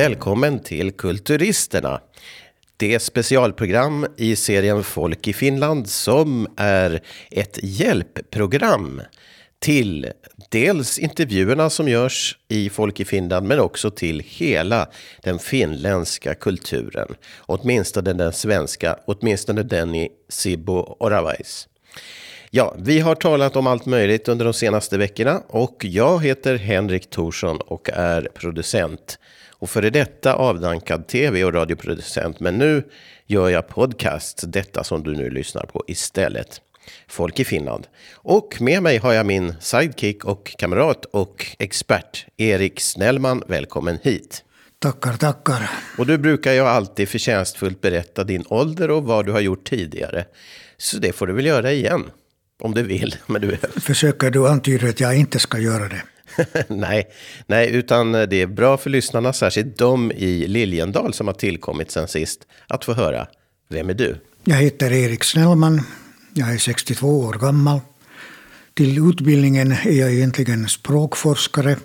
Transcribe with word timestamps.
Välkommen 0.00 0.58
till 0.58 0.92
Kulturisterna. 0.92 2.00
Det 2.76 3.02
specialprogram 3.02 4.06
i 4.16 4.36
serien 4.36 4.84
Folk 4.84 5.28
i 5.28 5.32
Finland 5.32 5.88
som 5.88 6.48
är 6.56 7.02
ett 7.30 7.58
hjälpprogram 7.62 9.02
till 9.58 10.12
dels 10.50 10.98
intervjuerna 10.98 11.70
som 11.70 11.88
görs 11.88 12.38
i 12.48 12.70
Folk 12.70 13.00
i 13.00 13.04
Finland 13.04 13.48
men 13.48 13.60
också 13.60 13.90
till 13.90 14.20
hela 14.26 14.88
den 15.22 15.38
finländska 15.38 16.34
kulturen. 16.34 17.14
Åtminstone 17.38 18.12
den 18.12 18.32
svenska, 18.32 18.98
åtminstone 19.04 19.62
den 19.62 19.94
i 19.94 20.08
Sibbo 20.28 20.96
Oravais. 21.00 21.68
Ja, 22.50 22.74
vi 22.78 23.00
har 23.00 23.14
talat 23.14 23.56
om 23.56 23.66
allt 23.66 23.86
möjligt 23.86 24.28
under 24.28 24.44
de 24.44 24.54
senaste 24.54 24.98
veckorna 24.98 25.42
och 25.48 25.84
jag 25.84 26.24
heter 26.24 26.56
Henrik 26.56 27.10
Thorsson 27.10 27.56
och 27.60 27.90
är 27.92 28.28
producent. 28.34 29.18
Och 29.60 29.70
före 29.70 29.90
detta 29.90 30.34
avdankad 30.34 31.06
tv 31.06 31.44
och 31.44 31.54
radioproducent. 31.54 32.40
Men 32.40 32.58
nu 32.58 32.82
gör 33.26 33.48
jag 33.48 33.68
podcast, 33.68 34.44
detta 34.46 34.84
som 34.84 35.02
du 35.02 35.14
nu 35.14 35.30
lyssnar 35.30 35.66
på 35.66 35.84
istället. 35.86 36.60
Folk 37.08 37.40
i 37.40 37.44
Finland. 37.44 37.86
Och 38.14 38.56
med 38.60 38.82
mig 38.82 38.98
har 38.98 39.12
jag 39.12 39.26
min 39.26 39.54
sidekick 39.60 40.24
och 40.24 40.54
kamrat 40.58 41.04
och 41.04 41.46
expert 41.58 42.26
Erik 42.36 42.80
Snellman. 42.80 43.42
Välkommen 43.46 43.98
hit. 44.02 44.44
Tackar, 44.78 45.12
tackar. 45.12 45.70
Och 45.98 46.06
du 46.06 46.18
brukar 46.18 46.52
ju 46.52 46.60
alltid 46.60 47.08
förtjänstfullt 47.08 47.80
berätta 47.80 48.24
din 48.24 48.44
ålder 48.48 48.90
och 48.90 49.04
vad 49.04 49.26
du 49.26 49.32
har 49.32 49.40
gjort 49.40 49.68
tidigare. 49.68 50.24
Så 50.76 50.98
det 50.98 51.12
får 51.12 51.26
du 51.26 51.32
väl 51.32 51.46
göra 51.46 51.72
igen. 51.72 52.10
Om 52.60 52.74
du 52.74 52.82
vill. 52.82 53.16
Men 53.26 53.40
du... 53.40 53.56
Försöker 53.80 54.30
du 54.30 54.48
antyda 54.48 54.88
att 54.88 55.00
jag 55.00 55.16
inte 55.16 55.38
ska 55.38 55.58
göra 55.58 55.88
det? 55.88 56.02
nej, 56.68 57.10
nej, 57.46 57.70
utan 57.70 58.12
det 58.12 58.42
är 58.42 58.46
bra 58.46 58.76
för 58.76 58.90
lyssnarna, 58.90 59.32
särskilt 59.32 59.78
de 59.78 60.12
i 60.12 60.48
Liljendal 60.48 61.14
som 61.14 61.26
har 61.26 61.34
tillkommit 61.34 61.90
sen 61.90 62.08
sist, 62.08 62.46
att 62.66 62.84
få 62.84 62.92
höra. 62.92 63.26
Vem 63.68 63.90
är 63.90 63.94
du? 63.94 64.16
Jag 64.44 64.56
heter 64.56 64.92
Erik 64.92 65.24
Snellman. 65.24 65.82
Jag 66.34 66.54
är 66.54 66.58
62 66.58 67.20
år 67.20 67.32
gammal. 67.32 67.80
Till 68.74 69.10
utbildningen 69.10 69.72
är 69.72 70.00
jag 70.00 70.12
egentligen 70.12 70.68
språkforskare. 70.68 71.76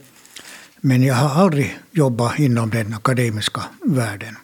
Men 0.82 1.04
jag 1.04 1.16
har 1.16 1.42
aldrig 1.44 1.78
jobbat 1.92 2.40
inom 2.40 2.70
den 2.70 2.94
akademiska 2.94 3.62
världen. 3.82 4.36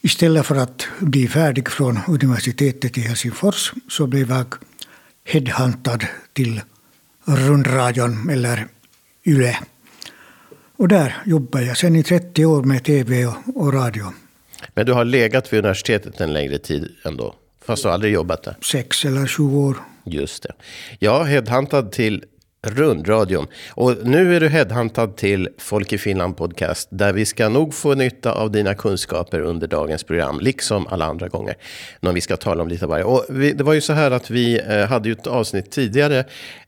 Istället 0.00 0.46
för 0.46 0.56
att 0.56 0.86
bli 1.00 1.28
färdig 1.28 1.68
från 1.68 1.98
universitetet 2.08 2.98
i 2.98 3.00
Helsingfors 3.00 3.72
så 3.88 4.06
blev 4.06 4.30
jag 4.30 4.54
headhuntad 5.24 6.04
till 6.32 6.60
rundradion 7.26 8.30
eller 8.30 8.66
YLE. 9.26 9.56
Och 10.76 10.88
där 10.88 11.16
jobbar 11.26 11.60
jag 11.60 11.76
sedan 11.76 11.96
i 11.96 12.02
30 12.02 12.44
år 12.44 12.62
med 12.62 12.84
tv 12.84 13.26
och, 13.54 13.72
radio. 13.72 14.12
Men 14.74 14.86
du 14.86 14.92
har 14.92 15.04
legat 15.04 15.52
vid 15.52 15.58
universitetet 15.58 16.20
en 16.20 16.32
längre 16.32 16.58
tid 16.58 16.88
ändå? 17.04 17.34
Fast 17.64 17.82
du 17.82 17.88
har 17.88 17.94
aldrig 17.94 18.12
jobbat 18.12 18.42
där? 18.42 18.56
Sex 18.62 19.04
eller 19.04 19.26
sju 19.26 19.42
år. 19.42 19.76
Just 20.04 20.42
det. 20.42 20.52
Jag 20.98 21.24
headhuntad 21.24 21.82
till 21.82 22.24
rundradion. 22.66 23.46
Och 23.70 23.94
nu 24.02 24.36
är 24.36 24.40
du 24.40 24.48
headhuntad 24.48 25.16
till 25.16 25.48
Folk 25.58 25.92
i 25.92 25.98
Finland 25.98 26.36
podcast. 26.36 26.88
Där 26.90 27.12
vi 27.12 27.26
ska 27.26 27.48
nog 27.48 27.74
få 27.74 27.94
nytta 27.94 28.32
av 28.32 28.50
dina 28.50 28.74
kunskaper 28.74 29.40
under 29.40 29.66
dagens 29.66 30.04
program. 30.04 30.40
Liksom 30.40 30.86
alla 30.86 31.04
andra 31.04 31.28
gånger. 31.28 31.54
När 32.00 32.12
vi 32.12 32.20
ska 32.20 32.36
tala 32.36 32.62
om 32.62 32.68
lite 32.68 32.86
varje. 32.86 33.04
Och 33.04 33.24
vi, 33.28 33.52
det 33.52 33.64
var 33.64 33.72
ju 33.72 33.80
så 33.80 33.92
här 33.92 34.10
att 34.10 34.30
vi 34.30 34.60
eh, 34.68 34.86
hade 34.86 35.08
ju 35.08 35.12
ett 35.12 35.26
avsnitt 35.26 35.70
tidigare. 35.70 36.24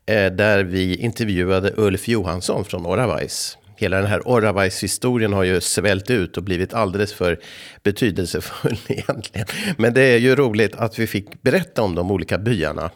Eh, 0.07 0.33
där 0.33 0.65
vi 0.65 0.97
intervjuade 0.97 1.73
Ulf 1.77 2.09
Johansson 2.09 2.65
från 2.65 2.87
Oravais. 2.87 3.58
Hela 3.77 3.97
den 3.97 4.07
här 4.07 4.29
Oravais-historien 4.29 5.33
har 5.33 5.45
ju 5.45 5.61
svällt 5.61 6.11
ut 6.11 6.37
och 6.37 6.42
blivit 6.42 6.75
alldeles 6.75 7.13
för 7.13 7.39
betydelsefull 7.83 8.79
egentligen. 8.89 9.47
Men 9.77 9.95
det 9.95 10.03
är 10.03 10.19
ju 10.19 10.37
roligt 10.37 10.77
att 10.77 10.98
vi 10.98 11.07
fick 11.07 11.42
berätta 11.42 11.83
om 11.83 11.95
de 11.95 12.11
olika 12.11 12.39
byarna 12.39 12.91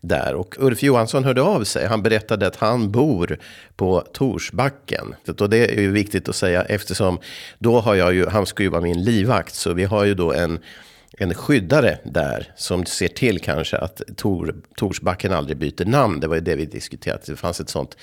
där. 0.00 0.34
Och 0.34 0.56
Ulf 0.58 0.82
Johansson 0.82 1.24
hörde 1.24 1.42
av 1.42 1.64
sig. 1.64 1.86
Han 1.86 2.02
berättade 2.02 2.46
att 2.46 2.56
han 2.56 2.90
bor 2.90 3.38
på 3.76 4.00
Torsbacken. 4.12 5.14
Och 5.40 5.50
det 5.50 5.76
är 5.76 5.80
ju 5.80 5.90
viktigt 5.90 6.28
att 6.28 6.36
säga 6.36 6.62
eftersom 6.62 7.18
då 7.58 7.80
har 7.80 7.94
jag 7.94 8.14
ju, 8.14 8.26
han 8.26 8.46
ska 8.46 8.62
ju 8.62 8.68
vara 8.68 8.82
min 8.82 9.04
livvakt. 9.04 9.54
Så 9.54 9.72
vi 9.72 9.84
har 9.84 10.04
ju 10.04 10.14
då 10.14 10.32
en 10.32 10.60
en 11.18 11.34
skyddare 11.34 11.98
där 12.04 12.52
som 12.56 12.86
ser 12.86 13.08
till 13.08 13.40
kanske 13.40 13.76
att 13.78 14.02
Tor, 14.16 14.54
Torsbacken 14.76 15.32
aldrig 15.32 15.56
byter 15.56 15.84
namn. 15.84 16.20
Det 16.20 16.26
var 16.26 16.34
ju 16.34 16.40
det 16.40 16.56
vi 16.56 16.66
diskuterade. 16.66 17.22
Det 17.26 17.36
fanns 17.36 17.60
ett 17.60 17.68
sånt 17.68 17.96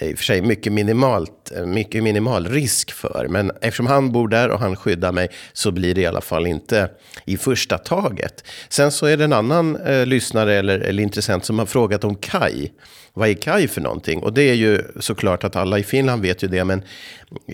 i 0.00 0.14
och 0.14 0.18
för 0.18 0.24
sig 0.24 0.42
mycket, 0.42 0.72
minimalt, 0.72 1.52
eh, 1.56 1.66
mycket 1.66 2.02
minimal 2.02 2.48
risk 2.48 2.92
för. 2.92 3.26
Men 3.30 3.50
eftersom 3.60 3.86
han 3.86 4.12
bor 4.12 4.28
där 4.28 4.48
och 4.48 4.60
han 4.60 4.76
skyddar 4.76 5.12
mig 5.12 5.28
så 5.52 5.70
blir 5.70 5.94
det 5.94 6.00
i 6.00 6.06
alla 6.06 6.20
fall 6.20 6.46
inte 6.46 6.90
i 7.24 7.36
första 7.36 7.78
taget. 7.78 8.44
Sen 8.68 8.92
så 8.92 9.06
är 9.06 9.16
det 9.16 9.24
en 9.24 9.32
annan 9.32 9.76
eh, 9.76 10.06
lyssnare 10.06 10.54
eller, 10.54 10.78
eller 10.78 11.02
intressent 11.02 11.44
som 11.44 11.58
har 11.58 11.66
frågat 11.66 12.04
om 12.04 12.14
Kai. 12.14 12.70
Vad 13.14 13.28
är 13.28 13.34
Kai 13.34 13.68
för 13.68 13.80
någonting? 13.80 14.22
Och 14.22 14.32
det 14.32 14.42
är 14.42 14.54
ju 14.54 14.82
såklart 15.00 15.44
att 15.44 15.56
alla 15.56 15.78
i 15.78 15.82
Finland 15.82 16.22
vet 16.22 16.42
ju 16.42 16.48
det. 16.48 16.64
Men 16.64 16.82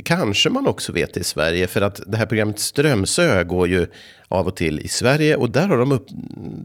kanske 0.05 0.51
man 0.51 0.67
också 0.67 0.93
vet 0.93 1.15
det 1.15 1.21
i 1.21 1.25
Sverige. 1.25 1.67
För 1.67 1.81
att 1.81 2.01
det 2.07 2.17
här 2.17 2.27
programmet 2.27 2.59
Strömsö 2.59 3.45
går 3.45 3.69
ju 3.69 3.87
av 4.29 4.47
och 4.47 4.57
till 4.57 4.81
i 4.81 4.89
Sverige. 4.89 5.37
Och 5.37 5.51
där 5.51 5.69
har 5.69 5.79
de 5.79 5.93
upp, 5.93 6.07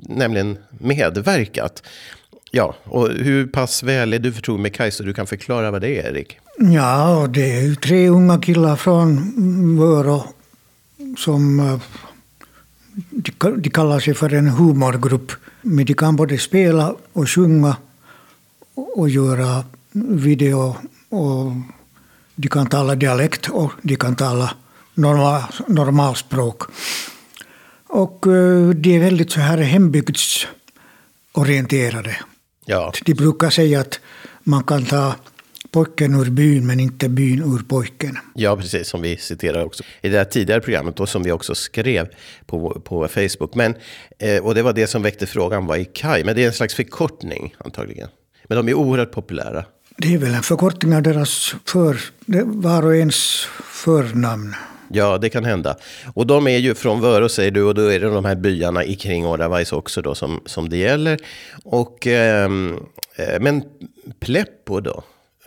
nämligen 0.01 0.57
medverkat. 0.79 1.83
Ja, 2.51 2.75
och 2.83 3.09
hur 3.09 3.47
pass 3.47 3.83
väl 3.83 4.13
är 4.13 4.19
du 4.19 4.33
förtrogen 4.33 4.61
med 4.61 4.73
Kajsa? 4.73 5.03
du 5.03 5.13
kan 5.13 5.27
förklara 5.27 5.71
vad 5.71 5.81
det 5.81 5.99
är, 5.99 6.11
Erik? 6.11 6.37
Ja, 6.57 7.27
det 7.29 7.51
är 7.51 7.61
ju 7.61 7.75
tre 7.75 8.09
unga 8.09 8.41
killar 8.41 8.75
från 8.75 9.77
Vörå 9.79 10.25
som 11.17 11.59
eh, 11.59 11.79
de 13.55 13.69
kallar 13.69 13.99
sig 13.99 14.13
för 14.13 14.33
en 14.33 14.47
humorgrupp. 14.47 15.31
Men 15.61 15.85
de 15.85 15.93
kan 15.93 16.15
både 16.15 16.37
spela 16.37 16.95
och 17.13 17.29
sjunga 17.29 17.75
och 18.73 19.09
göra 19.09 19.63
video 19.91 20.75
och 21.09 21.51
de 22.35 22.47
kan 22.47 22.67
tala 22.67 22.95
dialekt 22.95 23.49
och 23.49 23.71
de 23.81 23.95
kan 23.95 24.15
tala 24.15 24.53
normal, 24.93 25.41
normalspråk. 25.67 26.61
Och 27.87 28.27
eh, 28.27 28.69
de 28.69 28.95
är 28.95 28.99
väldigt 28.99 29.31
så 29.31 29.39
här 29.39 29.57
hembygdsorienterade. 29.57 32.17
Ja. 32.67 32.93
De 33.05 33.13
brukar 33.13 33.49
säga 33.49 33.79
att 33.79 33.99
man 34.43 34.63
kan 34.63 34.85
ta 34.85 35.15
pojken 35.71 36.15
ur 36.15 36.29
byn 36.29 36.67
men 36.67 36.79
inte 36.79 37.09
byn 37.09 37.39
ur 37.41 37.63
pojken. 37.67 38.17
Ja, 38.35 38.57
precis 38.57 38.87
som 38.87 39.01
vi 39.01 39.17
citerar 39.17 39.65
också 39.65 39.83
i 40.01 40.09
det 40.09 40.17
här 40.17 40.25
tidigare 40.25 40.61
programmet 40.61 40.99
och 40.99 41.09
som 41.09 41.23
vi 41.23 41.31
också 41.31 41.55
skrev 41.55 42.07
på, 42.45 42.81
på 42.85 43.07
Facebook. 43.07 43.55
Men, 43.55 43.75
eh, 44.19 44.45
och 44.45 44.55
det 44.55 44.61
var 44.61 44.73
det 44.73 44.87
som 44.87 45.01
väckte 45.01 45.25
frågan, 45.25 45.65
vad 45.65 45.79
är 45.79 45.83
KAI? 45.83 46.23
Men 46.23 46.35
det 46.35 46.43
är 46.43 46.47
en 46.47 46.53
slags 46.53 46.75
förkortning 46.75 47.55
antagligen. 47.57 48.09
Men 48.47 48.57
de 48.57 48.69
är 48.69 48.73
oerhört 48.73 49.11
populära. 49.11 49.65
Det 49.97 50.13
är 50.13 50.17
väl 50.17 50.33
en 50.33 50.43
förkortning 50.43 50.95
av 50.95 51.01
deras 51.01 51.55
för, 51.65 51.99
var 52.45 52.85
och 52.85 52.95
ens 52.95 53.45
förnamn. 53.63 54.55
Ja, 54.89 55.17
det 55.17 55.29
kan 55.29 55.45
hända. 55.45 55.75
Och 56.13 56.27
de 56.27 56.47
är 56.47 56.57
ju 56.57 56.75
från 56.75 57.01
Vörå 57.01 57.29
säger 57.29 57.51
du 57.51 57.63
och 57.63 57.75
då 57.75 57.81
är 57.81 57.99
det 57.99 58.09
de 58.09 58.25
här 58.25 58.35
byarna 58.35 58.83
i 58.83 58.95
kring 58.95 59.25
Oravais 59.25 59.73
också 59.73 60.01
då 60.01 60.15
som, 60.15 60.41
som 60.45 60.69
det 60.69 60.77
gäller. 60.77 61.19
Och, 61.63 62.07
ehm, 62.07 62.79
eh, 63.15 63.39
men 63.39 63.63
Pleppo 64.19 64.79
då? 64.79 65.03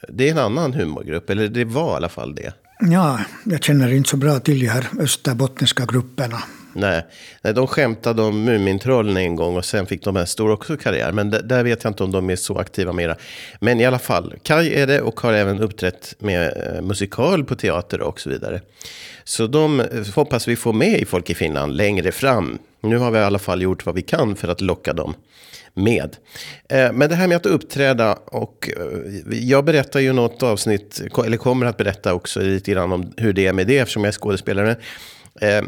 Det 0.08 0.28
är 0.28 0.30
en 0.30 0.38
annan 0.38 0.72
humorgrupp, 0.72 1.30
eller 1.30 1.48
det 1.48 1.64
var 1.64 1.92
i 1.92 1.96
alla 1.96 2.08
fall 2.08 2.34
det. 2.34 2.52
Ja, 2.80 3.20
jag 3.44 3.64
känner 3.64 3.92
inte 3.92 4.10
så 4.10 4.16
bra 4.16 4.40
till 4.40 4.60
de 4.60 4.66
här 4.66 4.88
österbottniska 5.00 5.86
grupperna. 5.86 6.42
Nej, 6.72 7.02
nej 7.42 7.54
de 7.54 7.66
skämtade 7.66 8.22
om 8.22 8.44
Mumintrollen 8.44 9.16
en 9.16 9.36
gång 9.36 9.56
och 9.56 9.64
sen 9.64 9.86
fick 9.86 10.04
de 10.04 10.16
en 10.16 10.26
stor 10.26 10.50
också 10.50 10.76
karriär. 10.76 11.12
Men 11.12 11.30
där 11.30 11.64
vet 11.64 11.84
jag 11.84 11.90
inte 11.90 12.04
om 12.04 12.10
de 12.10 12.30
är 12.30 12.36
så 12.36 12.58
aktiva 12.58 12.92
mera. 12.92 13.16
Men 13.60 13.80
i 13.80 13.84
alla 13.84 13.98
fall, 13.98 14.34
Kai 14.42 14.74
är 14.74 14.86
det 14.86 15.00
och 15.00 15.20
har 15.20 15.32
även 15.32 15.60
uppträtt 15.60 16.14
med 16.18 16.74
eh, 16.76 16.82
musikal 16.82 17.44
på 17.44 17.54
teater 17.54 18.00
och 18.00 18.20
så 18.20 18.30
vidare. 18.30 18.60
Så 19.24 19.46
de 19.46 19.80
eh, 19.80 19.86
hoppas 20.14 20.48
vi 20.48 20.56
får 20.56 20.72
med 20.72 21.00
i 21.00 21.04
Folk 21.04 21.30
i 21.30 21.34
Finland 21.34 21.76
längre 21.76 22.12
fram. 22.12 22.58
Nu 22.80 22.96
har 22.96 23.10
vi 23.10 23.18
i 23.18 23.22
alla 23.22 23.38
fall 23.38 23.62
gjort 23.62 23.86
vad 23.86 23.94
vi 23.94 24.02
kan 24.02 24.36
för 24.36 24.48
att 24.48 24.60
locka 24.60 24.92
dem 24.92 25.14
med. 25.74 26.16
Eh, 26.68 26.92
men 26.92 27.08
det 27.08 27.14
här 27.14 27.28
med 27.28 27.36
att 27.36 27.46
uppträda 27.46 28.14
och 28.14 28.70
eh, 28.76 29.38
jag 29.38 29.64
berättar 29.64 30.00
ju 30.00 30.12
något 30.12 30.42
avsnitt, 30.42 31.02
eller 31.24 31.36
kommer 31.36 31.66
att 31.66 31.76
berätta 31.76 32.14
också 32.14 32.40
lite 32.40 32.70
grann 32.70 32.92
om 32.92 33.12
hur 33.16 33.32
det 33.32 33.46
är 33.46 33.52
med 33.52 33.66
det 33.66 33.78
eftersom 33.78 34.04
jag 34.04 34.08
är 34.08 34.18
skådespelare. 34.18 34.76
Eh, 35.40 35.62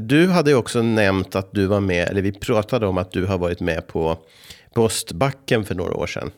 du 0.00 0.28
hade 0.28 0.54
också 0.54 0.82
nämnt 0.82 1.36
att 1.36 1.52
du 1.52 1.66
var 1.66 1.80
med, 1.80 2.08
eller 2.08 2.22
vi 2.22 2.32
pratade 2.32 2.86
om 2.86 2.98
att 2.98 3.12
du 3.12 3.26
har 3.26 3.38
varit 3.38 3.60
med 3.60 3.86
på, 3.86 4.18
på 4.74 4.82
Ostbacken 4.82 5.64
för 5.64 5.74
några 5.74 5.94
år 5.94 6.06
sedan. 6.06 6.30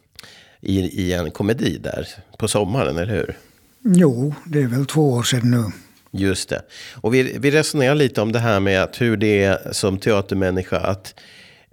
I, 0.61 0.81
I 0.81 1.12
en 1.12 1.31
komedi 1.31 1.78
där 1.78 2.08
på 2.38 2.49
sommaren, 2.49 2.96
eller 2.96 3.12
hur? 3.12 3.37
Jo, 3.84 4.34
det 4.44 4.62
är 4.62 4.67
väl 4.67 4.87
två 4.87 5.12
år 5.12 5.22
sedan 5.22 5.50
nu. 5.50 5.64
Just 6.12 6.49
det. 6.49 6.62
Och 6.94 7.14
vi, 7.14 7.38
vi 7.38 7.50
resonerar 7.50 7.94
lite 7.94 8.20
om 8.20 8.32
det 8.32 8.38
här 8.38 8.61
med 8.61 8.82
att 8.82 9.00
hur 9.00 9.17
det 9.17 9.44
är 9.44 9.72
som 9.72 9.99
teatermänniska 9.99 10.76
att 10.76 11.14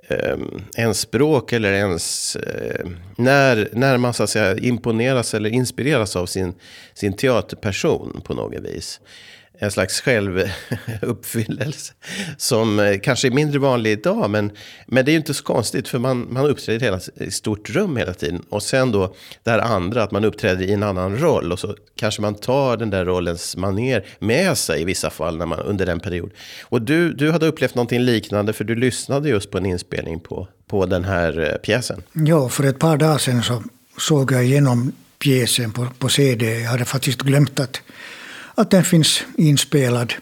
eh, 0.08 0.38
ens 0.78 1.00
språk 1.00 1.54
eller 1.54 1.74
ens 1.74 2.36
eh, 2.36 2.88
när, 3.18 3.70
när 3.74 3.98
man 3.98 4.14
så 4.14 4.24
att 4.24 4.30
säga 4.30 4.58
imponeras 4.58 5.34
eller 5.34 5.50
inspireras 5.50 6.16
av 6.16 6.26
sin, 6.26 6.54
sin 6.94 7.14
teaterperson 7.14 8.22
på 8.24 8.34
något 8.34 8.62
vis 8.62 9.00
en 9.60 9.72
slags 9.72 10.02
självuppfyllelse. 10.02 11.94
Som 12.38 12.80
eh, 12.80 13.00
kanske 13.00 13.28
är 13.28 13.32
mindre 13.32 13.60
vanlig 13.60 13.92
idag, 13.92 14.30
men, 14.30 14.52
men 14.88 15.06
det 15.06 15.12
är 15.12 15.14
ju 15.14 15.18
inte 15.18 15.34
så 15.34 15.44
konstigt 15.44 15.88
för 15.88 16.00
man, 16.00 16.28
man 16.34 16.46
uppträder 16.46 16.80
hela, 16.80 17.00
i 17.16 17.32
stort 17.32 17.70
rum 17.70 17.98
hela 17.98 18.14
tiden. 18.14 18.44
Och 18.50 18.64
sen 18.64 18.92
då 18.92 19.16
det 19.44 19.52
här 19.52 19.60
andra, 19.60 20.04
att 20.04 20.12
man 20.12 20.26
uppträder 20.26 20.66
i 20.66 20.74
en 20.74 20.84
annan 20.84 21.18
roll. 21.18 21.52
Och 21.52 21.60
så 21.60 21.76
kanske 21.96 22.22
man 22.22 22.36
tar 22.36 22.78
den 22.78 22.90
där 22.90 23.06
rollens 23.06 23.58
maner 23.58 24.06
med 24.20 24.58
sig 24.58 24.82
i 24.82 24.86
vissa 24.86 25.10
fall 25.10 25.38
när 25.38 25.46
man, 25.46 25.60
under 25.60 25.86
den 25.86 26.00
period. 26.00 26.32
Och 26.64 26.82
du, 26.82 27.14
du 27.14 27.32
hade 27.32 27.48
upplevt 27.48 27.76
någonting 27.76 28.00
liknande 28.00 28.54
för 28.54 28.64
du 28.64 28.76
lyssnade 28.76 29.30
just 29.30 29.52
på 29.52 29.58
en 29.58 29.66
inspelning 29.66 30.20
på, 30.20 30.48
på 30.68 30.86
den 30.86 31.04
här 31.04 31.52
eh, 31.52 31.58
pjäsen. 31.58 32.04
Ja, 32.14 32.50
för 32.50 32.64
ett 32.64 32.80
par 32.80 32.98
dagar 32.98 33.18
sedan 33.18 33.44
så 33.44 33.64
såg 33.98 34.32
jag 34.32 34.46
igenom 34.46 34.92
pjäsen 35.20 35.72
på, 35.72 35.88
på 36.00 36.10
CD. 36.10 36.60
Jag 36.60 36.70
hade 36.70 36.86
faktiskt 36.86 37.22
glömt 37.22 37.60
att, 37.60 37.82
att 38.58 38.72
den 38.72 38.84
finns 38.84 39.24
inspelad. 39.38 40.14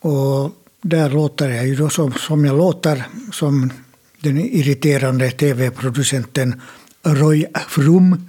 Och 0.00 0.50
där 0.82 1.10
låter 1.10 1.48
jag 1.48 1.66
ju 1.66 1.76
då 1.76 1.90
som, 1.90 2.12
som 2.12 2.44
jag 2.44 2.56
låter 2.56 3.04
som 3.32 3.72
den 4.20 4.38
irriterande 4.38 5.30
tv-producenten 5.30 6.60
Roy 7.02 7.46
Frum. 7.68 8.28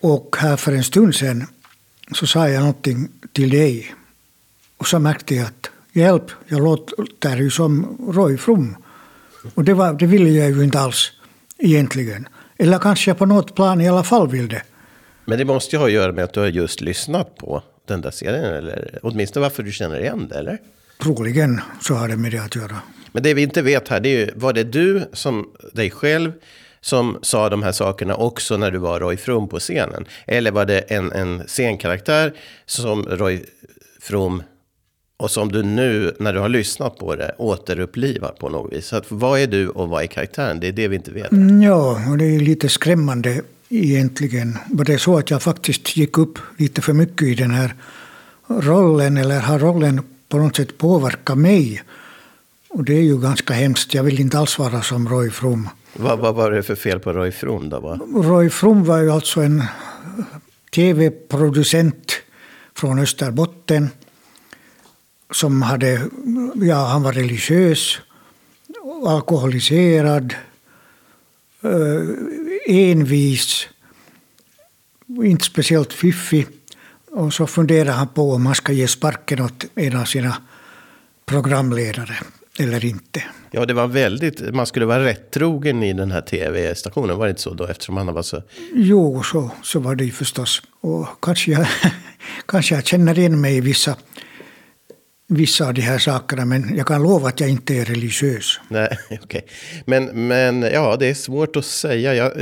Och 0.00 0.36
här 0.38 0.56
för 0.56 0.72
en 0.72 0.84
stund 0.84 1.14
sedan 1.14 1.46
så 2.12 2.26
sa 2.26 2.48
jag 2.48 2.60
någonting 2.60 3.08
till 3.32 3.50
dig. 3.50 3.94
Och 4.76 4.86
så 4.86 4.98
märkte 4.98 5.34
jag 5.34 5.46
att 5.46 5.70
hjälp, 5.92 6.30
jag 6.48 6.60
låter 6.60 7.36
ju 7.36 7.50
som 7.50 7.98
Roy 8.12 8.36
Frum. 8.36 8.76
Och 9.54 9.64
det, 9.64 9.74
var, 9.74 9.92
det 9.92 10.06
ville 10.06 10.30
jag 10.30 10.50
ju 10.50 10.64
inte 10.64 10.80
alls 10.80 11.12
egentligen. 11.58 12.28
Eller 12.58 12.78
kanske 12.78 13.10
jag 13.10 13.18
på 13.18 13.26
något 13.26 13.54
plan 13.54 13.80
i 13.80 13.88
alla 13.88 14.04
fall 14.04 14.28
vill 14.28 14.48
det. 14.48 14.62
Men 15.28 15.38
det 15.38 15.44
måste 15.44 15.76
ju 15.76 15.80
ha 15.80 15.86
att 15.86 15.92
göra 15.92 16.12
med 16.12 16.24
att 16.24 16.32
du 16.32 16.40
har 16.40 16.46
just 16.46 16.80
lyssnat 16.80 17.36
på 17.36 17.62
den 17.86 18.00
där 18.00 18.10
serien, 18.10 18.54
eller 18.54 18.98
åtminstone 19.02 19.42
varför 19.42 19.62
du 19.62 19.72
känner 19.72 20.00
igen 20.00 20.28
det, 20.28 20.38
eller? 20.38 20.58
Troligen 21.02 21.60
så 21.80 21.94
har 21.94 22.08
det 22.08 22.16
med 22.16 22.32
det 22.32 22.38
att 22.38 22.56
göra. 22.56 22.76
Men 23.12 23.22
det 23.22 23.34
vi 23.34 23.42
inte 23.42 23.62
vet 23.62 23.88
här, 23.88 24.00
det 24.00 24.08
är 24.08 24.18
ju, 24.18 24.30
var 24.36 24.52
det 24.52 24.64
du 24.64 25.02
som 25.12 25.48
dig 25.72 25.90
själv 25.90 26.32
som 26.80 27.18
sa 27.22 27.48
de 27.48 27.62
här 27.62 27.72
sakerna 27.72 28.14
också 28.14 28.56
när 28.56 28.70
du 28.70 28.78
var 28.78 29.00
Roy 29.00 29.16
From 29.16 29.48
på 29.48 29.58
scenen? 29.58 30.04
Eller 30.26 30.50
var 30.50 30.64
det 30.64 30.78
en, 30.78 31.12
en 31.12 31.42
scenkaraktär 31.46 32.34
som 32.66 33.02
Roy 33.02 33.44
From 34.00 34.42
och 35.16 35.30
som 35.30 35.52
du 35.52 35.62
nu, 35.62 36.16
när 36.18 36.32
du 36.32 36.38
har 36.38 36.48
lyssnat 36.48 36.96
på 36.96 37.16
det, 37.16 37.34
återupplivar 37.38 38.32
på 38.32 38.48
något 38.48 38.72
vis. 38.72 38.86
Så 38.86 38.96
att, 38.96 39.04
vad 39.08 39.40
är 39.40 39.46
du 39.46 39.68
och 39.68 39.88
vad 39.88 40.02
är 40.02 40.06
karaktären? 40.06 40.60
Det 40.60 40.68
är 40.68 40.72
det 40.72 40.88
vi 40.88 40.96
inte 40.96 41.10
vet. 41.10 41.32
Mm, 41.32 41.62
ja, 41.62 42.10
och 42.10 42.18
det 42.18 42.24
är 42.24 42.40
lite 42.40 42.68
skrämmande 42.68 43.42
egentligen. 43.68 44.58
Var 44.70 44.84
det 44.84 44.98
så 44.98 45.18
att 45.18 45.30
jag 45.30 45.42
faktiskt 45.42 45.96
gick 45.96 46.18
upp 46.18 46.38
lite 46.56 46.82
för 46.82 46.92
mycket 46.92 47.28
i 47.28 47.34
den 47.34 47.50
här 47.50 47.74
rollen, 48.46 49.16
eller 49.16 49.40
har 49.40 49.58
rollen 49.58 50.02
på 50.28 50.38
något 50.38 50.56
sätt 50.56 50.78
påverkat 50.78 51.38
mig? 51.38 51.82
Och 52.68 52.84
det 52.84 52.94
är 52.94 53.02
ju 53.02 53.20
ganska 53.20 53.54
hemskt. 53.54 53.94
Jag 53.94 54.02
vill 54.02 54.20
inte 54.20 54.38
alls 54.38 54.58
vara 54.58 54.82
som 54.82 55.08
Roy 55.08 55.30
From. 55.30 55.68
Vad, 55.96 56.18
vad 56.18 56.34
var 56.34 56.50
det 56.50 56.62
för 56.62 56.74
fel 56.74 57.00
på 57.00 57.12
Roy 57.12 57.30
From 57.32 57.68
då? 57.68 57.80
Va? 57.80 58.00
Roy 58.14 58.50
From 58.50 58.84
var 58.84 58.98
ju 58.98 59.10
alltså 59.10 59.40
en 59.40 59.64
tv-producent 60.74 62.12
från 62.74 62.98
Österbotten 62.98 63.90
som 65.30 65.62
hade, 65.62 66.02
ja, 66.54 66.86
han 66.86 67.02
var 67.02 67.12
religiös, 67.12 67.98
alkoholiserad, 69.06 70.34
envis, 72.68 73.68
inte 75.06 75.44
speciellt 75.44 75.92
fiffig. 75.92 76.46
Och 77.10 77.32
så 77.32 77.46
funderar 77.46 77.92
han 77.92 78.08
på 78.08 78.32
om 78.32 78.46
han 78.46 78.54
ska 78.54 78.72
ge 78.72 78.88
sparken 78.88 79.40
åt 79.40 79.64
en 79.74 79.96
av 79.96 80.04
sina 80.04 80.36
programledare 81.26 82.16
eller 82.58 82.84
inte. 82.84 83.22
Ja, 83.50 83.66
det 83.66 83.74
var 83.74 83.86
väldigt, 83.86 84.54
man 84.54 84.66
skulle 84.66 84.86
vara 84.86 85.04
rätt 85.04 85.30
trogen 85.30 85.82
i 85.82 85.92
den 85.92 86.10
här 86.10 86.20
tv-stationen, 86.20 87.18
var 87.18 87.26
det 87.26 87.30
inte 87.30 87.42
så 87.42 87.54
då? 87.54 87.66
Eftersom 87.66 87.96
han 87.96 88.06
var 88.06 88.22
så... 88.22 88.42
Jo, 88.74 89.22
så, 89.22 89.50
så 89.62 89.80
var 89.80 89.94
det 89.94 90.04
ju 90.04 90.12
förstås. 90.12 90.62
Och 90.80 91.06
kanske 91.22 91.50
jag, 91.50 91.66
kanske 92.46 92.74
jag 92.74 92.86
känner 92.86 93.18
igen 93.18 93.40
mig 93.40 93.56
i 93.56 93.60
vissa 93.60 93.96
vissa 95.28 95.66
av 95.66 95.74
de 95.74 95.80
här 95.80 95.98
sakerna, 95.98 96.44
men 96.44 96.76
jag 96.76 96.86
kan 96.86 97.02
lova 97.02 97.28
att 97.28 97.40
jag 97.40 97.50
inte 97.50 97.74
är 97.74 97.84
religiös. 97.84 98.60
Nej, 98.68 98.98
okej. 99.06 99.20
Okay. 99.22 99.42
Men, 99.86 100.28
men 100.28 100.62
ja, 100.62 100.96
det 100.96 101.06
är 101.06 101.14
svårt 101.14 101.56
att 101.56 101.64
säga. 101.64 102.14
Jag, 102.14 102.32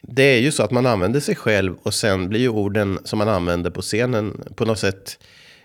det 0.00 0.22
är 0.22 0.38
ju 0.38 0.52
så 0.52 0.62
att 0.62 0.70
man 0.70 0.86
använder 0.86 1.20
sig 1.20 1.36
själv 1.36 1.74
och 1.82 1.94
sen 1.94 2.28
blir 2.28 2.40
ju 2.40 2.48
orden 2.48 2.98
som 3.04 3.18
man 3.18 3.28
använder 3.28 3.70
på 3.70 3.82
scenen 3.82 4.40
på 4.54 4.64
något 4.64 4.78
sätt 4.78 5.18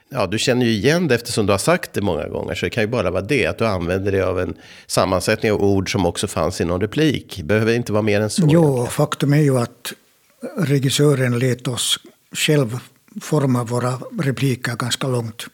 Ja, 0.09 0.27
du 0.27 0.39
känner 0.39 0.65
ju 0.65 0.71
igen 0.71 1.07
det 1.07 1.15
eftersom 1.15 1.45
du 1.45 1.53
har 1.53 1.57
sagt 1.57 1.94
det 1.94 2.01
många 2.01 2.27
gånger. 2.27 2.56
Så 2.56 2.65
det 2.65 2.69
kan 2.69 2.83
ju 2.83 2.88
bara 2.88 3.12
vara 3.12 3.21
det, 3.21 3.45
att 3.45 3.57
du 3.57 3.65
använder 3.65 4.12
dig 4.12 4.21
av 4.21 4.39
en 4.39 4.53
sammansättning 4.88 5.51
av 5.51 5.62
ord 5.63 5.91
som 5.91 6.06
också 6.06 6.27
fanns 6.27 6.62
i 6.62 6.65
någon 6.65 6.81
replik. 6.81 7.41
Behöver 7.44 7.73
inte 7.73 7.91
vara 7.91 8.01
mer 8.01 8.21
än 8.21 8.29
så. 8.29 8.47
Jo, 8.50 8.85
faktum 8.85 9.33
är 9.33 9.41
ju 9.41 9.57
att 9.57 9.94
regissören 10.57 11.39
lät 11.39 11.67
oss 11.67 12.00
själv 12.35 12.79
forma 13.21 13.63
våra 13.63 14.00
repliker 14.21 14.75
ganska 14.75 15.07
långt 15.07 15.47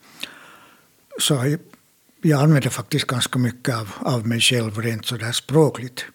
så 1.19 1.57
jag 2.21 2.41
använder 2.41 2.69
faktiskt 2.69 3.07
ganska 3.07 3.39
mycket 3.39 3.75
av, 3.75 3.89
av 3.99 4.27
mig 4.27 4.39
själv 4.39 4.77
rent 4.81 5.05
sådär 5.05 5.31
språkligt. 5.31 6.05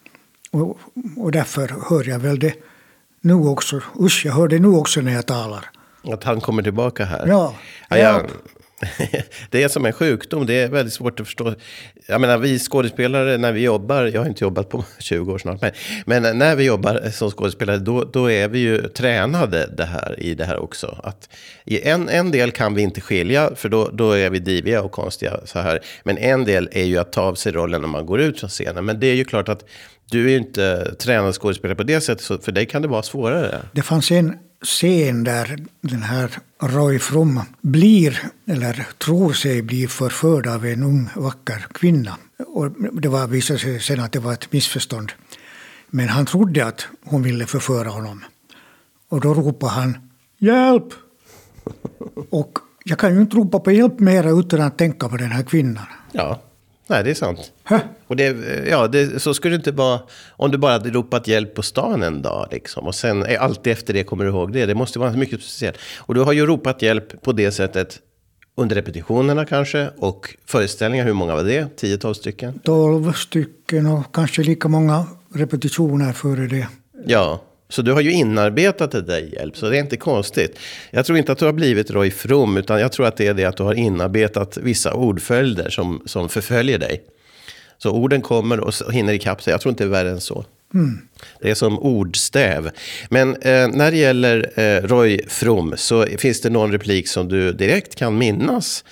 Och, 0.50 0.78
och 1.16 1.32
därför 1.32 1.74
hör 1.90 2.08
jag 2.08 2.18
väl 2.18 2.38
det 2.38 2.54
nu 3.20 3.34
också. 3.34 3.80
Usch, 4.00 4.22
jag 4.26 4.32
hör 4.32 4.48
det 4.48 4.58
nu 4.58 4.68
också 4.68 5.00
när 5.00 5.12
jag 5.12 5.26
talar. 5.26 5.70
Att 6.02 6.24
han 6.24 6.40
kommer 6.40 6.62
tillbaka 6.62 7.04
här? 7.04 7.26
Ja. 7.26 7.54
ja 7.88 7.96
jag, 7.96 8.30
det 9.50 9.62
är 9.62 9.68
som 9.68 9.86
en 9.86 9.92
sjukdom, 9.92 10.46
det 10.46 10.54
är 10.54 10.68
väldigt 10.68 10.94
svårt 10.94 11.20
att 11.20 11.26
förstå. 11.26 11.54
Jag 12.08 12.20
menar, 12.20 12.38
vi 12.38 12.58
skådespelare, 12.58 13.38
när 13.38 13.52
vi 13.52 13.60
jobbar, 13.60 14.04
jag 14.04 14.20
har 14.20 14.28
inte 14.28 14.44
jobbat 14.44 14.68
på 14.68 14.84
20 14.98 15.32
år 15.32 15.38
snart, 15.38 15.60
men, 15.60 15.72
men 16.06 16.38
när 16.38 16.56
vi 16.56 16.64
jobbar 16.64 17.10
som 17.10 17.30
skådespelare, 17.30 17.78
då, 17.78 18.04
då 18.04 18.30
är 18.30 18.48
vi 18.48 18.58
ju 18.58 18.82
tränade 18.88 19.70
det 19.76 19.84
här, 19.84 20.14
i 20.18 20.34
det 20.34 20.44
här 20.44 20.58
också. 20.58 21.00
Att 21.02 21.28
I 21.64 21.88
en, 21.88 22.08
en 22.08 22.30
del 22.30 22.50
kan 22.50 22.74
vi 22.74 22.82
inte 22.82 23.00
skilja, 23.00 23.50
för 23.54 23.68
då, 23.68 23.90
då 23.92 24.12
är 24.12 24.30
vi 24.30 24.38
diviga 24.38 24.82
och 24.82 24.92
konstiga 24.92 25.40
så 25.44 25.58
här. 25.58 25.80
Men 26.04 26.18
en 26.18 26.44
del 26.44 26.68
är 26.72 26.84
ju 26.84 26.98
att 26.98 27.12
ta 27.12 27.22
av 27.22 27.34
sig 27.34 27.52
rollen 27.52 27.80
när 27.80 27.88
man 27.88 28.06
går 28.06 28.20
ut 28.20 28.40
från 28.40 28.50
scenen. 28.50 28.84
Men 28.84 29.00
det 29.00 29.06
är 29.06 29.14
ju 29.14 29.24
klart 29.24 29.48
att 29.48 29.64
du 30.10 30.26
är 30.26 30.30
ju 30.30 30.36
inte 30.36 30.94
tränad 30.94 31.34
skådespelare 31.34 31.76
på 31.76 31.82
det 31.82 32.00
sättet, 32.00 32.24
så 32.24 32.38
för 32.38 32.52
dig 32.52 32.66
kan 32.66 32.82
det 32.82 32.88
vara 32.88 33.02
svårare. 33.02 33.58
Det 33.72 33.82
fanns 33.82 34.10
en 34.10 34.38
scen 34.64 35.24
där 35.24 35.66
den 35.80 36.02
här 36.02 36.38
Roy 36.62 36.98
From 36.98 37.40
blir, 37.60 38.22
eller 38.46 38.86
tror 38.98 39.32
sig 39.32 39.62
bli 39.62 39.86
förförd 39.86 40.46
av 40.46 40.66
en 40.66 40.82
ung 40.82 41.08
vacker 41.14 41.66
kvinna. 41.72 42.16
Och 42.46 42.70
det 42.92 43.08
var, 43.08 43.26
visade 43.26 43.58
sig 43.58 43.80
sen 43.80 44.00
att 44.00 44.12
det 44.12 44.18
var 44.18 44.32
ett 44.32 44.52
missförstånd. 44.52 45.12
Men 45.90 46.08
han 46.08 46.26
trodde 46.26 46.66
att 46.66 46.86
hon 47.04 47.22
ville 47.22 47.46
förföra 47.46 47.88
honom. 47.88 48.24
Och 49.08 49.20
då 49.20 49.34
ropade 49.34 49.72
han 49.72 49.98
”Hjälp!” 50.38 50.94
Och 52.30 52.58
jag 52.84 52.98
kan 52.98 53.14
ju 53.14 53.20
inte 53.20 53.36
ropa 53.36 53.58
på 53.58 53.72
hjälp 53.72 54.00
mera 54.00 54.30
utan 54.30 54.60
att 54.60 54.78
tänka 54.78 55.08
på 55.08 55.16
den 55.16 55.32
här 55.32 55.42
kvinnan. 55.42 55.86
Ja. 56.12 56.42
Nej, 56.86 57.04
det 57.04 57.10
är 57.10 57.14
sant. 57.14 57.52
Och 58.06 58.16
det, 58.16 58.36
ja, 58.68 58.88
det, 58.88 59.22
så 59.22 59.34
skulle 59.34 59.54
det 59.54 59.56
inte 59.56 59.72
vara 59.72 60.00
om 60.30 60.50
du 60.50 60.58
bara 60.58 60.72
hade 60.72 60.90
ropat 60.90 61.28
hjälp 61.28 61.54
på 61.54 61.62
stan 61.62 62.02
en 62.02 62.22
dag. 62.22 62.48
Liksom, 62.50 62.86
och 62.86 62.94
sen 62.94 63.26
alltid 63.38 63.72
efter 63.72 63.94
det 63.94 64.04
kommer 64.04 64.24
du 64.24 64.30
ihåg 64.30 64.52
det. 64.52 64.66
Det 64.66 64.74
måste 64.74 64.98
vara 64.98 65.12
mycket 65.12 65.42
speciellt. 65.42 65.78
Och 65.98 66.14
du 66.14 66.20
har 66.20 66.32
ju 66.32 66.46
ropat 66.46 66.82
hjälp 66.82 67.22
på 67.22 67.32
det 67.32 67.50
sättet 67.50 67.98
under 68.56 68.76
repetitionerna 68.76 69.44
kanske. 69.44 69.90
Och 69.96 70.36
föreställningar, 70.46 71.04
hur 71.04 71.12
många 71.12 71.34
var 71.34 71.44
det? 71.44 71.80
10-12 71.80 72.12
stycken? 72.12 72.58
12 72.58 73.12
stycken 73.12 73.86
och 73.86 74.14
kanske 74.14 74.42
lika 74.42 74.68
många 74.68 75.06
repetitioner 75.34 76.12
före 76.12 76.46
det. 76.46 76.68
Ja, 77.06 77.42
så 77.68 77.82
du 77.82 77.92
har 77.92 78.00
ju 78.00 78.12
inarbetat 78.12 78.90
det 78.90 79.02
där 79.02 79.18
hjälp, 79.18 79.56
så 79.56 79.68
det 79.68 79.76
är 79.76 79.80
inte 79.80 79.96
konstigt. 79.96 80.58
Jag 80.90 81.06
tror 81.06 81.18
inte 81.18 81.32
att 81.32 81.38
du 81.38 81.44
har 81.44 81.52
blivit 81.52 81.90
Roy 81.90 82.10
From, 82.10 82.56
utan 82.56 82.80
jag 82.80 82.92
tror 82.92 83.06
att 83.06 83.16
det 83.16 83.26
är 83.26 83.34
det 83.34 83.44
att 83.44 83.56
du 83.56 83.62
har 83.62 83.74
inarbetat 83.74 84.56
vissa 84.56 84.94
ordföljder 84.94 85.70
som, 85.70 86.02
som 86.06 86.28
förföljer 86.28 86.78
dig. 86.78 87.02
Så 87.78 87.90
orden 87.90 88.22
kommer 88.22 88.60
och 88.60 88.92
hinner 88.92 89.12
ikapp 89.12 89.42
sig. 89.42 89.50
Jag 89.50 89.60
tror 89.60 89.70
inte 89.70 89.84
det 89.84 89.88
är 89.88 89.90
värre 89.90 90.10
än 90.10 90.20
så. 90.20 90.44
Mm. 90.74 90.98
Det 91.40 91.50
är 91.50 91.54
som 91.54 91.78
ordstäv. 91.78 92.70
Men 93.10 93.36
eh, 93.36 93.68
när 93.68 93.90
det 93.90 93.96
gäller 93.96 94.60
eh, 94.60 94.82
Roy 94.82 95.20
From 95.28 95.74
så 95.76 96.06
finns 96.06 96.40
det 96.40 96.50
någon 96.50 96.72
replik 96.72 97.08
som 97.08 97.28
du 97.28 97.52
direkt 97.52 97.94
kan 97.94 98.18
minnas. 98.18 98.84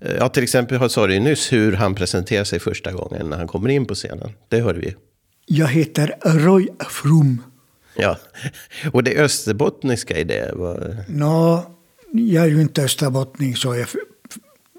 Eh, 0.00 0.12
ja, 0.18 0.28
till 0.28 0.42
exempel 0.42 0.90
sa 0.90 1.06
du 1.06 1.20
nyss 1.20 1.52
hur 1.52 1.72
han 1.72 1.94
presenterar 1.94 2.44
sig 2.44 2.60
första 2.60 2.92
gången 2.92 3.30
när 3.30 3.36
han 3.36 3.48
kommer 3.48 3.68
in 3.68 3.86
på 3.86 3.94
scenen. 3.94 4.32
Det 4.48 4.60
hörde 4.60 4.78
vi. 4.78 4.94
Jag 5.46 5.68
heter 5.68 6.14
Roy 6.24 6.68
From. 6.88 7.42
Ja, 7.94 8.18
och 8.92 9.04
det 9.04 9.16
österbottniska 9.16 10.18
i 10.18 10.24
det? 10.24 10.52
Var... 10.54 11.04
Nå, 11.08 11.70
jag 12.12 12.44
är 12.44 12.48
ju 12.48 12.60
inte 12.60 12.82
österbottning 12.82 13.56
så 13.56 13.76
jag, 13.76 13.88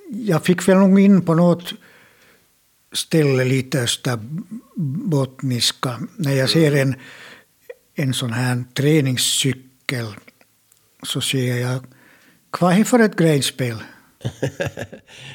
jag 0.09 0.45
fick 0.45 0.67
väl 0.67 0.77
nog 0.77 0.99
in 0.99 1.21
på 1.21 1.33
något 1.33 1.73
ställe 2.91 3.43
lite 3.43 3.81
österbottniska. 3.81 5.99
När 6.15 6.33
jag 6.33 6.49
ser 6.49 6.75
en, 6.75 6.95
en 7.95 8.13
sån 8.13 8.33
här 8.33 8.63
träningscykel 8.73 10.07
så 11.03 11.21
ser 11.21 11.55
jag, 11.55 11.85
vad 12.59 12.79
är 12.79 12.83
för 12.83 12.99
ett 12.99 13.15
grejspel? 13.15 13.83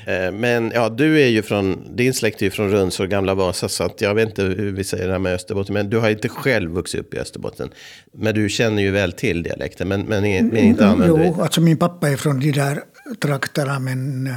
Eh, 0.06 0.32
men 0.32 0.72
ja, 0.74 0.88
du 0.88 1.22
är 1.22 1.26
ju 1.28 1.42
från, 1.42 1.96
din 1.96 2.14
släkt 2.14 2.42
är 2.42 2.46
ju 2.46 2.50
från 2.50 2.70
Rundsår, 2.70 3.06
gamla 3.06 3.34
Vasa, 3.34 3.68
så 3.68 3.90
jag 3.98 4.14
vet 4.14 4.28
inte 4.28 4.42
hur 4.42 4.72
vi 4.72 4.84
säger 4.84 5.06
det 5.06 5.12
här 5.12 5.18
med 5.18 5.34
Österbotten, 5.34 5.74
men 5.74 5.90
du 5.90 5.98
har 5.98 6.10
inte 6.10 6.28
själv 6.28 6.70
vuxit 6.70 7.00
upp 7.00 7.14
i 7.14 7.18
Österbotten. 7.18 7.70
Men 8.12 8.34
du 8.34 8.48
känner 8.48 8.82
ju 8.82 8.90
väl 8.90 9.12
till 9.12 9.42
dialekten, 9.42 9.88
men, 9.88 10.00
men, 10.00 10.22
men 10.22 10.56
inte 10.56 10.86
använder 10.86 11.24
Jo, 11.24 11.42
alltså 11.42 11.60
min 11.60 11.76
pappa 11.76 12.08
är 12.08 12.16
från 12.16 12.40
de 12.40 12.52
där 12.52 12.80
trakterna, 13.20 13.78
men 13.78 14.26
eh, 14.26 14.32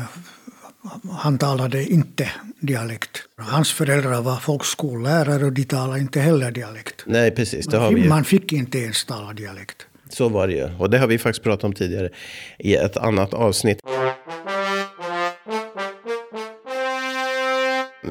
han 1.12 1.38
talade 1.38 1.84
inte 1.84 2.30
dialekt. 2.60 3.10
Hans 3.38 3.72
föräldrar 3.72 4.22
var 4.22 4.36
folkskollärare 4.36 5.46
och 5.46 5.54
de 5.54 5.64
talade 5.64 6.00
inte 6.00 6.20
heller 6.20 6.52
dialekt. 6.52 7.04
Nej, 7.06 7.32
precis, 7.32 7.66
det 7.66 7.78
har 7.78 7.92
vi 7.92 8.02
ju. 8.02 8.10
Man 8.10 8.24
fick 8.24 8.54
inte 8.54 8.80
ens 8.80 9.06
tala 9.06 9.34
dialekt. 9.34 9.86
Så 10.10 10.30
var 10.30 10.48
det 10.48 10.54
ju. 10.54 10.70
Och 10.78 10.90
det 10.90 10.98
har 10.98 11.08
vi 11.08 11.18
faktiskt 11.18 11.44
pratat 11.44 11.64
om 11.64 11.74
tidigare 11.74 12.10
i 12.60 12.76
ett 12.76 12.98
annat 12.98 13.34
avsnitt. 13.34 13.80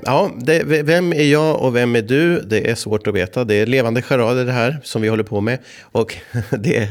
Ja, 0.04 0.30
det, 0.40 0.62
vem 0.64 1.12
är 1.12 1.22
jag 1.22 1.60
och 1.60 1.76
vem 1.76 1.96
är 1.96 2.02
du? 2.02 2.40
Det 2.40 2.70
är 2.70 2.74
svårt 2.74 3.06
att 3.06 3.14
veta. 3.14 3.44
Det 3.44 3.54
är 3.54 3.66
levande 3.66 4.02
charader 4.02 4.44
det 4.44 4.52
här 4.52 4.80
som 4.84 5.02
vi 5.02 5.08
håller 5.08 5.22
på 5.24 5.40
med. 5.40 5.58
Och 5.82 6.16
det 6.58 6.76
är 6.76 6.88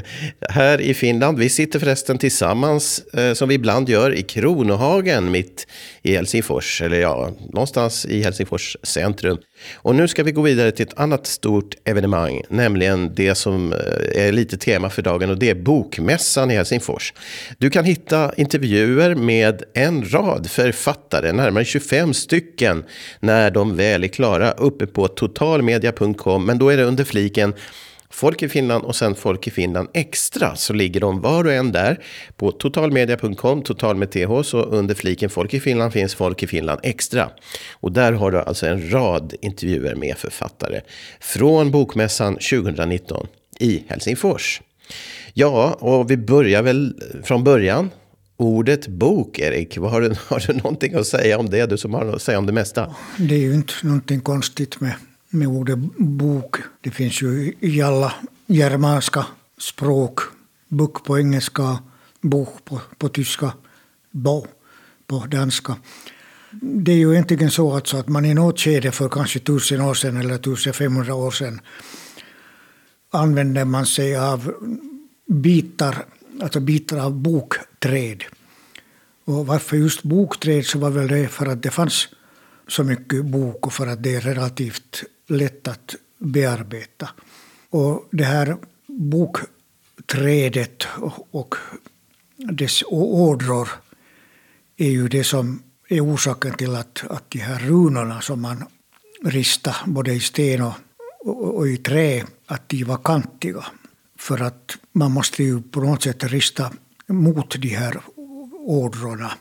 här 0.50 0.82
i 0.82 0.94
Finland. 0.94 1.40
Vi 1.40 1.50
sitter 1.50 1.80
förresten 1.80 2.18
tillsammans, 2.18 3.00
eh, 3.00 3.34
som 3.34 3.50
vi 3.50 3.56
ibland 3.56 3.90
gör, 3.90 4.16
i 4.16 4.24
Kronohagen 4.24 5.32
mitt 5.32 5.68
i 6.02 6.16
Helsingfors. 6.16 6.82
Eller 6.82 6.98
ja, 7.00 7.32
någonstans 7.54 8.06
i 8.06 8.24
Helsingfors 8.24 8.78
centrum. 8.84 9.38
Och 9.76 9.96
nu 9.96 10.08
ska 10.08 10.24
vi 10.24 10.32
gå 10.32 10.42
vidare 10.42 10.72
till 10.72 10.86
ett 10.88 11.00
annat 11.00 11.28
stort 11.28 11.76
evenemang, 11.84 12.42
nämligen 12.50 13.16
det 13.16 13.36
som 13.36 13.74
eh, 13.74 14.26
är 14.28 14.32
lite 14.32 14.58
tema 14.58 14.90
för 14.90 15.02
dagen 15.02 15.30
och 15.30 15.38
det 15.38 15.50
är 15.50 15.56
Bokmässan 15.56 16.52
i 16.52 16.56
Helsingfors. 16.56 17.14
Du 17.58 17.70
kan 17.70 17.86
hitta 17.86 18.34
intervjuer 18.38 19.16
med 19.16 19.64
en 19.74 20.12
rad 20.12 20.50
författare, 20.50 21.32
närmare 21.32 21.66
25 21.66 22.14
stycken, 22.14 22.84
när 23.20 23.52
de 23.52 23.76
väl 23.76 24.04
är 24.04 24.08
klara, 24.08 24.52
uppe 24.52 24.88
på 24.88 25.08
totalmedia.com, 25.08 26.46
men 26.46 26.58
då 26.58 26.70
är 26.70 26.78
det 26.78 26.84
under 26.84 27.04
fliken 27.04 27.54
Folk 28.10 28.44
i 28.44 28.50
Finland 28.50 28.84
och 28.84 28.96
sen 28.96 29.16
Folk 29.16 29.48
i 29.48 29.52
Finland 29.52 29.90
Extra 29.94 30.56
så 30.56 30.74
ligger 30.74 31.00
de 31.00 31.22
var 31.22 31.44
och 31.44 31.54
en 31.54 31.72
där 31.72 32.04
på 32.36 32.52
totalmedia.com, 32.52 33.62
total 33.62 33.96
med 33.96 34.12
th, 34.12 34.42
så 34.42 34.62
under 34.62 34.96
fliken 34.96 35.30
Folk 35.30 35.54
i 35.54 35.60
Finland 35.60 35.94
finns 35.94 36.16
Folk 36.16 36.44
i 36.44 36.48
Finland 36.48 36.80
Extra. 36.84 37.30
Och 37.74 37.92
där 37.92 38.14
har 38.14 38.32
du 38.32 38.40
alltså 38.40 38.68
en 38.68 38.92
rad 38.94 39.34
intervjuer 39.42 39.96
med 39.96 40.18
författare 40.18 40.82
från 41.20 41.72
Bokmässan 41.72 42.34
2019 42.34 43.28
i 43.60 43.84
Helsingfors. 43.88 44.62
Ja, 45.34 45.78
och 45.80 46.12
vi 46.12 46.18
börjar 46.18 46.62
väl 46.62 47.02
från 47.24 47.44
början. 47.44 47.90
Ordet 48.38 48.88
bok, 48.88 49.40
Erik, 49.40 49.78
vad 49.78 49.92
har, 49.92 50.02
du, 50.02 50.16
har 50.28 50.48
du 50.48 50.54
någonting 50.54 50.94
att 50.96 51.08
säga 51.08 51.38
om 51.38 51.50
det? 51.50 51.66
Du 51.66 51.78
som 51.78 51.94
har 51.94 52.06
att 52.06 52.22
säga 52.22 52.38
om 52.38 52.46
det 52.46 52.54
mesta. 52.54 52.96
Det 53.18 53.36
är 53.36 53.40
ju 53.40 53.54
inte 53.54 53.74
någonting 53.84 54.22
konstigt 54.22 54.80
med 54.80 54.94
med 55.30 55.48
ordet 55.48 55.80
bok. 55.98 56.56
Det 56.82 56.92
finns 56.92 57.22
ju 57.22 57.54
i 57.60 57.82
alla 57.82 58.14
germanska 58.48 59.26
språk. 59.58 60.20
Bok 60.68 61.06
på 61.06 61.20
engelska, 61.20 61.80
bok 62.22 62.66
på, 62.66 62.82
på 62.98 63.10
tyska, 63.10 63.54
bo 64.12 64.48
på 65.08 65.26
danska. 65.26 65.76
Det 66.62 66.92
är 66.92 66.96
ju 66.96 67.12
egentligen 67.12 67.52
så 67.52 67.76
alltså 67.76 67.98
att 67.98 68.08
man 68.08 68.26
i 68.26 68.34
något 68.34 68.60
skede 68.60 68.92
för 68.92 69.10
kanske 69.10 69.40
tusen 69.40 69.82
år 69.82 69.94
sedan 69.94 70.18
eller 70.18 70.36
1500 70.36 71.16
år 71.16 71.32
sedan 71.32 71.62
använde 73.12 73.66
man 73.66 73.86
sig 73.86 74.18
av 74.18 74.54
bitar, 75.28 76.06
alltså 76.42 76.60
bitar 76.60 76.98
av 76.98 77.14
bokträd. 77.14 78.24
Och 79.26 79.48
varför 79.48 79.78
just 79.78 80.04
bokträd 80.04 80.66
så 80.66 80.80
var 80.80 80.90
väl 80.90 81.08
det 81.08 81.28
för 81.28 81.46
att 81.46 81.64
det 81.64 81.72
fanns 81.72 82.08
så 82.68 82.84
mycket 82.84 83.26
bok 83.26 83.68
och 83.68 83.74
för 83.74 83.88
att 83.88 84.04
det 84.04 84.16
är 84.16 84.22
relativt 84.22 85.04
lätt 85.28 85.68
att 85.68 85.96
bearbeta. 86.18 87.10
Och 87.70 88.08
det 88.12 88.24
här 88.24 88.58
bokträdet 88.88 90.88
och 91.32 91.56
dess 92.38 92.84
ådror 92.88 93.70
är 94.78 94.90
ju 94.90 95.08
det 95.08 95.24
som 95.24 95.64
är 95.88 96.06
orsaken 96.06 96.54
till 96.54 96.76
att, 96.76 97.04
att 97.10 97.32
de 97.32 97.40
här 97.40 97.60
runorna 97.60 98.22
som 98.22 98.42
man 98.42 98.64
ristade 99.24 99.76
både 99.86 100.14
i 100.14 100.20
sten 100.20 100.62
och, 100.62 100.74
och, 101.20 101.58
och, 101.58 101.68
i 101.68 101.78
trä, 101.78 102.26
att 102.46 102.70
de 102.70 102.84
var 102.84 103.00
kantiga. 103.04 103.66
För 104.20 104.42
att 104.42 104.78
man 104.92 105.12
måste 105.12 105.44
ju 105.44 105.62
på 105.62 105.82
något 105.82 106.04
sätt 106.04 106.24
rista 106.24 106.72
mot 107.08 107.62
de 107.62 107.70
här 107.70 108.02
ådrorna. 108.52 109.32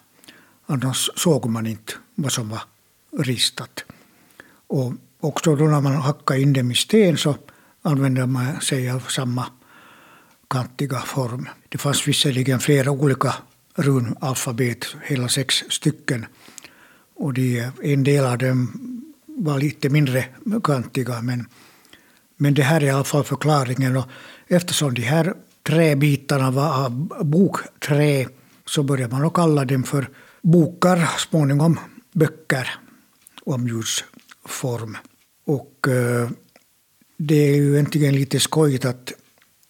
Annars 0.67 1.11
såg 1.17 1.47
man 1.47 1.67
inte 1.67 1.93
vad 2.15 2.33
som 2.33 2.49
var 2.49 2.63
ristat. 3.19 3.85
Och 4.67 4.93
också 5.27 5.57
då 5.57 5.65
när 5.65 5.81
man 5.81 5.97
hackar 5.97 6.35
in 6.35 6.53
dem 6.53 6.71
i 6.71 6.75
sten 6.75 7.17
så 7.17 7.37
använder 7.83 8.27
man 8.27 8.61
sig 8.61 8.91
av 8.91 9.01
samma 9.01 9.47
kantiga 10.51 10.99
form. 10.99 11.49
Det 11.69 11.79
fanns 11.79 12.09
visserligen 12.09 12.61
flera 12.61 12.91
olika 12.91 13.35
runalfabet, 13.75 14.87
hela 15.05 15.29
sex 15.29 15.65
stycken. 15.69 16.27
Och 17.17 17.35
de, 17.35 17.71
en 17.83 18.05
del 18.05 18.25
av 18.25 18.39
dem 18.39 18.73
var 19.27 19.59
lite 19.59 19.89
mindre 19.89 20.25
kantiga. 20.65 21.23
Men, 21.23 21.47
men 22.37 22.55
det 22.55 22.63
här 22.63 22.81
är 22.81 22.87
i 22.87 22.91
alla 22.91 23.05
fall 23.05 23.25
förklaringen. 23.25 23.97
Och 23.97 24.09
eftersom 24.49 24.95
de 24.95 25.03
här 25.03 25.35
träbitarna 25.63 26.51
var 26.51 26.85
av 26.85 26.91
bokträ 27.25 28.27
så 28.65 28.83
började 28.83 29.13
man 29.13 29.27
att 29.27 29.35
kalla 29.35 29.65
dem 29.65 29.83
för 29.83 30.09
bokar, 30.43 31.09
småningom 31.19 31.81
böcker, 32.13 32.75
omljudsform. 33.45 34.97
Och 35.47 35.89
eh, 35.89 36.31
det 37.17 37.35
är 37.35 37.57
ju 37.57 37.73
egentligen 37.73 38.15
lite 38.15 38.41
skojigt 38.41 38.85
att 38.85 39.13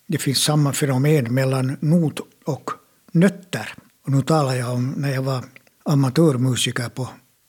det 0.06 0.18
finns 0.18 0.38
samma 0.38 0.72
fenomen 0.72 1.34
mellan 1.34 1.76
not 1.80 2.20
och 2.44 2.70
nötter. 3.12 3.74
Och 4.04 4.12
nu 4.12 4.22
talar 4.22 4.54
jag 4.54 4.72
om 4.74 4.94
när 4.96 5.14
jag 5.14 5.22
var 5.22 5.44
amatörmusiker 5.82 6.88
på 6.88 7.08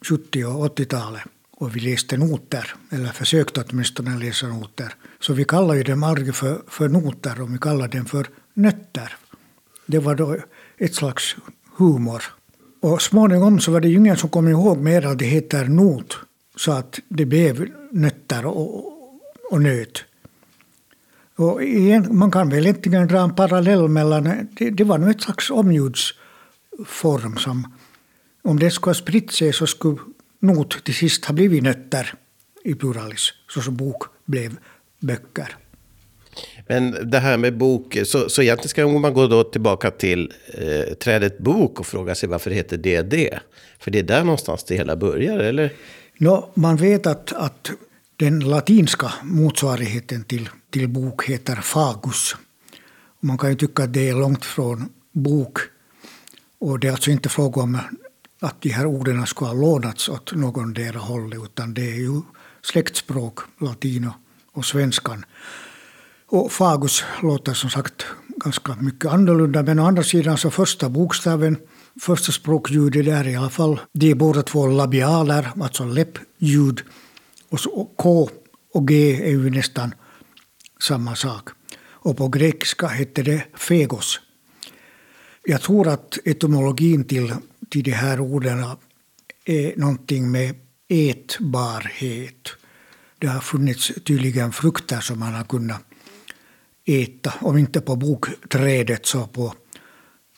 70 0.10 0.46
och 0.46 0.78
80-talet 0.78 1.22
och 1.60 1.76
vi 1.76 1.80
läste 1.80 2.18
noter, 2.18 2.76
eller 2.92 3.10
försökte 3.10 3.64
åtminstone 3.68 4.18
läsa 4.18 4.48
noter. 4.48 4.94
Så 5.20 5.34
vi 5.34 5.46
kallade 5.46 5.84
dem 5.84 6.04
aldrig 6.04 6.36
för, 6.36 6.62
för 6.68 6.90
noter, 6.90 7.42
och 7.42 7.54
vi 7.54 7.58
kallade 7.58 7.98
dem 7.98 8.06
för 8.06 8.28
nötter. 8.54 9.16
Det 9.86 10.00
var 10.00 10.16
då 10.16 10.38
ett 10.78 10.96
slags 10.96 11.36
humor. 11.78 12.24
Och 12.82 13.02
småningom 13.02 13.60
så 13.60 13.72
var 13.72 13.82
det 13.82 13.88
ju 13.88 13.98
ingen 13.98 14.18
som 14.18 14.30
kom 14.30 14.48
ihåg 14.48 14.78
mer 14.78 15.06
att 15.06 15.20
det 15.20 15.26
heter 15.26 15.66
not 15.66 16.18
så 16.58 16.72
att 16.72 17.00
det 17.08 17.26
blev 17.26 17.70
nötter 17.92 18.46
och, 18.46 18.94
och 19.52 19.62
nöt. 19.62 20.04
Och 21.36 21.64
igen, 21.64 22.08
man 22.12 22.32
kan 22.32 22.50
väl 22.50 22.68
egentligen 22.68 23.08
dra 23.08 23.20
en 23.20 23.36
parallell 23.36 23.88
mellan, 23.88 24.48
det, 24.52 24.70
det 24.70 24.84
var 24.84 24.98
nog 24.98 25.10
ett 25.10 25.22
slags 25.22 25.50
omljudsform 25.50 27.38
som 27.38 27.74
om 28.42 28.60
det 28.60 28.72
skulle 28.72 28.90
ha 28.90 28.96
spritt 28.96 29.32
sig 29.32 29.54
så 29.54 29.68
skulle 29.68 29.98
not 30.40 30.84
till 30.84 30.96
sist 30.96 31.26
ha 31.26 31.34
blivit 31.34 31.64
nötter 31.64 32.14
i 32.64 32.76
pluralis, 32.76 33.34
så 33.50 33.62
som 33.62 33.76
bok 33.76 34.04
blev 34.26 34.58
böcker. 35.00 35.58
Men 36.68 37.10
det 37.12 37.20
här 37.20 37.38
med 37.38 37.58
bok, 37.58 37.98
så, 38.06 38.30
så 38.30 38.42
egentligen 38.42 38.70
ska 38.70 38.88
man 38.88 39.14
gå 39.14 39.28
då 39.28 39.44
tillbaka 39.44 39.92
till 39.92 40.34
eh, 40.54 40.94
trädet 40.94 41.38
bok 41.38 41.80
och 41.80 41.86
fråga 41.86 42.16
sig 42.16 42.30
varför 42.30 42.50
det 42.50 42.56
heter 42.56 42.78
det 42.78 43.02
det? 43.02 43.40
För 43.80 43.92
det 43.92 44.00
är 44.00 44.04
där 44.04 44.24
någonstans 44.24 44.64
det 44.64 44.76
hela 44.76 44.96
börjar, 44.96 45.40
eller? 45.40 45.74
No, 46.20 46.52
man 46.54 46.76
vet 46.76 47.08
att, 47.08 47.34
att 47.34 47.72
den 48.16 48.40
latinska 48.40 49.14
motsvarigheten 49.24 50.24
till, 50.24 50.50
till 50.70 50.90
bok 50.90 51.26
heter 51.26 51.56
fagus. 51.56 52.36
Man 53.20 53.38
kan 53.38 53.50
ju 53.50 53.56
tycka 53.56 53.84
att 53.84 53.94
det 53.94 54.10
är 54.10 54.14
långt 54.14 54.46
från 54.46 54.90
bok. 55.12 55.60
Och 56.60 56.80
det 56.80 56.88
är 56.88 56.92
alltså 56.92 57.12
inte 57.12 57.30
fråga 57.30 57.62
om 57.62 57.78
att 58.40 58.62
de 58.62 58.70
här 58.70 58.86
orden 58.86 59.28
skulle 59.28 59.50
ha 59.50 59.56
lånats 59.56 60.10
åt 60.10 60.34
någondera 60.36 61.00
hållet, 61.00 61.40
utan 61.44 61.74
det 61.74 61.92
är 61.92 61.96
ju 61.96 62.22
släktspråk, 62.62 63.40
latin 63.62 64.08
och, 64.08 64.14
och 64.58 64.66
svenskan. 64.66 65.26
Och 66.28 66.52
fagus 66.52 67.04
låter 67.24 67.54
som 67.54 67.70
sagt 67.70 68.06
ganska 68.28 68.76
mycket 68.76 69.12
annorlunda, 69.12 69.64
men 69.64 69.80
å 69.80 69.86
andra 69.86 70.04
sidan 70.04 70.38
så 70.38 70.52
första 70.52 70.90
bokstaven 70.90 71.58
första 72.02 72.32
språkljudet 72.32 73.06
där 73.06 73.28
i 73.28 73.36
alla 73.36 73.50
fall. 73.50 73.80
De 73.94 74.12
är 74.12 74.16
båda 74.16 74.44
två 74.44 74.68
labialer, 74.68 75.52
alltså 75.62 75.86
läppljud. 75.86 76.82
Och, 77.50 77.60
så, 77.60 77.86
K 77.96 78.30
och 78.74 78.88
G 78.88 79.24
är 79.24 79.30
ju 79.30 79.50
nästan 79.50 79.94
samma 80.80 81.16
sak. 81.16 81.50
Och 81.80 82.18
på 82.18 82.28
grekiska 82.28 82.88
heter 82.88 83.24
det 83.24 83.44
fegos. 83.54 84.20
Jag 85.46 85.62
tror 85.62 85.88
att 85.88 86.18
etymologin 86.26 87.04
till, 87.04 87.34
till 87.70 87.84
de 87.84 87.92
här 87.92 88.20
orden 88.20 88.66
är 89.46 89.78
någonting 89.78 90.32
med 90.32 90.56
ätbarhet. 90.88 92.50
Det 93.20 93.28
har 93.28 93.40
funnits 93.40 93.92
tydligen 94.06 94.52
frukter 94.52 95.00
som 95.00 95.20
man 95.20 95.34
har 95.34 95.44
kunnat 95.44 95.82
äta, 96.86 97.34
om 97.42 97.58
inte 97.58 97.82
på 97.82 97.96
bokträdet 97.96 99.06
så 99.06 99.28
på 99.28 99.54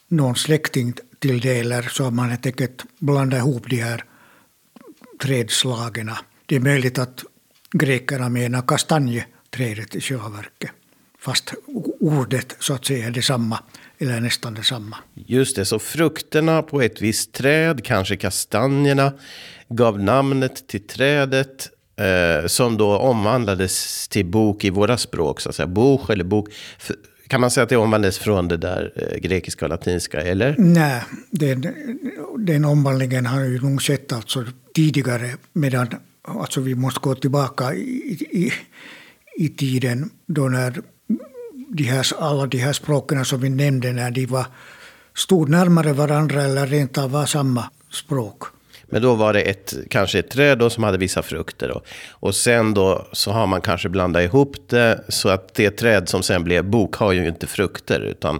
någon 0.07 0.35
släkting 0.35 0.93
till 1.19 1.39
det 1.39 1.59
eller 1.59 1.81
så 1.81 2.03
har 2.03 2.11
man 2.11 2.29
helt 2.29 2.45
enkelt 2.45 2.83
blandat 2.99 3.37
ihop 3.37 3.69
de 3.69 3.81
här 3.81 4.03
trädslagen. 5.21 6.11
Det 6.45 6.55
är 6.55 6.59
möjligt 6.59 6.99
att 6.99 7.23
grekerna 7.71 8.29
menar 8.29 8.61
kastanjeträdet 8.61 9.95
i 9.95 10.01
själva 10.01 10.29
verket. 10.29 10.71
Fast 11.19 11.53
ordet 11.99 12.55
så 12.59 12.73
att 12.73 12.85
säga 12.85 13.07
är 13.07 13.11
detsamma, 13.11 13.59
eller 13.97 14.19
nästan 14.19 14.53
detsamma. 14.53 14.97
Just 15.13 15.55
det, 15.55 15.65
så 15.65 15.79
frukterna 15.79 16.61
på 16.61 16.81
ett 16.81 17.01
visst 17.01 17.33
träd, 17.33 17.83
kanske 17.83 18.15
kastanjerna, 18.15 19.13
gav 19.69 19.99
namnet 19.99 20.67
till 20.67 20.87
trädet 20.87 21.69
eh, 21.95 22.47
som 22.47 22.77
då 22.77 22.97
omvandlades 22.97 24.07
till 24.07 24.25
bok 24.25 24.63
i 24.63 24.69
våra 24.69 24.97
språk, 24.97 25.41
så 25.41 25.49
att 25.49 25.55
säga. 25.55 25.67
Bok 25.67 26.09
eller 26.09 26.23
bok. 26.23 26.49
Kan 27.29 27.41
man 27.41 27.51
säga 27.51 27.63
att 27.63 27.69
det 27.69 27.77
omvandlades 27.77 28.17
från 28.17 28.47
det 28.47 28.57
där 28.57 28.93
eh, 28.95 29.19
grekiska 29.19 29.65
och 29.65 29.69
latinska, 29.69 30.21
eller? 30.21 30.55
Nej, 30.57 31.03
den, 31.31 31.67
den 32.37 32.65
omvandlingen 32.65 33.25
har 33.25 33.41
ju 33.41 33.61
nog 33.61 33.83
sett 33.83 34.13
alltså 34.13 34.45
tidigare, 34.73 35.31
medan 35.53 35.87
alltså 36.27 36.61
vi 36.61 36.75
måste 36.75 36.99
gå 36.99 37.15
tillbaka 37.15 37.73
i, 37.73 38.27
i, 38.31 38.53
i 39.35 39.49
tiden 39.49 40.09
då 40.25 40.47
när 40.47 40.81
de 41.69 41.83
här, 41.83 42.07
alla 42.19 42.45
de 42.45 42.57
här 42.57 42.73
språken 42.73 43.25
som 43.25 43.41
vi 43.41 43.49
nämnde, 43.49 43.93
när 43.93 44.11
de 44.11 44.25
var, 44.25 44.45
stod 45.15 45.49
närmare 45.49 45.93
varandra 45.93 46.43
eller 46.43 46.67
rent 46.67 46.97
av 46.97 47.11
var 47.11 47.25
samma 47.25 47.69
språk. 47.91 48.43
Men 48.89 49.01
då 49.01 49.15
var 49.15 49.33
det 49.33 49.41
ett, 49.41 49.73
kanske 49.89 50.19
ett 50.19 50.29
träd 50.29 50.57
då 50.57 50.69
som 50.69 50.83
hade 50.83 50.97
vissa 50.97 51.21
frukter. 51.21 51.67
Då. 51.67 51.81
Och 52.09 52.35
sen 52.35 52.73
då 52.73 53.07
så 53.11 53.31
har 53.31 53.47
man 53.47 53.61
kanske 53.61 53.89
blandat 53.89 54.23
ihop 54.23 54.55
det 54.69 55.03
så 55.07 55.29
att 55.29 55.53
det 55.53 55.71
träd 55.71 56.09
som 56.09 56.23
sen 56.23 56.43
blev 56.43 56.65
bok 56.65 56.95
har 56.95 57.11
ju 57.11 57.27
inte 57.27 57.47
frukter. 57.47 57.99
Utan, 57.99 58.39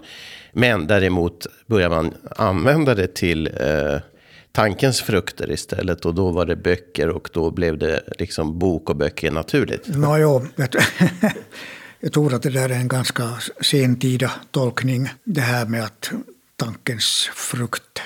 men 0.53 0.87
däremot 0.87 1.47
börjar 1.67 1.89
man 1.89 2.13
använda 2.35 2.95
det 2.95 3.15
till 3.15 3.47
eh, 3.47 3.99
tankens 4.51 5.01
frukter 5.01 5.51
istället. 5.51 6.05
Och 6.05 6.15
då 6.15 6.31
var 6.31 6.45
det 6.45 6.55
böcker 6.55 7.09
och 7.09 7.29
då 7.33 7.51
blev 7.51 7.77
det 7.77 8.01
liksom 8.17 8.59
bok 8.59 8.89
och 8.89 8.95
böcker 8.95 9.31
naturligt. 9.31 9.87
No, 9.87 10.17
jo, 10.17 10.47
jag 11.99 12.13
tror 12.13 12.33
att 12.33 12.41
det 12.41 12.49
där 12.49 12.69
är 12.69 12.73
en 12.73 12.87
ganska 12.87 13.29
sentida 13.61 14.31
tolkning. 14.51 15.09
Det 15.23 15.41
här 15.41 15.65
med 15.65 15.83
att 15.83 16.11
tankens 16.55 17.29
frukt 17.33 18.01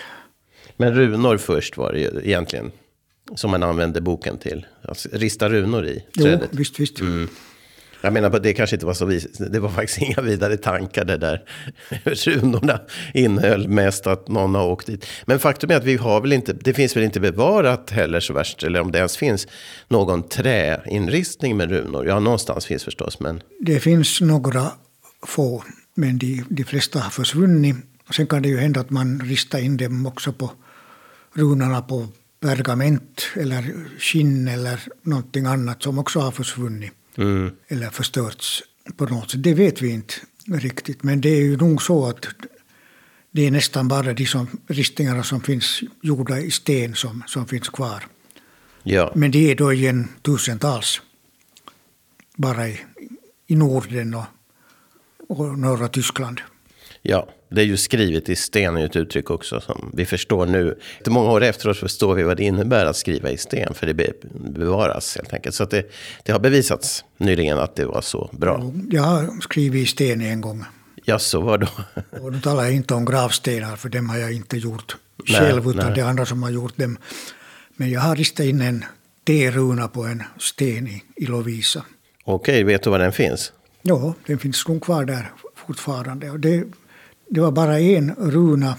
men 0.78 0.94
runor 0.96 1.38
först 1.38 1.78
var 1.78 1.92
det 1.94 2.00
ju 2.00 2.22
egentligen. 2.24 2.72
Som 3.36 3.52
man 3.52 3.64
använde 3.64 4.02
boken 4.02 4.38
till. 4.38 4.66
Alltså, 4.82 5.10
rista 5.12 5.50
runor 5.50 5.86
i 5.86 6.04
trädet. 6.22 6.50
Jo, 6.52 6.58
visst, 6.58 6.80
visst. 6.80 7.00
Mm. 7.00 7.30
Jag 8.06 8.14
menar, 8.14 8.40
det 8.40 8.54
kanske 8.54 8.76
inte 8.76 8.86
var 8.86 8.94
så 8.94 9.06
vis 9.06 9.28
Det 9.38 9.60
var 9.60 9.70
faktiskt 9.70 10.02
inga 10.02 10.22
vidare 10.22 10.58
tankar 10.58 11.06
det 11.06 11.18
där. 11.18 11.44
Runorna 12.04 12.80
innehöll 13.14 13.68
mest 13.68 14.08
att 14.08 14.28
någon 14.28 14.56
har 14.56 14.66
åkt 14.66 14.88
dit. 14.88 15.06
Men 15.26 15.40
faktum 15.40 15.72
är 15.72 15.76
att 15.76 15.84
vi 15.84 15.96
har 15.96 16.22
väl 16.22 16.34
inte, 16.34 16.54
det 16.54 16.74
finns 16.74 16.96
väl 16.96 17.04
inte 17.04 17.20
bevarat 17.20 17.90
heller 17.90 18.20
så 18.20 18.34
värst, 18.34 18.64
eller 18.64 18.82
om 18.82 18.92
det 18.92 18.98
ens 18.98 19.18
finns 19.18 19.48
någon 19.88 20.30
träinristning 20.30 21.58
med 21.58 21.70
runor. 21.70 22.08
Ja, 22.08 22.20
någonstans 22.20 22.66
finns 22.66 22.84
förstås, 22.84 23.20
men. 23.20 23.42
Det 23.60 23.80
finns 23.80 24.22
några 24.22 24.72
få, 25.28 25.64
men 25.96 26.18
de, 26.18 26.44
de 26.50 26.64
flesta 26.64 27.00
har 27.00 27.10
försvunnit. 27.10 27.76
Sen 28.12 28.28
kan 28.28 28.42
det 28.42 28.50
ju 28.50 28.58
hända 28.58 28.80
att 28.80 28.90
man 28.90 29.20
ristar 29.20 29.60
in 29.60 29.78
dem 29.78 30.06
också 30.06 30.34
på 30.34 30.52
runorna 31.34 31.82
på 31.82 32.08
pergament 32.40 33.28
eller 33.36 33.74
skinn 34.00 34.48
eller 34.48 34.80
någonting 35.02 35.46
annat 35.46 35.84
som 35.84 36.00
också 36.00 36.20
har 36.20 36.32
försvunnit. 36.32 36.92
Mm. 37.16 37.52
Eller 37.68 37.90
förstörts 37.90 38.64
på 38.98 39.06
något 39.06 39.32
sätt. 39.32 39.44
Det 39.44 39.54
vet 39.54 39.82
vi 39.82 39.90
inte 39.90 40.14
riktigt. 40.46 41.04
Men 41.04 41.22
det 41.22 41.30
är 41.30 41.42
ju 41.42 41.58
nog 41.58 41.82
så 41.82 42.06
att 42.06 42.26
det 43.32 43.48
är 43.48 43.52
nästan 43.52 43.88
bara 43.88 44.14
de 44.14 44.26
som, 44.26 44.48
ristningarna 44.68 45.24
som 45.24 45.42
finns 45.42 45.82
gjorda 46.02 46.40
i 46.40 46.52
sten 46.52 46.96
som, 46.96 47.24
som 47.28 47.48
finns 47.48 47.70
kvar. 47.70 48.04
Ja. 48.84 49.12
Men 49.16 49.32
det 49.32 49.52
är 49.52 49.56
då 49.56 49.74
igen 49.74 50.08
tusentals. 50.22 51.02
Bara 52.36 52.68
i, 52.68 52.80
i 53.48 53.56
Norden 53.56 54.14
och, 54.14 54.26
och 55.28 55.60
norra 55.60 55.88
Tyskland. 55.88 56.42
Ja, 57.02 57.30
det 57.54 57.62
är 57.62 57.66
ju 57.66 57.78
skrivet 57.78 58.30
i 58.30 58.36
sten 58.36 58.78
i 58.78 58.84
ett 58.84 58.96
uttryck 58.96 59.30
också 59.30 59.62
som 59.62 59.92
vi 59.94 60.06
förstår 60.06 60.46
nu. 60.46 60.80
Många 61.08 61.32
år 61.32 61.44
efteråt 61.44 61.78
förstår 61.78 62.16
vi 62.16 62.24
vad 62.24 62.38
det 62.38 62.44
innebär 62.44 62.86
att 62.86 62.96
skriva 62.96 63.30
i 63.30 63.38
sten, 63.38 63.74
för 63.74 63.88
det 63.88 64.22
bevaras 64.34 65.16
helt 65.16 65.34
enkelt. 65.34 65.56
Så 65.56 65.66
det, 65.66 65.92
det 66.24 66.32
har 66.32 66.40
bevisats 66.40 67.06
nyligen 67.18 67.60
att 67.60 67.76
det 67.76 67.86
var 67.86 68.02
så 68.02 68.30
bra. 68.32 68.72
Jag 68.90 69.02
har 69.02 69.42
skrivit 69.42 69.84
i 69.84 69.86
sten 69.86 70.22
en 70.22 70.42
gång. 70.42 70.66
Ja, 71.06 71.20
så 71.20 71.42
var 71.42 71.58
då? 71.58 71.68
Och 72.22 72.32
nu 72.32 72.42
talar 72.42 72.64
jag 72.64 72.74
inte 72.74 72.94
om 72.94 73.06
gravstenar, 73.06 73.76
för 73.76 73.90
dem 73.90 74.10
har 74.10 74.18
jag 74.18 74.34
inte 74.34 74.58
gjort 74.58 74.96
själv, 75.28 75.70
utan 75.70 75.86
nej. 75.86 75.96
det 75.96 76.02
är 76.02 76.06
andra 76.06 76.26
som 76.26 76.44
har 76.44 76.50
gjort 76.50 76.78
dem. 76.78 76.98
Men 77.76 77.92
jag 77.92 78.02
har 78.02 78.16
ristat 78.16 78.46
in 78.46 78.62
en 78.62 78.86
T-runa 79.28 79.88
på 79.88 80.04
en 80.04 80.24
sten 80.40 80.88
i, 80.88 81.04
i 81.16 81.26
Lovisa. 81.26 81.86
Okej, 82.24 82.64
vet 82.64 82.84
du 82.84 82.90
var 82.90 83.00
den 83.00 83.12
finns? 83.12 83.52
Ja, 83.82 84.14
den 84.26 84.40
finns 84.40 84.68
nog 84.68 84.84
kvar 84.84 85.06
där 85.06 85.32
fortfarande. 85.56 86.30
Och 86.30 86.40
det 86.40 86.64
det 87.34 87.42
var 87.42 87.52
bara 87.52 87.80
en 87.80 88.16
runa 88.16 88.76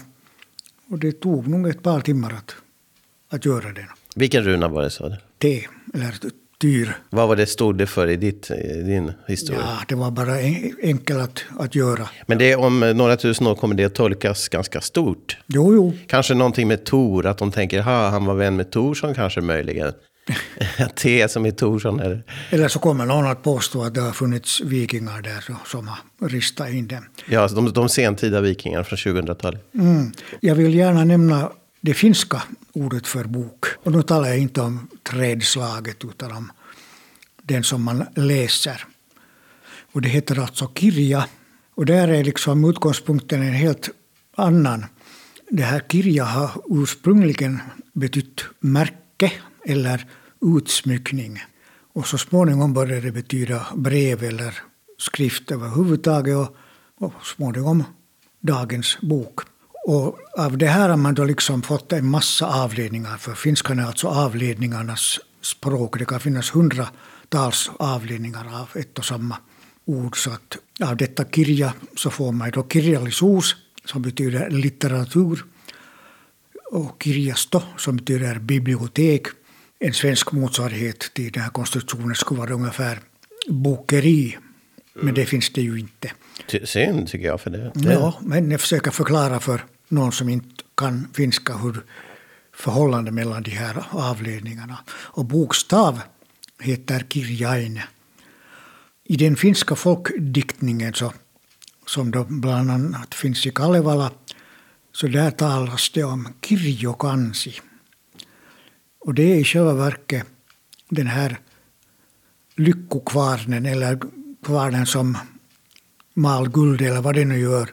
och 0.89 0.99
det 0.99 1.11
tog 1.11 1.47
nog 1.47 1.69
ett 1.69 1.83
par 1.83 2.01
timmar 2.01 2.33
att, 2.33 2.55
att 3.29 3.45
göra 3.45 3.71
den. 3.71 3.87
Vilken 4.15 4.43
runa 4.43 4.67
var 4.67 4.81
det 4.81 4.89
sa 4.89 5.09
du? 5.09 5.15
T, 5.41 5.67
eller 5.93 6.13
tyr. 6.61 6.97
Vad 7.09 7.27
var 7.27 7.35
det 7.35 7.45
stod 7.45 7.77
det 7.77 7.87
för 7.87 8.07
i 8.07 8.15
ditt, 8.15 8.47
din 8.85 9.11
historia? 9.27 9.61
Ja, 9.61 9.79
det 9.87 9.95
var 9.95 10.11
bara 10.11 10.33
enkelt 10.83 11.19
att, 11.19 11.43
att 11.59 11.75
göra. 11.75 12.09
Men 12.27 12.37
det, 12.37 12.55
om 12.55 12.79
några 12.79 13.17
tusen 13.17 13.47
år 13.47 13.55
kommer 13.55 13.75
det 13.75 13.85
att 13.85 13.95
tolkas 13.95 14.49
ganska 14.49 14.81
stort. 14.81 15.37
Jo, 15.47 15.73
jo. 15.73 15.93
Kanske 16.07 16.33
någonting 16.33 16.67
med 16.67 16.83
Tor, 16.83 17.25
att 17.25 17.37
de 17.37 17.51
tänker, 17.51 17.81
ha 17.81 18.09
han 18.09 18.25
var 18.25 18.35
vän 18.35 18.55
med 18.55 18.71
Torsson 18.71 19.13
kanske 19.13 19.41
möjligen. 19.41 19.93
T 20.95 21.27
som 21.29 21.45
i 21.45 21.51
Torsson. 21.51 21.99
Eller? 21.99 22.23
eller 22.49 22.67
så 22.67 22.79
kommer 22.79 23.05
någon 23.05 23.25
att 23.25 23.43
påstå 23.43 23.83
att 23.83 23.93
det 23.93 24.01
har 24.01 24.11
funnits 24.11 24.61
vikingar 24.61 25.21
där 25.21 25.45
som 25.65 25.87
har 25.87 26.29
ristat 26.29 26.69
in 26.69 26.87
dem. 26.87 27.05
Ja, 27.25 27.47
de, 27.47 27.73
de 27.73 27.89
sentida 27.89 28.41
vikingar 28.41 28.83
från 28.83 28.97
2000-talet. 28.97 29.73
Mm. 29.73 30.11
Jag 30.41 30.55
vill 30.55 30.75
gärna 30.75 31.03
nämna 31.03 31.51
det 31.81 31.93
finska 31.93 32.43
ordet 32.73 33.07
för 33.07 33.23
bok. 33.23 33.65
Och 33.83 33.91
nu 33.91 34.01
talar 34.01 34.27
jag 34.27 34.37
inte 34.37 34.61
om 34.61 34.87
trädslaget 35.03 36.05
utan 36.05 36.31
om 36.31 36.51
den 37.43 37.63
som 37.63 37.83
man 37.83 38.05
läser. 38.15 38.85
Och 39.91 40.01
det 40.01 40.09
heter 40.09 40.39
alltså 40.39 40.71
kirja. 40.75 41.25
Och 41.75 41.85
där 41.85 42.07
är 42.07 42.23
liksom 42.23 42.69
utgångspunkten 42.69 43.41
en 43.41 43.53
helt 43.53 43.89
annan. 44.35 44.85
Det 45.49 45.63
här 45.63 45.83
kirja 45.91 46.23
har 46.23 46.51
ursprungligen 46.69 47.59
betytt 47.93 48.45
märke 48.59 49.31
eller 49.65 50.07
utsmyckning. 50.41 51.43
Och 51.93 52.07
så 52.07 52.17
småningom 52.17 52.73
började 52.73 53.01
det 53.01 53.11
betyda 53.11 53.65
brev 53.75 54.23
eller 54.23 54.53
skrift 54.97 55.51
överhuvudtaget 55.51 56.37
och, 56.37 56.55
och 56.99 57.13
småningom 57.23 57.83
dagens 58.41 58.97
bok. 59.01 59.39
Och 59.87 60.17
av 60.37 60.57
det 60.57 60.67
här 60.67 60.89
har 60.89 60.97
man 60.97 61.15
då 61.15 61.25
liksom 61.25 61.61
fått 61.61 61.93
en 61.93 62.09
massa 62.09 62.63
avledningar, 62.63 63.17
för 63.17 63.33
finskan 63.33 63.79
är 63.79 63.85
alltså 63.85 64.07
avledningarnas 64.07 65.19
språk. 65.41 65.99
Det 65.99 66.05
kan 66.05 66.19
finnas 66.19 66.55
hundratals 66.55 67.71
avledningar 67.79 68.61
av 68.61 68.69
ett 68.81 68.99
och 68.99 69.05
samma 69.05 69.37
ord. 69.85 70.17
Så 70.17 70.31
att 70.31 70.57
av 70.89 70.97
detta 70.97 71.25
kirja 71.25 71.73
så 71.95 72.09
får 72.09 72.31
man 72.31 72.51
då 72.51 72.67
kirjallisuus, 72.69 73.55
som 73.85 74.01
betyder 74.01 74.49
litteratur, 74.49 75.45
och 76.71 77.03
kirjasto, 77.03 77.61
som 77.77 77.95
betyder 77.95 78.39
bibliotek 78.39 79.27
en 79.85 79.93
svensk 79.93 80.31
motsvarighet 80.31 81.13
till 81.13 81.31
den 81.31 81.43
här 81.43 81.49
konstruktionen 81.49 82.15
skulle 82.15 82.39
vara 82.39 82.53
ungefär 82.53 82.99
bokeri. 83.47 84.37
Men 84.93 85.13
det 85.13 85.25
finns 85.25 85.53
det 85.53 85.61
ju 85.61 85.79
inte. 85.79 86.11
Synd 86.63 87.07
tycker 87.07 87.25
jag 87.25 87.41
för 87.41 87.49
det. 87.49 87.71
Ja, 87.75 88.19
men 88.21 88.51
jag 88.51 88.61
försöker 88.61 88.91
förklara 88.91 89.39
för 89.39 89.65
någon 89.87 90.11
som 90.11 90.29
inte 90.29 90.63
kan 90.77 91.07
finska 91.13 91.57
hur 91.57 91.83
förhållandet 92.53 93.13
mellan 93.13 93.43
de 93.43 93.51
här 93.51 93.85
avledningarna. 93.89 94.77
Och 94.89 95.25
bokstav 95.25 96.01
heter 96.59 97.05
kirjain. 97.09 97.81
I 99.03 99.15
den 99.15 99.35
finska 99.35 99.75
folkdiktningen 99.75 100.93
så, 100.93 101.13
som 101.85 102.11
då 102.11 102.23
bland 102.23 102.71
annat 102.71 103.15
finns 103.15 103.45
i 103.45 103.51
Kalevala 103.51 104.11
så 104.91 105.07
där 105.07 105.31
talas 105.31 105.89
det 105.89 106.03
om 106.03 106.33
kirjokansi. 106.41 107.53
Och 109.05 109.13
det 109.13 109.23
är 109.23 109.35
i 109.35 109.43
själva 109.43 109.73
verket 109.73 110.25
den 110.89 111.07
här 111.07 111.39
lyckokvarnen 112.55 113.65
eller 113.65 113.99
kvarnen 114.45 114.85
som 114.85 115.17
mal 116.13 116.49
guld 116.49 116.81
eller 116.81 117.01
vad 117.01 117.15
det 117.15 117.25
nu 117.25 117.39
gör. 117.39 117.69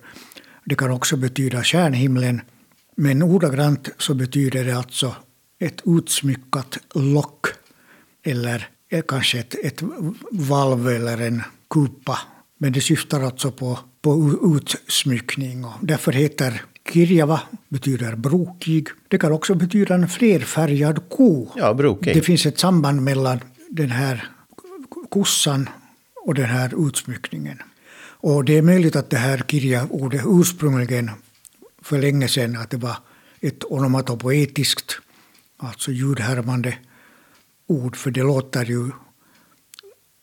Det 0.65 0.75
kan 0.75 0.91
också 0.91 1.17
betyda 1.17 1.65
stjärnhimlen. 1.65 2.41
Men 2.97 3.23
ordagrant 3.23 3.89
så 3.99 4.15
betyder 4.15 4.65
det 4.65 4.77
alltså 4.77 5.17
ett 5.59 5.83
utsmyckat 5.87 6.79
lock 6.95 7.47
eller 8.23 8.69
kanske 9.09 9.39
ett, 9.39 9.55
ett 9.55 9.83
valv 10.31 10.89
eller 10.89 11.21
en 11.21 11.43
kupa. 11.71 12.19
Men 12.59 12.73
det 12.73 12.81
syftar 12.81 13.23
alltså 13.23 13.53
på, 13.53 13.79
på 14.03 14.39
utsmyckning 14.57 15.65
och 15.65 15.73
därför 15.81 16.13
heter 16.13 16.63
Kirjava 16.89 17.41
betyder 17.69 18.17
brokig. 18.17 18.89
Det 19.09 19.19
kan 19.19 19.33
också 19.33 19.55
betyda 19.55 19.95
en 19.95 20.09
flerfärgad 20.09 21.09
ko. 21.09 21.49
Ja, 21.57 21.75
brokig. 21.75 22.15
Det 22.15 22.23
finns 22.23 22.47
ett 22.47 22.59
samband 22.59 23.03
mellan 23.03 23.41
den 23.69 23.91
här 23.91 24.29
kossan 25.09 25.69
och 26.27 26.35
den 26.35 26.47
här 26.47 26.89
utsmyckningen. 26.89 27.59
Och 28.23 28.45
det 28.45 28.59
är 28.59 28.63
möjligt 28.63 28.97
att 28.97 29.11
det 29.11 29.17
här 29.17 29.45
kirja-ordet 29.49 30.23
ursprungligen 30.27 31.11
för 31.83 31.99
länge 31.99 32.29
sedan 32.29 32.57
att 32.57 32.71
det 32.71 32.77
var 32.77 32.97
ett 33.41 33.65
onomatopoetiskt, 33.65 34.99
alltså 35.57 35.91
ljudhärmande 35.91 36.79
ord, 37.67 37.97
för 37.97 38.11
det 38.11 38.23
låter 38.23 38.65
ju 38.65 38.91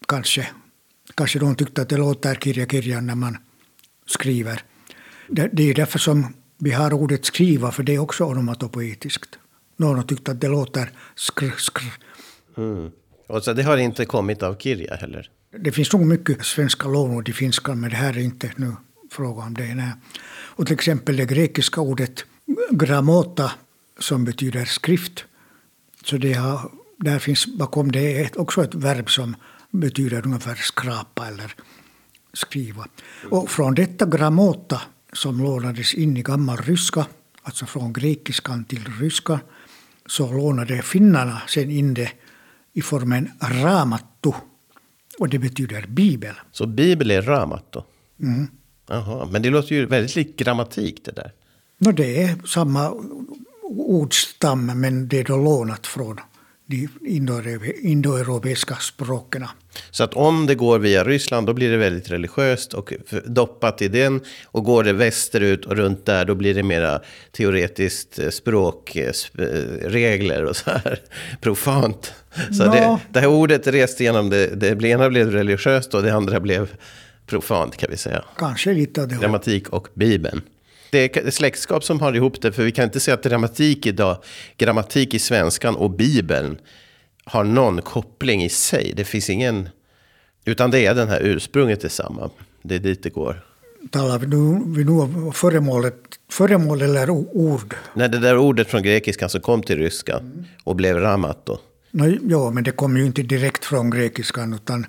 kanske, 0.08 0.48
kanske 1.15 1.39
de 1.39 1.56
tyckte 1.56 1.82
att 1.82 1.89
det 1.89 1.98
låter 1.98 2.36
kirja 2.36 3.02
när 3.02 3.15
man 3.15 3.38
skriver. 4.06 4.63
Det, 5.28 5.50
det 5.54 5.63
är 5.63 5.74
därför 5.74 6.00
som 6.00 6.34
vi 6.60 6.72
har 6.72 6.93
ordet 6.93 7.26
skriva, 7.26 7.72
för 7.72 7.84
det 7.84 7.95
är 7.95 8.00
också 8.00 8.24
onomatopoetiskt. 8.24 9.39
Någon 9.78 10.08
tyckte 10.08 10.32
att 10.32 10.41
det 10.41 10.48
låter 10.48 10.91
skr, 11.15 11.52
skr. 11.58 11.84
Mm. 12.58 12.91
Och 13.28 13.43
så 13.43 13.54
det 13.54 13.63
har 13.63 13.78
inte 13.78 14.06
kommit 14.06 14.43
av 14.43 14.56
Kirja 14.60 14.95
heller? 14.95 15.30
Det 15.60 15.72
finns 15.72 15.93
nog 15.93 16.06
mycket 16.06 16.45
svenska 16.45 16.88
lånord 16.88 17.30
i 17.30 17.34
finska, 17.34 17.76
men 17.76 17.89
det 17.89 17.95
här 17.95 18.17
är 18.17 18.22
inte 18.22 18.52
nu 18.56 18.76
fråga 19.12 19.43
om 19.43 19.54
det. 19.54 19.76
Nej. 19.76 19.91
Och 20.32 20.65
till 20.65 20.74
exempel 20.74 21.17
det 21.17 21.26
grekiska 21.26 21.82
ordet 21.82 22.26
grammota, 22.72 23.52
som 24.00 24.26
betyder 24.26 24.65
skrift. 24.65 25.26
Så 26.04 26.17
det 26.17 26.34
har, 26.34 26.72
där 26.98 27.19
finns 27.19 27.48
bakom 27.48 27.91
det 27.91 28.38
också 28.38 28.63
ett 28.63 28.76
verb 28.76 29.10
som 29.10 29.36
betyder 29.72 30.26
ungefär 30.26 30.56
skrapa 30.56 31.28
eller 31.28 31.56
skriva. 32.34 32.88
Och 33.30 33.52
från 33.52 33.76
detta 33.76 34.06
grammota 34.06 34.82
som 35.13 35.43
lånades 35.43 35.93
in 35.93 36.17
i 36.17 36.22
gammal 36.22 36.58
ryska, 36.58 37.06
alltså 37.43 37.65
från 37.65 37.93
grekiskan 37.93 38.65
till 38.65 38.86
ryska, 39.00 39.39
så 40.06 40.34
lånade 40.34 40.82
finnarna 40.82 41.41
sen 41.48 41.72
in 41.72 41.93
det 41.93 42.12
i 42.74 42.82
formen 42.82 43.32
ramattu. 43.41 44.32
Och 45.19 45.30
det 45.30 45.39
betyder 45.39 45.86
bibel. 45.88 46.36
Så 46.52 46.67
bibel 46.67 47.12
är 47.12 47.22
ramattu? 47.22 47.80
Mm. 48.22 48.48
Jaha, 48.88 49.28
men 49.32 49.41
det 49.41 49.50
låter 49.50 49.76
ju 49.76 49.86
väldigt 49.86 50.15
likt 50.15 50.39
grammatik 50.39 51.06
det 51.06 51.12
där. 51.12 51.32
No, 51.78 51.91
det 51.91 52.24
är 52.24 52.48
samma 52.48 52.93
ordstam, 53.63 54.65
men 54.65 55.08
det 55.08 55.19
är 55.19 55.24
då 55.24 55.38
lånat 55.38 55.88
från 55.88 56.19
de 56.69 56.88
indoeuropeiska 57.82 58.75
språken. 58.75 59.45
Så 59.91 60.03
att 60.03 60.13
om 60.13 60.45
det 60.45 60.55
går 60.55 60.79
via 60.79 61.03
Ryssland 61.03 61.47
då 61.47 61.53
blir 61.53 61.71
det 61.71 61.77
väldigt 61.77 62.12
religiöst 62.12 62.73
och 62.73 62.93
doppat 63.25 63.82
i 63.82 63.88
den. 63.88 64.21
Och 64.45 64.63
går 64.63 64.84
det 64.84 64.93
västerut 64.93 65.65
och 65.65 65.75
runt 65.75 66.05
där 66.05 66.25
då 66.25 66.36
blir 66.36 66.53
det 66.53 66.63
mera 66.63 67.01
teoretiskt 67.32 68.19
eh, 68.19 68.29
språkregler 68.29 70.45
och 70.45 70.55
så 70.55 70.69
här 70.69 70.99
profant. 71.41 72.13
Så 72.58 72.65
no. 72.65 72.71
det, 72.71 72.99
det 73.10 73.19
här 73.19 73.27
ordet 73.27 73.67
reste 73.67 74.03
igenom, 74.03 74.29
det, 74.29 74.55
det 74.55 74.84
ena 74.84 75.10
blev 75.10 75.32
religiöst 75.32 75.93
och 75.93 76.03
det 76.03 76.13
andra 76.13 76.39
blev 76.39 76.69
profant 77.25 77.77
kan 77.77 77.89
vi 77.91 77.97
säga. 77.97 78.23
Kanske 78.38 78.73
lite 78.73 79.01
av 79.01 79.08
det. 79.08 79.15
Grammatik 79.15 79.69
och 79.69 79.88
Bibeln. 79.93 80.41
Det 80.91 81.17
är 81.17 81.32
släktskap 81.32 81.84
som 81.84 81.99
har 81.99 82.13
ihop 82.13 82.41
det, 82.41 82.52
för 82.52 82.63
vi 82.63 82.71
kan 82.71 82.86
inte 82.86 82.99
säga 82.99 83.15
att 83.15 83.23
grammatik 83.23 83.86
idag, 83.86 84.17
grammatik 84.58 85.13
i 85.13 85.19
svenskan 85.19 85.75
och 85.75 85.91
Bibeln 85.91 86.58
har 87.23 87.43
någon 87.43 87.82
koppling 87.82 88.43
i 88.43 88.49
sig. 88.49 88.93
Det 88.95 89.04
finns 89.04 89.30
ingen, 89.30 89.69
utan 90.45 90.71
det 90.71 90.86
är 90.86 90.95
den 90.95 91.08
här 91.08 91.21
ursprunget 91.21 91.82
detsamma. 91.82 92.30
Det 92.62 92.75
är 92.75 92.80
dit 92.80 93.04
det 93.04 93.10
går. 93.10 93.45
Talar 93.91 94.19
vi 94.19 94.28
nu, 94.28 94.62
vi 94.65 94.84
nu 94.84 94.91
om 94.91 95.34
föremålet, 95.34 95.95
föremål 96.32 96.82
eller 96.82 97.10
ord? 97.10 97.75
Nej, 97.93 98.10
det 98.10 98.19
där 98.19 98.38
ordet 98.38 98.67
från 98.67 98.84
grekiskan 98.84 99.30
som 99.30 99.41
kom 99.41 99.63
till 99.63 99.78
ryska 99.78 100.17
mm. 100.17 100.45
och 100.63 100.75
blev 100.75 100.97
ramat 100.97 101.49
No, 101.91 102.17
ja, 102.30 102.52
men 102.52 102.63
det 102.63 102.71
kom 102.71 102.97
ju 102.97 103.06
inte 103.06 103.21
direkt 103.21 103.65
från 103.65 103.89
grekiskan, 103.89 104.54
utan 104.54 104.86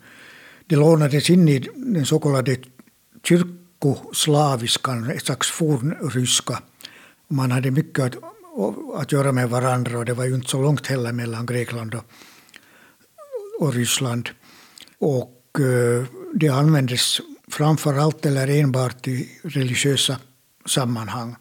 det 0.67 0.77
lånades 0.77 1.31
in 1.31 1.49
i 1.49 1.69
den 1.75 2.07
så 2.07 2.19
kallade 2.19 2.57
kyrkoslaviskan, 3.81 5.11
ett 5.11 5.25
slags 5.25 5.51
fornryska. 5.51 6.63
Man 7.29 7.51
hade 7.51 7.71
mycket 7.71 8.05
att, 8.05 8.15
att 8.95 9.13
göra 9.13 9.33
med 9.33 9.51
varandra 9.51 9.99
och 9.99 10.05
det 10.05 10.15
var 10.15 10.25
ju 10.25 10.35
inte 10.35 10.51
så 10.51 10.63
långt 10.63 10.87
heller 10.87 11.13
mellan 11.13 11.47
Grekland 11.47 11.95
och, 11.95 12.05
och 13.61 13.75
Ryssland. 13.75 14.31
Och 14.99 15.61
eh, 15.61 16.05
det 16.35 16.49
användes 16.49 17.21
framför 17.49 17.95
allt 17.95 18.27
eller 18.27 18.49
enbart 18.49 19.09
i 19.09 19.41
religiösa 19.43 20.17
sammanhang. 20.67 21.37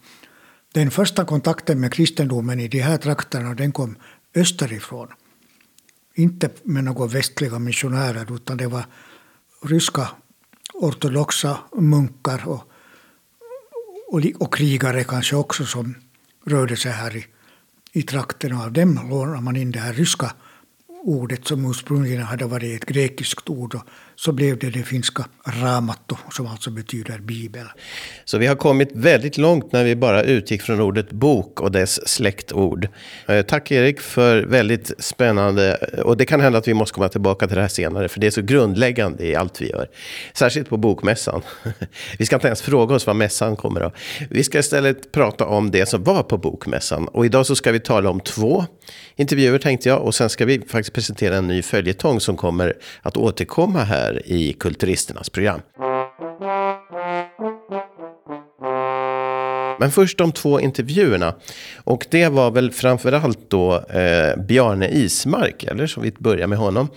Den 0.74 0.92
första 0.92 1.26
kontakten 1.26 1.80
med 1.80 1.94
kristendomen 1.94 2.60
i 2.60 2.68
de 2.68 2.80
här 2.80 2.98
trakterna 2.98 3.54
den 3.54 3.72
kom 3.72 3.96
österifrån. 4.36 5.08
Inte 6.16 6.50
med 6.64 6.84
några 6.84 7.08
västliga 7.08 7.60
missionärer 7.60 8.36
utan 8.36 8.58
det 8.58 8.68
var 8.68 8.86
ryska 9.64 10.08
ortodoxa 10.80 11.58
munkar 11.76 12.48
och, 12.48 12.64
och, 14.08 14.22
och 14.40 14.54
krigare 14.54 15.04
kanske 15.04 15.36
också 15.36 15.66
som 15.66 15.96
rörde 16.46 16.78
sig 16.78 16.92
här 16.92 17.16
i, 17.16 17.26
i 17.92 18.02
trakten. 18.04 18.54
Av 18.54 18.72
dem 18.72 19.00
lånade 19.10 19.42
man 19.42 19.56
in 19.56 19.72
det 19.72 19.80
här 19.80 19.94
ryska 19.94 20.32
ordet 21.04 21.48
som 21.48 21.72
ursprungligen 21.72 22.22
hade 22.22 22.46
varit 22.46 22.82
ett 22.82 22.90
grekiskt 22.90 23.50
ord. 23.50 23.76
Och 23.76 23.82
så 24.16 24.32
blev 24.32 24.58
det 24.60 24.70
det 24.70 24.84
finska 24.84 25.26
ramatto 25.46 26.18
som 26.32 26.48
alltså 26.48 26.72
betyder 26.72 27.20
bibel. 27.20 27.66
Så 28.26 28.38
vi 28.38 28.48
har 28.48 28.56
kommit 28.56 28.90
väldigt 28.94 29.38
långt 29.38 29.72
när 29.72 29.84
vi 29.84 29.96
bara 29.96 30.24
utgick 30.24 30.62
från 30.62 30.82
ordet 30.82 31.12
bok 31.12 31.62
och 31.62 31.72
dess 31.72 32.08
släktord. 32.08 32.88
Eh, 33.28 33.42
tack 33.42 33.72
Erik 33.72 34.00
för 34.00 34.44
väldigt 34.44 34.92
spännande, 35.00 35.76
och 36.04 36.18
det 36.18 36.26
kan 36.26 36.42
hända 36.42 36.60
att 36.60 36.68
vi 36.68 36.74
måste 36.74 36.94
komma 36.94 37.10
tillbaka 37.10 37.48
till 37.48 37.56
det 37.56 37.62
här 37.62 37.68
senare, 37.68 38.10
för 38.10 38.20
det 38.20 38.28
är 38.28 38.32
så 38.32 38.42
grundläggande 38.42 39.26
i 39.26 39.36
allt 39.36 39.62
vi 39.62 39.70
gör. 39.70 39.88
Särskilt 40.34 40.70
på 40.70 40.78
bokmässan. 40.78 41.42
Vi 42.18 42.26
ska 42.26 42.36
inte 42.36 42.48
ens 42.48 42.62
fråga 42.62 42.96
oss 42.96 43.08
vad 43.08 43.16
mässan 43.16 43.56
kommer 43.56 43.82
av. 43.82 43.94
Vi 44.30 44.44
ska 44.44 44.60
istället 44.60 45.12
prata 45.12 45.46
om 45.46 45.72
det 45.72 45.86
som 45.86 46.04
var 46.04 46.24
på 46.24 46.38
bokmässan. 46.38 47.08
Och 47.08 47.26
idag 47.26 47.46
så 47.46 47.56
ska 47.56 47.72
vi 47.72 47.80
tala 47.80 48.10
om 48.10 48.20
två 48.20 48.66
intervjuer 49.20 49.60
tänkte 49.60 49.90
jag, 49.90 50.02
och 50.02 50.16
sen 50.16 50.30
ska 50.30 50.46
vi 50.46 50.60
faktiskt 50.60 50.94
presentera 50.94 51.36
en 51.36 51.48
ny 51.48 51.62
följetong 51.62 52.20
som 52.20 52.38
kommer 52.38 52.74
att 53.02 53.18
återkomma 53.18 53.84
här 53.84 54.22
i 54.26 54.54
Kulturisternas 54.54 55.30
program. 55.30 55.62
Men 59.80 59.92
först 59.92 60.18
de 60.18 60.32
två 60.32 60.60
intervjuerna. 60.60 61.36
Och 61.84 62.06
det 62.10 62.28
var 62.28 62.52
väl 62.52 62.72
framförallt 62.72 63.50
då 63.50 63.76
eh, 63.76 64.44
Bjarne 64.48 64.90
Ismark, 64.90 65.64
eller 65.64 65.88
som 65.88 66.04
vi 66.04 66.12
börjar 66.20 66.48
med 66.48 66.58
honom. 66.58 66.88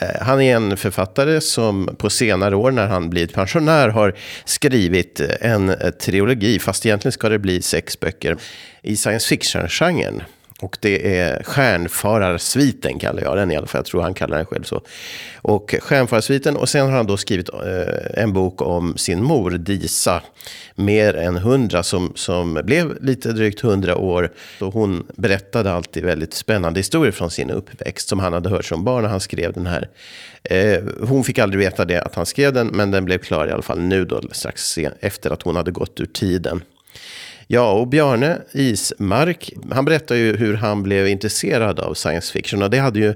Eh, 0.00 0.20
han 0.20 0.42
är 0.42 0.56
en 0.56 0.76
författare 0.76 1.40
som 1.40 1.96
på 1.98 2.10
senare 2.10 2.56
år 2.56 2.70
när 2.70 2.86
han 2.86 3.10
blivit 3.10 3.32
pensionär 3.32 3.88
har 3.88 4.14
skrivit 4.44 5.20
eh, 5.20 5.28
en 5.40 5.70
eh, 5.70 5.90
trilogi, 5.90 6.58
fast 6.58 6.86
egentligen 6.86 7.12
ska 7.12 7.28
det 7.28 7.38
bli 7.38 7.62
sex 7.62 8.00
böcker, 8.00 8.36
i 8.82 8.96
science 8.96 9.28
fiction-genren. 9.28 10.22
Och 10.62 10.78
det 10.80 11.18
är 11.18 11.42
Stjärnfararsviten 11.42 12.98
kallar 12.98 13.22
jag 13.22 13.36
den 13.36 13.50
i 13.50 13.56
alla 13.56 13.66
fall. 13.66 13.78
Jag 13.78 13.86
tror 13.86 14.02
han 14.02 14.14
kallar 14.14 14.36
den 14.36 14.46
själv 14.46 14.62
så. 14.62 14.82
Och 15.42 15.74
Stjärnfararsviten 15.80 16.56
och 16.56 16.68
sen 16.68 16.86
har 16.86 16.92
han 16.92 17.06
då 17.06 17.16
skrivit 17.16 17.48
eh, 17.48 18.22
en 18.22 18.32
bok 18.32 18.62
om 18.62 18.96
sin 18.96 19.22
mor 19.22 19.50
Disa. 19.50 20.22
Mer 20.74 21.16
än 21.16 21.36
hundra 21.36 21.82
som, 21.82 22.12
som 22.14 22.60
blev 22.64 23.04
lite 23.04 23.32
drygt 23.32 23.60
hundra 23.60 23.96
år. 23.96 24.32
Och 24.60 24.72
hon 24.72 25.06
berättade 25.16 25.72
alltid 25.72 26.04
väldigt 26.04 26.34
spännande 26.34 26.80
historier 26.80 27.12
från 27.12 27.30
sin 27.30 27.50
uppväxt. 27.50 28.08
Som 28.08 28.18
han 28.18 28.32
hade 28.32 28.48
hört 28.48 28.64
som 28.64 28.84
barn 28.84 29.02
när 29.02 29.10
han 29.10 29.20
skrev 29.20 29.52
den 29.52 29.66
här. 29.66 29.88
Eh, 30.42 30.82
hon 31.00 31.24
fick 31.24 31.38
aldrig 31.38 31.60
veta 31.60 31.84
det 31.84 32.02
att 32.02 32.14
han 32.14 32.26
skrev 32.26 32.52
den. 32.52 32.66
Men 32.66 32.90
den 32.90 33.04
blev 33.04 33.18
klar 33.18 33.46
i 33.46 33.52
alla 33.52 33.62
fall 33.62 33.80
nu 33.80 34.04
då 34.04 34.22
strax 34.32 34.78
efter 35.00 35.30
att 35.30 35.42
hon 35.42 35.56
hade 35.56 35.70
gått 35.70 36.00
ur 36.00 36.06
tiden. 36.06 36.62
Ja, 37.50 37.72
och 37.72 37.88
Bjarne 37.88 38.42
Ismark, 38.52 39.52
han 39.70 39.84
berättar 39.84 40.14
ju 40.14 40.36
hur 40.36 40.54
han 40.54 40.82
blev 40.82 41.08
intresserad 41.08 41.80
av 41.80 41.94
science 41.94 42.32
fiction. 42.32 42.62
Och 42.62 42.70
det 42.70 42.78
hade 42.78 42.98
ju 42.98 43.14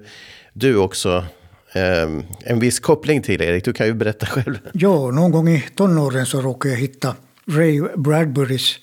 du 0.53 0.77
också 0.77 1.25
eh, 1.73 2.11
en 2.45 2.61
viss 2.61 2.81
koppling 2.81 3.23
till, 3.23 3.43
Erik. 3.43 3.65
Du 3.65 3.73
kan 3.73 3.87
ju 3.87 3.95
berätta 3.95 4.27
själv. 4.27 4.59
Ja, 4.73 5.11
någon 5.11 5.31
gång 5.31 5.49
i 5.49 5.65
tonåren 5.75 6.27
så 6.27 6.41
råkade 6.41 6.75
jag 6.75 6.81
hitta 6.81 7.17
Ray 7.47 7.81
Bradburys 7.97 8.79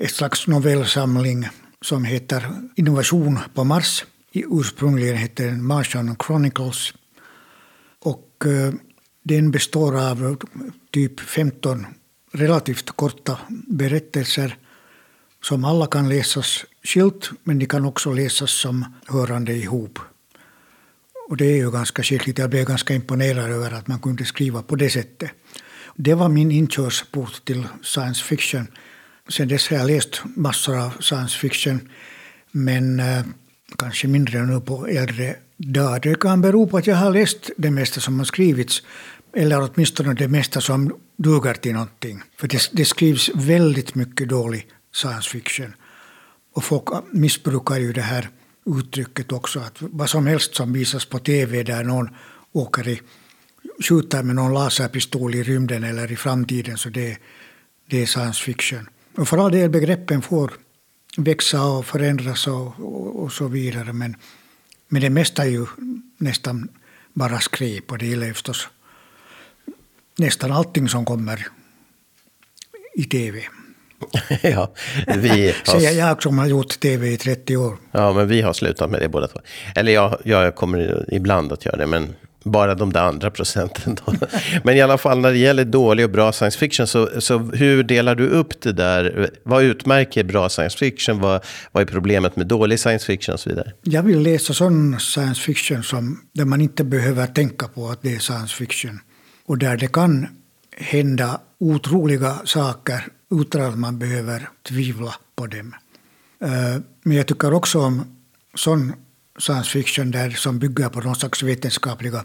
ett 0.00 0.10
slags 0.10 0.46
novellsamling 0.46 1.48
som 1.80 2.04
heter 2.04 2.46
Innovation 2.76 3.38
på 3.54 3.64
Mars. 3.64 4.04
Ursprungligen 4.32 5.16
hette 5.16 5.44
den 5.44 5.64
Martian 5.64 6.16
Chronicles. 6.26 6.94
Och 8.00 8.44
eh, 8.44 8.74
den 9.22 9.50
består 9.50 10.10
av 10.10 10.36
typ 10.92 11.20
15 11.20 11.86
relativt 12.32 12.90
korta 12.90 13.38
berättelser 13.68 14.56
som 15.42 15.64
alla 15.64 15.86
kan 15.86 16.08
läsas 16.08 16.64
skilt, 16.82 17.30
men 17.44 17.58
de 17.58 17.66
kan 17.66 17.84
också 17.84 18.12
läsas 18.12 18.50
som 18.50 18.84
hörande 19.06 19.52
ihop. 19.52 19.98
Och 21.28 21.36
det 21.36 21.44
är 21.44 21.56
ju 21.56 21.70
ganska 21.70 22.02
skickligt. 22.02 22.38
Jag 22.38 22.50
blev 22.50 22.66
ganska 22.66 22.94
imponerad 22.94 23.50
över 23.50 23.70
att 23.70 23.86
man 23.86 23.98
kunde 23.98 24.24
skriva 24.24 24.62
på 24.62 24.76
det 24.76 24.90
sättet. 24.90 25.30
Det 25.96 26.14
var 26.14 26.28
min 26.28 26.50
inkörsport 26.50 27.44
till 27.44 27.68
science 27.82 28.24
fiction. 28.24 28.66
sen 29.28 29.48
dess 29.48 29.68
har 29.68 29.76
jag 29.76 29.86
läst 29.86 30.22
massor 30.36 30.78
av 30.78 30.90
science 31.00 31.38
fiction, 31.38 31.88
men 32.52 33.00
eh, 33.00 33.24
kanske 33.78 34.08
mindre 34.08 34.42
nu 34.42 34.60
på 34.60 34.86
äldre 34.86 35.36
dagar. 35.60 36.00
Det 36.00 36.20
kan 36.20 36.40
bero 36.40 36.66
på 36.66 36.76
att 36.76 36.86
jag 36.86 36.96
har 36.96 37.12
läst 37.12 37.50
det 37.56 37.70
mesta 37.70 38.00
som 38.00 38.18
har 38.18 38.24
skrivits, 38.24 38.82
eller 39.36 39.70
åtminstone 39.70 40.14
det 40.14 40.28
mesta 40.28 40.60
som 40.60 40.94
duger 41.16 41.54
till 41.54 41.72
någonting. 41.72 42.22
För 42.36 42.48
det, 42.48 42.70
det 42.72 42.84
skrivs 42.84 43.30
väldigt 43.34 43.94
mycket 43.94 44.28
dålig 44.28 44.66
science 44.92 45.30
fiction. 45.30 45.74
Och 46.54 46.64
folk 46.64 46.84
missbrukar 47.12 47.78
ju 47.78 47.92
det 47.92 48.02
här 48.02 48.28
uttrycket 48.66 49.32
också, 49.32 49.60
att 49.60 49.76
vad 49.78 50.10
som 50.10 50.26
helst 50.26 50.54
som 50.54 50.72
visas 50.72 51.04
på 51.04 51.18
TV 51.18 51.62
där 51.62 51.84
någon 51.84 52.08
åker 52.52 52.88
i, 52.88 53.00
skjuter 53.88 54.22
med 54.22 54.34
någon 54.34 54.54
laserpistol 54.54 55.34
i 55.34 55.42
rymden 55.42 55.84
eller 55.84 56.12
i 56.12 56.16
framtiden, 56.16 56.78
så 56.78 56.88
det, 56.88 57.18
det 57.90 58.02
är 58.02 58.06
science 58.06 58.44
fiction. 58.44 58.88
Och 59.16 59.28
för 59.28 59.38
all 59.38 59.52
del, 59.52 59.70
begreppen 59.70 60.22
får 60.22 60.52
växa 61.16 61.64
och 61.64 61.86
förändras 61.86 62.46
och, 62.46 62.80
och, 62.80 63.22
och, 63.22 63.32
så 63.32 63.48
vidare, 63.48 63.92
men, 63.92 64.16
men 64.92 65.02
det 65.02 65.10
mesta 65.10 65.42
är 65.42 65.48
ju 65.48 65.66
nästan 66.18 66.68
bara 67.12 67.40
skräp 67.40 67.92
och 67.92 67.98
det 67.98 68.06
gäller 68.06 68.32
förstås 68.32 68.68
nästan 70.18 70.52
allting 70.52 70.88
som 70.88 71.04
kommer 71.04 71.46
i 72.94 73.04
TV. 73.04 73.42
ja, 74.42 74.72
vi 75.16 75.28
har... 75.66 75.78
Säger 75.78 75.98
jag 75.98 76.22
som 76.22 76.38
har 76.38 76.46
gjort 76.46 76.80
tv 76.80 77.08
i 77.08 77.16
30 77.16 77.56
år. 77.56 77.76
Ja, 77.92 78.12
men 78.12 78.28
vi 78.28 78.42
har 78.42 78.52
slutat 78.52 78.90
med 78.90 79.00
det 79.00 79.08
båda 79.08 79.28
två. 79.28 79.40
Eller 79.74 79.92
jag, 79.92 80.18
jag 80.24 80.54
kommer 80.54 81.06
ibland 81.08 81.52
att 81.52 81.64
göra 81.64 81.76
det, 81.76 81.86
men 81.86 82.14
bara 82.44 82.74
de 82.74 82.92
där 82.92 83.00
andra 83.00 83.30
procenten. 83.30 83.96
Då. 84.06 84.14
Men 84.64 84.76
i 84.76 84.80
alla 84.80 84.98
fall 84.98 85.18
när 85.18 85.30
det 85.30 85.38
gäller 85.38 85.64
dålig 85.64 86.04
och 86.04 86.10
bra 86.10 86.32
science 86.32 86.58
fiction, 86.58 86.86
så, 86.86 87.20
så 87.20 87.38
hur 87.38 87.82
delar 87.82 88.14
du 88.14 88.28
upp 88.28 88.60
det 88.60 88.72
där? 88.72 89.30
Vad 89.42 89.62
utmärker 89.62 90.24
bra 90.24 90.48
science 90.48 90.78
fiction? 90.78 91.20
Vad, 91.20 91.44
vad 91.72 91.82
är 91.82 91.86
problemet 91.86 92.36
med 92.36 92.46
dålig 92.46 92.80
science 92.80 93.06
fiction 93.06 93.32
och 93.32 93.40
så 93.40 93.50
vidare? 93.50 93.72
Jag 93.82 94.02
vill 94.02 94.22
läsa 94.22 94.54
sån 94.54 95.00
science 95.00 95.40
fiction 95.40 95.82
som, 95.82 96.20
där 96.32 96.44
man 96.44 96.60
inte 96.60 96.84
behöver 96.84 97.26
tänka 97.26 97.68
på 97.68 97.88
att 97.88 98.02
det 98.02 98.14
är 98.14 98.18
science 98.18 98.56
fiction. 98.56 99.00
Och 99.46 99.58
där 99.58 99.76
det 99.76 99.92
kan 99.92 100.26
hända 100.76 101.40
otroliga 101.58 102.38
saker 102.44 103.06
utan 103.30 103.62
att 103.62 103.78
man 103.78 103.98
behöver 103.98 104.48
tvivla 104.68 105.14
på 105.36 105.46
dem. 105.46 105.74
Eh, 106.42 106.82
men 107.02 107.16
jag 107.16 107.26
tycker 107.26 107.52
också 107.52 107.80
om 107.80 108.16
sån 108.54 108.92
science 109.38 109.70
fiction 109.70 110.10
där 110.10 110.30
som 110.30 110.58
bygger 110.58 110.88
på 110.88 111.00
någon 111.00 111.16
slags 111.16 111.42
vetenskapliga 111.42 112.24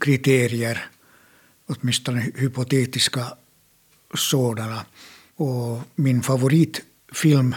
kriterier, 0.00 0.86
åtminstone 1.66 2.20
hypotetiska 2.34 3.26
sådana. 4.14 4.84
Och 5.36 5.80
min 5.94 6.22
favoritfilm 6.22 7.54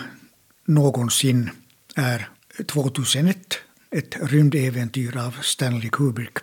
någonsin 0.66 1.50
är 1.96 2.30
2001, 2.68 3.38
ett 3.92 4.18
rymdäventyr 4.22 5.18
av 5.18 5.38
Stanley 5.42 5.90
Kubrick. 5.90 6.38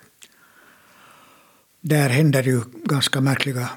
Där 1.81 2.09
händer 2.09 2.43
ju 2.43 2.61
ganska 2.85 3.21
märkliga 3.21 3.71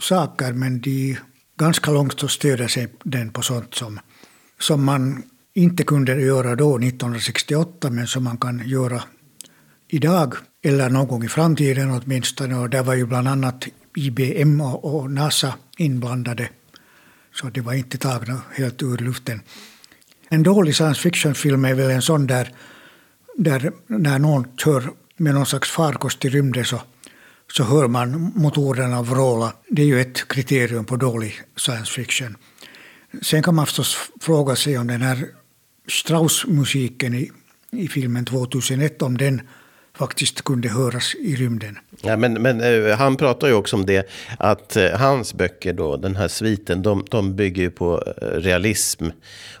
saker, 0.00 0.52
men 0.52 0.80
de 0.80 1.18
ganska 1.56 1.90
långt 1.90 2.20
så 2.20 2.28
stöder 2.28 2.68
sig 2.68 2.88
den 3.04 3.32
på 3.32 3.42
sånt 3.42 3.74
som, 3.74 4.00
som 4.58 4.84
man 4.84 5.22
inte 5.54 5.84
kunde 5.84 6.20
göra 6.20 6.56
då, 6.56 6.78
1968, 6.78 7.90
men 7.90 8.06
som 8.06 8.24
man 8.24 8.36
kan 8.36 8.68
göra 8.68 9.02
idag, 9.88 10.34
eller 10.62 10.90
någon 10.90 11.08
gång 11.08 11.24
i 11.24 11.28
framtiden 11.28 11.90
åtminstone. 11.90 12.56
Och 12.58 12.70
där 12.70 12.82
var 12.82 12.94
ju 12.94 13.06
bland 13.06 13.28
annat 13.28 13.64
IBM 13.96 14.60
och, 14.60 15.10
NASA 15.10 15.54
inblandade, 15.76 16.48
så 17.34 17.46
det 17.46 17.60
var 17.60 17.72
inte 17.72 17.98
tagna 17.98 18.42
helt 18.54 18.82
ur 18.82 18.98
luften. 18.98 19.40
En 20.28 20.42
dålig 20.42 20.74
science 20.74 21.00
fiction-film 21.00 21.64
är 21.64 21.74
väl 21.74 21.90
en 21.90 22.02
sån 22.02 22.26
där, 22.26 22.52
där 23.36 23.72
när 23.86 24.18
någon 24.18 24.56
kör 24.56 24.90
med 25.16 25.34
någon 25.34 25.46
slags 25.46 25.70
farkost 25.70 26.24
i 26.24 26.28
rymden 26.28 26.64
så 26.64 26.80
så 27.52 27.64
hör 27.64 27.88
man 27.88 28.32
motorerna 28.34 29.02
vråla. 29.02 29.52
Det 29.68 29.82
är 29.82 29.86
ju 29.86 30.00
ett 30.00 30.28
kriterium 30.28 30.84
på 30.84 30.96
dålig 30.96 31.40
science 31.56 31.92
fiction. 31.92 32.36
Sen 33.22 33.42
kan 33.42 33.54
man 33.54 33.66
förstås 33.66 33.96
fråga 34.20 34.56
sig 34.56 34.78
om 34.78 34.86
den 34.86 35.02
här 35.02 35.26
Strauss-musiken 35.88 37.14
i, 37.14 37.30
i 37.72 37.88
filmen 37.88 38.24
2001, 38.24 39.02
om 39.02 39.18
den 39.18 39.40
faktiskt 39.94 40.42
kunde 40.42 40.68
höras 40.68 41.14
i 41.14 41.36
rymden. 41.36 41.78
Ja, 42.00 42.16
men, 42.16 42.32
men 42.32 42.60
uh, 42.60 42.94
han 42.94 43.16
pratar 43.16 43.48
ju 43.48 43.54
också 43.54 43.76
om 43.76 43.86
det, 43.86 44.08
att 44.38 44.76
uh, 44.76 44.90
hans 44.90 45.34
böcker 45.34 45.72
då, 45.72 45.96
den 45.96 46.16
här 46.16 46.28
sviten, 46.28 46.82
de, 46.82 47.04
de 47.10 47.36
bygger 47.36 47.62
ju 47.62 47.70
på 47.70 48.02
eh, 48.06 48.26
realism. 48.26 49.06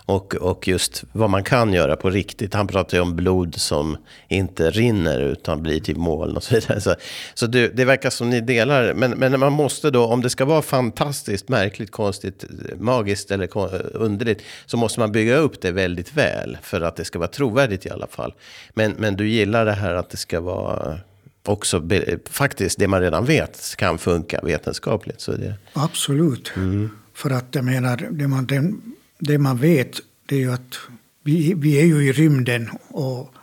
Och, 0.06 0.34
och 0.34 0.68
just 0.68 1.04
vad 1.12 1.30
man 1.30 1.44
kan 1.44 1.72
göra 1.72 1.96
på 1.96 2.10
riktigt. 2.10 2.54
Han 2.54 2.66
pratar 2.66 2.96
ju 2.96 3.02
om 3.02 3.16
blod 3.16 3.54
som 3.54 3.96
inte 4.28 4.70
rinner 4.70 5.20
utan 5.20 5.62
blir 5.62 5.80
till 5.80 5.96
moln 5.96 6.36
och 6.36 6.42
så 6.42 6.54
vidare. 6.54 6.80
Så, 6.80 6.94
så 7.34 7.46
det, 7.46 7.68
det 7.68 7.84
verkar 7.84 8.10
som 8.10 8.30
ni 8.30 8.40
delar, 8.40 8.94
men, 8.94 9.10
men 9.10 9.40
man 9.40 9.52
måste 9.52 9.90
då, 9.90 10.06
om 10.06 10.22
det 10.22 10.30
ska 10.30 10.44
vara 10.44 10.62
fantastiskt, 10.62 11.48
märkligt, 11.48 11.90
konstigt, 11.90 12.44
magiskt 12.78 13.30
eller 13.30 13.48
underligt, 13.96 14.42
så 14.66 14.76
måste 14.76 15.00
man 15.00 15.12
bygga 15.12 15.36
upp 15.36 15.60
det 15.60 15.70
väldigt 15.70 16.14
väl 16.14 16.58
för 16.62 16.80
att 16.80 16.96
det 16.96 17.04
ska 17.04 17.18
vara 17.18 17.28
trovärdigt 17.28 17.86
i 17.86 17.90
alla 17.90 18.06
fall. 18.06 18.34
Men, 18.74 18.92
men 18.98 19.16
du 19.16 19.28
gillar 19.28 19.64
det 19.64 19.72
här 19.72 19.94
att 19.94 20.10
det 20.10 20.16
ska 20.16 20.40
vara 20.40 20.98
också 21.42 21.88
faktiskt 22.30 22.78
det 22.78 22.88
man 22.88 23.00
redan 23.00 23.24
vet 23.24 23.74
kan 23.76 23.98
funka 23.98 24.40
vetenskapligt. 24.42 25.20
Så 25.20 25.32
det... 25.32 25.54
Absolut. 25.72 26.52
Mm. 26.56 26.90
För 27.14 27.30
att 27.30 27.54
jag 27.54 27.64
menar, 27.64 28.08
det 28.10 28.28
man, 28.28 28.46
det, 28.46 28.72
det 29.18 29.38
man 29.38 29.58
vet 29.58 30.00
det 30.26 30.36
är 30.36 30.40
ju 30.40 30.52
att 30.52 30.78
vi, 31.22 31.54
vi 31.56 31.80
är 31.80 31.84
ju 31.84 32.04
i 32.04 32.12
rymden 32.12 32.70
och 32.88 33.34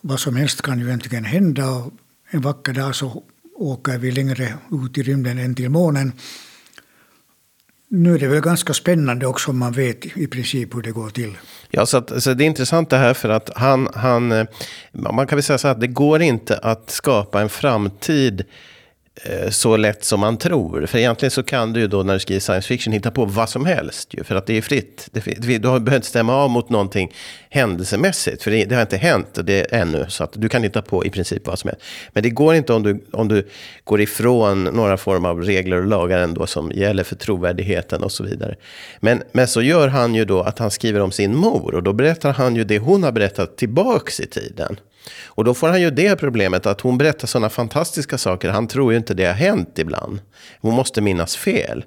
vad 0.00 0.20
som 0.20 0.36
helst 0.36 0.62
kan 0.62 0.78
ju 0.78 0.86
egentligen 0.86 1.24
hända. 1.24 1.70
Och 1.70 1.92
en 2.30 2.40
vacker 2.40 2.72
dag 2.72 2.94
så 2.94 3.22
åker 3.54 3.98
vi 3.98 4.10
längre 4.10 4.54
ut 4.72 4.98
i 4.98 5.02
rymden 5.02 5.38
än 5.38 5.54
till 5.54 5.70
månen. 5.70 6.12
Nu 7.88 8.14
är 8.14 8.18
det 8.18 8.26
väl 8.26 8.40
ganska 8.40 8.74
spännande 8.74 9.26
också 9.26 9.50
om 9.50 9.58
man 9.58 9.72
vet 9.72 10.16
i 10.16 10.26
princip 10.26 10.74
hur 10.74 10.82
det 10.82 10.90
går 10.90 11.10
till. 11.10 11.38
Ja, 11.70 11.86
så, 11.86 11.96
att, 11.96 12.22
så 12.22 12.34
det 12.34 12.44
är 12.44 12.46
intressant 12.46 12.90
det 12.90 12.96
här 12.96 13.14
för 13.14 13.28
att 13.28 13.50
han, 13.56 13.88
han, 13.94 14.32
eh, 14.32 14.46
man 14.92 15.26
kan 15.26 15.36
väl 15.36 15.42
säga 15.42 15.58
så 15.58 15.68
att 15.68 15.80
det 15.80 15.86
går 15.86 16.22
inte 16.22 16.58
att 16.58 16.90
skapa 16.90 17.40
en 17.40 17.48
framtid 17.48 18.44
Eh, 19.22 19.50
så 19.50 19.76
lätt 19.76 20.04
som 20.04 20.20
man 20.20 20.36
tror. 20.36 20.86
För 20.86 20.98
egentligen 20.98 21.30
så 21.30 21.42
kan 21.42 21.72
du 21.72 21.80
ju 21.80 21.86
då 21.86 22.02
när 22.02 22.14
du 22.14 22.20
skriver 22.20 22.40
science 22.40 22.68
fiction 22.68 22.92
hitta 22.92 23.10
på 23.10 23.24
vad 23.24 23.48
som 23.48 23.66
helst. 23.66 24.14
Ju, 24.14 24.24
för 24.24 24.34
att 24.34 24.46
det 24.46 24.56
är 24.56 24.62
fritt. 24.62 25.08
du 25.12 25.58
behöver 25.58 25.94
inte 25.94 26.06
stämma 26.06 26.34
av 26.34 26.50
mot 26.50 26.68
någonting 26.68 27.12
händelsemässigt. 27.50 28.42
För 28.42 28.50
det, 28.50 28.64
det 28.64 28.74
har 28.74 28.82
inte 28.82 28.96
hänt 28.96 29.38
det 29.44 29.60
ännu. 29.60 30.06
Så 30.08 30.24
att 30.24 30.32
du 30.34 30.48
kan 30.48 30.62
hitta 30.62 30.82
på 30.82 31.04
i 31.04 31.10
princip 31.10 31.46
vad 31.46 31.58
som 31.58 31.68
helst. 31.68 31.84
Men 32.12 32.22
det 32.22 32.30
går 32.30 32.54
inte 32.54 32.72
om 32.72 32.82
du, 32.82 33.04
om 33.12 33.28
du 33.28 33.48
går 33.84 34.00
ifrån 34.00 34.64
några 34.64 34.96
former 34.96 35.28
av 35.28 35.42
regler 35.42 35.76
och 35.76 35.86
lagar 35.86 36.18
ändå 36.18 36.46
som 36.46 36.72
gäller 36.72 37.04
för 37.04 37.16
trovärdigheten 37.16 38.02
och 38.02 38.12
så 38.12 38.24
vidare. 38.24 38.56
Men, 39.00 39.22
men 39.32 39.48
så 39.48 39.62
gör 39.62 39.88
han 39.88 40.14
ju 40.14 40.24
då 40.24 40.42
att 40.42 40.58
han 40.58 40.70
skriver 40.70 41.00
om 41.00 41.12
sin 41.12 41.36
mor. 41.36 41.74
Och 41.74 41.82
då 41.82 41.92
berättar 41.92 42.32
han 42.32 42.56
ju 42.56 42.64
det 42.64 42.78
hon 42.78 43.02
har 43.02 43.12
berättat 43.12 43.56
tillbaks 43.56 44.20
i 44.20 44.26
tiden. 44.26 44.76
Och 45.26 45.44
då 45.44 45.54
får 45.54 45.68
han 45.68 45.80
ju 45.80 45.90
det 45.90 46.16
problemet 46.16 46.66
att 46.66 46.80
hon 46.80 46.98
berättar 46.98 47.26
sådana 47.26 47.48
fantastiska 47.48 48.18
saker. 48.18 48.50
Han 48.50 48.68
tror 48.68 48.92
ju 48.92 48.98
inte 48.98 49.14
det 49.14 49.24
har 49.24 49.34
hänt 49.34 49.78
ibland. 49.78 50.20
Hon 50.60 50.74
måste 50.74 51.00
minnas 51.00 51.36
fel. 51.36 51.84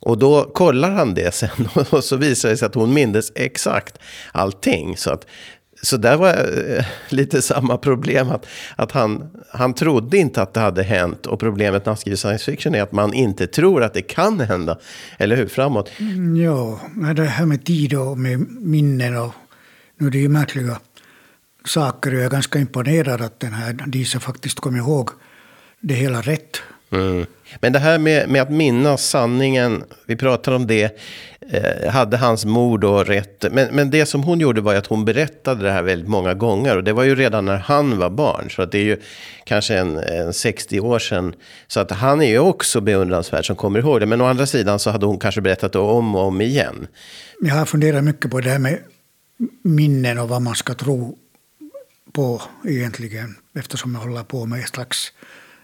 Och 0.00 0.18
då 0.18 0.44
kollar 0.44 0.90
han 0.90 1.14
det 1.14 1.34
sen 1.34 1.68
och 1.90 2.04
så 2.04 2.16
visar 2.16 2.48
det 2.48 2.56
sig 2.56 2.66
att 2.66 2.74
hon 2.74 2.94
mindes 2.94 3.32
exakt 3.34 3.98
allting. 4.32 4.96
Så, 4.96 5.10
att, 5.10 5.26
så 5.82 5.96
där 5.96 6.16
var 6.16 6.28
eh, 6.28 6.84
lite 7.08 7.42
samma 7.42 7.76
problem. 7.76 8.30
Att, 8.30 8.46
att 8.76 8.92
han, 8.92 9.30
han 9.50 9.74
trodde 9.74 10.18
inte 10.18 10.42
att 10.42 10.54
det 10.54 10.60
hade 10.60 10.82
hänt. 10.82 11.26
Och 11.26 11.40
problemet 11.40 11.84
när 11.84 11.90
han 11.90 11.96
skriver 11.96 12.16
science 12.16 12.44
fiction 12.44 12.74
är 12.74 12.82
att 12.82 12.92
man 12.92 13.14
inte 13.14 13.46
tror 13.46 13.82
att 13.82 13.94
det 13.94 14.02
kan 14.02 14.40
hända. 14.40 14.78
Eller 15.18 15.36
hur? 15.36 15.46
Framåt. 15.46 15.90
Mm, 15.98 16.36
ja, 16.36 16.80
det 17.16 17.24
här 17.24 17.46
med 17.46 17.64
tid 17.64 17.94
och 17.94 18.18
med 18.18 18.40
minnen 18.50 19.16
och 19.16 19.32
nu 19.98 20.06
är 20.06 20.10
det 20.10 20.18
ju 20.18 20.28
märkliga 20.28 20.78
saker. 21.64 22.12
Jag 22.12 22.24
är 22.24 22.30
ganska 22.30 22.58
imponerad 22.58 23.20
att 23.20 23.40
den 23.40 23.52
här 23.52 23.72
Disa 23.86 24.20
faktiskt 24.20 24.60
kom 24.60 24.76
ihåg 24.76 25.10
det 25.80 25.94
hela 25.94 26.20
rätt. 26.20 26.62
Mm. 26.92 27.26
Men 27.60 27.72
det 27.72 27.78
här 27.78 27.98
med, 27.98 28.28
med 28.28 28.42
att 28.42 28.50
minnas 28.50 29.06
sanningen, 29.06 29.84
vi 30.06 30.16
pratar 30.16 30.52
om 30.52 30.66
det, 30.66 30.98
eh, 31.52 31.90
hade 31.90 32.16
hans 32.16 32.44
mor 32.44 32.78
då 32.78 33.04
rätt? 33.04 33.44
Men, 33.52 33.74
men 33.74 33.90
det 33.90 34.06
som 34.06 34.22
hon 34.22 34.40
gjorde 34.40 34.60
var 34.60 34.74
att 34.74 34.86
hon 34.86 35.04
berättade 35.04 35.62
det 35.62 35.70
här 35.70 35.82
väldigt 35.82 36.08
många 36.08 36.34
gånger. 36.34 36.76
Och 36.76 36.84
det 36.84 36.92
var 36.92 37.04
ju 37.04 37.14
redan 37.14 37.44
när 37.44 37.56
han 37.56 37.98
var 37.98 38.10
barn, 38.10 38.50
så 38.50 38.62
att 38.62 38.72
det 38.72 38.78
är 38.78 38.82
ju 38.82 38.96
kanske 39.44 39.78
en, 39.78 39.98
en 39.98 40.32
60 40.32 40.80
år 40.80 40.98
sedan. 40.98 41.34
Så 41.66 41.80
att 41.80 41.90
han 41.90 42.22
är 42.22 42.28
ju 42.28 42.38
också 42.38 42.80
beundransvärd 42.80 43.46
som 43.46 43.56
kommer 43.56 43.78
ihåg 43.78 44.00
det. 44.00 44.06
Men 44.06 44.20
å 44.20 44.24
andra 44.24 44.46
sidan 44.46 44.78
så 44.78 44.90
hade 44.90 45.06
hon 45.06 45.18
kanske 45.18 45.40
berättat 45.40 45.72
det 45.72 45.78
om 45.78 46.14
och 46.14 46.22
om 46.22 46.40
igen. 46.40 46.86
Jag 47.40 47.54
har 47.54 47.66
funderat 47.66 48.04
mycket 48.04 48.30
på 48.30 48.40
det 48.40 48.50
här 48.50 48.58
med 48.58 48.78
minnen 49.64 50.18
och 50.18 50.28
vad 50.28 50.42
man 50.42 50.54
ska 50.54 50.74
tro 50.74 51.18
på 52.12 52.42
egentligen 52.64 53.36
eftersom 53.54 53.94
jag 53.94 54.00
håller 54.00 54.24
på 54.24 54.46
med 54.46 54.60
ett 54.60 54.68
slags 54.68 55.12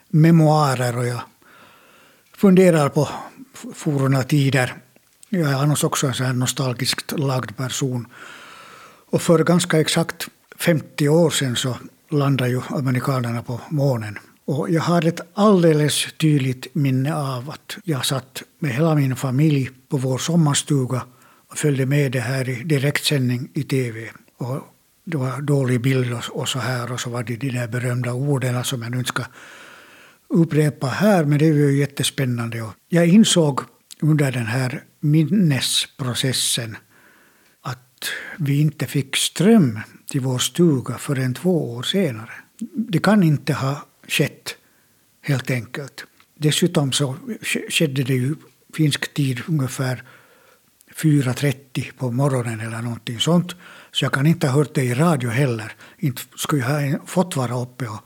memoarer 0.09 0.99
och 0.99 1.07
jag 1.07 1.21
funderar 2.37 2.89
på 2.89 3.09
forna 3.75 4.23
tider 4.23 4.75
Jag 5.29 5.51
är 5.51 5.55
annars 5.55 5.85
också 5.85 6.07
en 6.07 6.13
här 6.13 6.33
nostalgiskt 6.33 7.19
lagd 7.19 7.57
person. 7.57 8.07
Och 9.11 9.23
för 9.23 9.45
ganska 9.45 9.81
exakt 9.81 10.29
50 10.59 11.09
år 11.09 11.31
sedan 11.31 11.57
så 11.57 11.77
landade 12.11 12.51
ju 12.51 12.61
amerikanerna 12.69 13.43
på 13.43 13.61
månen. 13.69 14.19
Och 14.45 14.71
jag 14.71 14.83
har 14.83 15.07
ett 15.07 15.21
alldeles 15.35 16.07
tydligt 16.21 16.75
minne 16.75 17.15
av 17.15 17.51
att 17.51 17.77
jag 17.85 18.07
satt 18.07 18.43
med 18.59 18.71
hela 18.71 18.95
min 18.95 19.17
familj 19.17 19.71
på 19.89 19.97
vår 19.97 20.19
sommarstuga 20.19 21.03
och 21.51 21.59
följde 21.59 21.87
med 21.87 22.13
det 22.13 22.21
här 22.21 22.49
i 22.49 22.65
direktsändning 22.65 23.49
i 23.55 23.63
tv. 23.63 24.11
Och 24.37 24.76
det 25.07 25.17
var 25.17 25.41
dålig 25.41 25.81
bild 25.81 26.13
och 26.31 26.49
så 26.49 26.59
här 26.59 26.93
och 26.93 27.01
så 27.01 27.11
var 27.11 27.23
det 27.23 27.37
de 27.37 27.51
där 27.51 27.69
berömda 27.69 28.13
orden 28.13 28.65
som 28.65 28.83
jag 28.83 28.91
nu 28.91 28.99
inte 28.99 29.09
ska 29.09 29.25
upprepa 30.29 30.87
här, 30.87 31.25
men 31.25 31.39
det 31.39 31.51
var 31.51 31.59
ju 31.59 31.79
jättespännande. 31.79 32.63
Och 32.63 32.73
jag 32.89 33.07
insåg 33.07 33.61
under 34.01 34.33
den 34.33 34.47
här 34.47 34.85
minnesprocessen 35.01 36.77
att 37.63 38.09
vi 38.39 38.61
inte 38.61 38.87
fick 38.87 39.17
ström 39.17 39.81
till 40.11 40.21
vår 40.21 40.39
stuga 40.39 40.99
förrän 40.99 41.35
två 41.35 41.75
år 41.75 41.83
senare. 41.83 42.33
Det 42.75 42.99
kan 42.99 43.23
inte 43.23 43.53
ha 43.53 43.87
skett, 44.09 44.57
helt 45.23 45.51
enkelt. 45.51 46.05
Dessutom 46.39 46.93
så 46.93 47.17
skedde 47.71 48.03
det 48.03 48.15
ju 48.15 48.35
finsk 48.75 49.15
tid 49.15 49.43
ungefär 49.49 50.03
4.30 51.03 51.93
på 51.99 52.11
morgonen 52.11 52.61
eller 52.61 52.83
någonting 52.83 53.21
sånt. 53.21 53.57
Så 53.93 54.05
jag 54.05 54.13
kan 54.13 54.27
inte 54.27 54.47
ha 54.47 54.55
hört 54.55 54.75
det 54.75 54.83
i 54.83 54.95
radio 54.95 55.31
heller. 55.31 55.73
Inte 55.99 56.23
skulle 56.37 56.63
jag 56.63 56.99
ha 56.99 57.07
fått 57.07 57.37
vara 57.37 57.61
uppe 57.63 57.85
och 57.89 58.01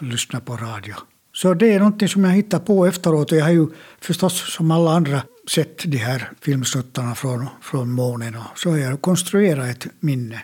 lyssna 0.00 0.40
på 0.40 0.56
radio. 0.56 0.94
Så 1.32 1.54
det 1.54 1.72
är 1.72 1.78
någonting 1.78 2.08
som 2.08 2.24
jag 2.24 2.32
hittar 2.32 2.58
på 2.58 2.86
efteråt. 2.86 3.32
Och 3.32 3.38
jag 3.38 3.44
har 3.44 3.52
ju 3.52 3.66
förstås 4.00 4.54
som 4.54 4.70
alla 4.70 4.90
andra 4.90 5.22
sett 5.50 5.82
de 5.84 5.96
här 5.96 6.30
filmsnuttarna 6.40 7.14
från, 7.14 7.46
från 7.62 7.90
månen. 7.90 8.34
Och 8.34 8.58
så 8.58 8.70
har 8.70 8.78
jag 8.78 9.02
konstruerat 9.02 9.68
ett 9.68 9.86
minne. 10.00 10.42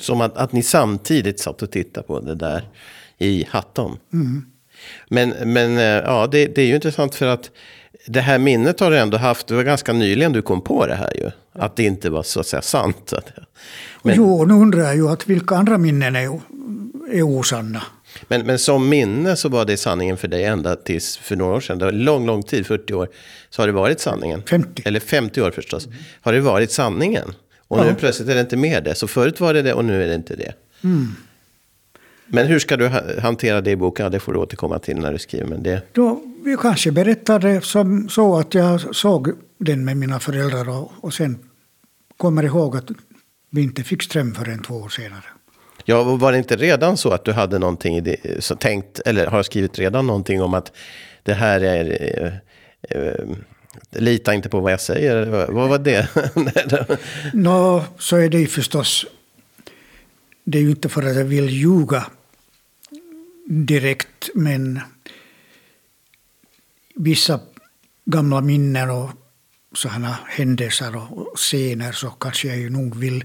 Som 0.00 0.20
att, 0.20 0.36
att 0.36 0.52
ni 0.52 0.62
samtidigt 0.62 1.40
satt 1.40 1.62
och 1.62 1.70
tittade 1.70 2.06
på 2.06 2.20
det 2.20 2.34
där 2.34 2.68
i 3.18 3.46
Hatton. 3.50 3.98
Mm. 4.12 4.46
Men, 5.08 5.28
men 5.52 5.78
eh, 5.78 5.84
ja, 5.84 6.26
det, 6.26 6.46
det 6.46 6.62
är 6.62 6.66
ju 6.66 6.74
intressant 6.74 7.14
för 7.14 7.26
att 7.26 7.50
det 8.06 8.20
här 8.20 8.38
minnet 8.38 8.80
har 8.80 8.90
du 8.90 8.98
ändå 8.98 9.16
haft. 9.16 9.46
Det 9.46 9.54
var 9.54 9.62
ganska 9.62 9.92
nyligen 9.92 10.32
du 10.32 10.42
kom 10.42 10.60
på 10.60 10.86
det 10.86 10.94
här 10.94 11.12
ju. 11.14 11.30
Att 11.52 11.76
det 11.76 11.84
inte 11.84 12.10
var 12.10 12.22
så 12.22 12.40
att 12.40 12.46
säga 12.46 12.62
sant. 12.62 13.12
Men, 14.02 14.16
jo, 14.16 14.44
nu 14.44 14.54
undrar 14.54 14.82
jag 14.82 14.96
ju 14.96 15.08
att 15.08 15.26
vilka 15.26 15.54
andra 15.56 15.78
minnen 15.78 16.16
är, 16.16 16.40
är 17.12 17.22
osanna. 17.22 17.82
Men, 18.28 18.46
men 18.46 18.58
som 18.58 18.88
minne 18.88 19.36
så 19.36 19.48
var 19.48 19.64
det 19.64 19.76
sanningen 19.76 20.16
för 20.16 20.28
dig 20.28 20.44
ända 20.44 20.76
tills 20.76 21.16
för 21.16 21.36
några 21.36 21.56
år 21.56 21.60
sedan. 21.60 21.78
Det 21.78 21.84
var 21.84 21.92
lång, 21.92 22.26
lång 22.26 22.42
tid, 22.42 22.66
40 22.66 22.94
år. 22.94 23.08
Så 23.50 23.62
har 23.62 23.66
det 23.66 23.72
varit 23.72 24.00
sanningen. 24.00 24.42
50. 24.42 24.82
Eller 24.84 25.00
50 25.00 25.42
år 25.42 25.50
förstås. 25.50 25.88
Har 26.20 26.32
det 26.32 26.40
varit 26.40 26.70
sanningen. 26.70 27.34
Och 27.68 27.78
nu 27.78 27.86
ja. 27.86 27.94
plötsligt 27.98 28.28
är 28.28 28.34
det 28.34 28.40
inte 28.40 28.56
mer 28.56 28.80
det. 28.80 28.94
Så 28.94 29.06
förut 29.06 29.40
var 29.40 29.54
det 29.54 29.62
det 29.62 29.74
och 29.74 29.84
nu 29.84 30.02
är 30.02 30.08
det 30.08 30.14
inte 30.14 30.36
det. 30.36 30.52
Mm. 30.84 31.14
Men 32.34 32.46
hur 32.46 32.58
ska 32.58 32.76
du 32.76 32.88
hantera 33.22 33.60
det 33.60 33.70
i 33.70 33.76
boken? 33.76 34.04
Ja, 34.04 34.10
det 34.10 34.20
får 34.20 34.32
du 34.32 34.38
återkomma 34.38 34.78
till 34.78 34.96
när 34.96 35.12
du 35.12 35.18
skriver. 35.18 35.46
Men 35.46 35.62
det... 35.62 35.82
Då, 35.92 36.22
vi 36.44 36.56
kanske 36.56 36.92
berättar 36.92 37.38
det 37.38 37.64
som 37.64 38.08
så 38.08 38.38
att 38.38 38.54
jag 38.54 38.96
såg 38.96 39.30
den 39.58 39.84
med 39.84 39.96
mina 39.96 40.20
föräldrar 40.20 40.68
och, 40.68 40.92
och 41.00 41.14
sen 41.14 41.38
kommer 42.16 42.42
ihåg 42.42 42.76
att 42.76 42.84
vi 43.50 43.62
inte 43.62 43.82
fick 43.82 44.02
ström 44.02 44.34
förrän 44.34 44.62
två 44.62 44.74
år 44.74 44.88
senare. 44.88 45.24
Ja, 45.84 46.02
var 46.02 46.32
det 46.32 46.38
inte 46.38 46.56
redan 46.56 46.96
så 46.96 47.10
att 47.10 47.24
du 47.24 47.32
hade 47.32 47.58
någonting 47.58 47.96
i 47.96 48.00
det, 48.00 48.44
så 48.44 48.56
tänkt, 48.56 49.00
eller 49.06 49.26
har 49.26 49.42
skrivit 49.42 49.78
redan 49.78 50.06
någonting 50.06 50.42
om 50.42 50.54
att 50.54 50.72
det 51.22 51.34
här 51.34 51.60
är... 51.60 51.84
Eh, 52.90 52.98
eh, 52.98 53.24
lita 53.90 54.34
inte 54.34 54.48
på 54.48 54.60
vad 54.60 54.72
jag 54.72 54.80
säger. 54.80 55.46
Vad 55.52 55.68
var 55.68 55.78
det? 55.78 56.08
Nå, 57.32 57.84
så 57.98 58.16
är 58.16 58.28
det 58.28 58.38
ju 58.38 58.46
förstås. 58.46 59.06
Det 60.44 60.58
är 60.58 60.62
ju 60.62 60.70
inte 60.70 60.88
för 60.88 61.02
att 61.02 61.16
jag 61.16 61.24
vill 61.24 61.48
ljuga 61.48 62.04
direkt, 63.44 64.30
men 64.34 64.80
vissa 66.94 67.40
gamla 68.04 68.40
minnen 68.40 68.90
och 68.90 69.10
sådana 69.72 70.18
händelser 70.26 70.96
och 70.96 71.36
scener 71.36 71.92
så 71.92 72.10
kanske 72.10 72.48
jag 72.48 72.58
ju 72.58 72.70
nog 72.70 72.96
vill 72.96 73.24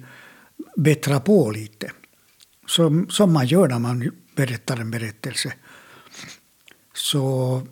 bättra 0.75 1.19
på 1.19 1.51
lite. 1.51 1.91
Som, 2.67 3.09
som 3.09 3.33
man 3.33 3.47
gör 3.47 3.67
när 3.67 3.79
man 3.79 4.11
berättar 4.35 4.77
en 4.77 4.91
berättelse. 4.91 5.53
Så 6.93 7.67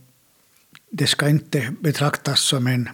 det 0.89 1.07
ska 1.07 1.29
inte 1.29 1.73
betraktas 1.79 2.41
som 2.41 2.67
en 2.67 2.89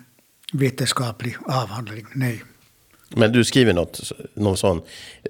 vetenskaplig 0.53 1.35
avhandling, 1.45 2.07
nej. 2.13 2.43
Men 3.15 3.31
du 3.31 3.43
skriver 3.43 3.73
något, 3.73 4.11
någon 4.33 4.57
sån 4.57 4.81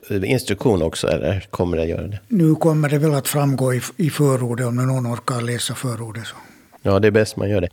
instruktion 0.09 0.81
också, 0.81 1.07
eller 1.07 1.47
kommer 1.49 1.77
det 1.77 1.85
göra 1.85 2.07
det? 2.07 2.19
Nu 2.27 2.55
kommer 2.55 2.89
det 2.89 2.97
väl 2.97 3.13
att 3.13 3.27
framgå 3.27 3.73
i, 3.73 3.81
i 3.97 4.09
förordet, 4.09 4.67
om 4.67 4.75
någon 4.75 5.13
orkar 5.13 5.41
läsa 5.41 5.75
förordet. 5.75 6.27
Så. 6.27 6.35
Ja, 6.81 6.99
det 6.99 7.07
är 7.07 7.11
bäst 7.11 7.37
man 7.37 7.49
gör 7.49 7.61
det. 7.61 7.69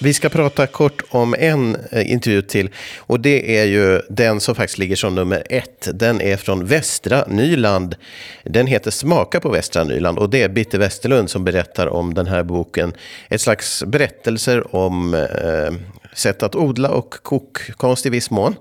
Vi 0.00 0.14
ska 0.14 0.28
prata 0.28 0.66
kort 0.66 1.02
om 1.08 1.34
en 1.38 1.76
eh, 1.90 2.10
intervju 2.10 2.42
till. 2.42 2.70
Och 2.98 3.20
det 3.20 3.58
är 3.58 3.64
ju 3.64 4.02
den 4.08 4.40
som 4.40 4.54
faktiskt 4.54 4.78
ligger 4.78 4.96
som 4.96 5.14
nummer 5.14 5.42
ett. 5.50 5.88
Den 5.94 6.20
är 6.20 6.36
från 6.36 6.66
Västra 6.66 7.24
Nyland. 7.28 7.96
Den 8.44 8.66
heter 8.66 8.90
Smaka 8.90 9.40
på 9.40 9.48
Västra 9.48 9.84
Nyland. 9.84 10.18
Och 10.18 10.30
det 10.30 10.42
är 10.42 10.48
Bitte 10.48 10.78
Westerlund 10.78 11.30
som 11.30 11.44
berättar 11.44 11.86
om 11.86 12.14
den 12.14 12.26
här 12.26 12.42
boken. 12.42 12.92
Ett 13.28 13.40
slags 13.40 13.84
berättelser 13.84 14.76
om 14.76 15.14
eh, 15.14 15.74
sätt 16.14 16.42
att 16.42 16.54
odla 16.54 16.90
och 16.90 17.14
kokkonst 17.22 18.06
i 18.06 18.10
viss 18.10 18.30
mån. 18.30 18.54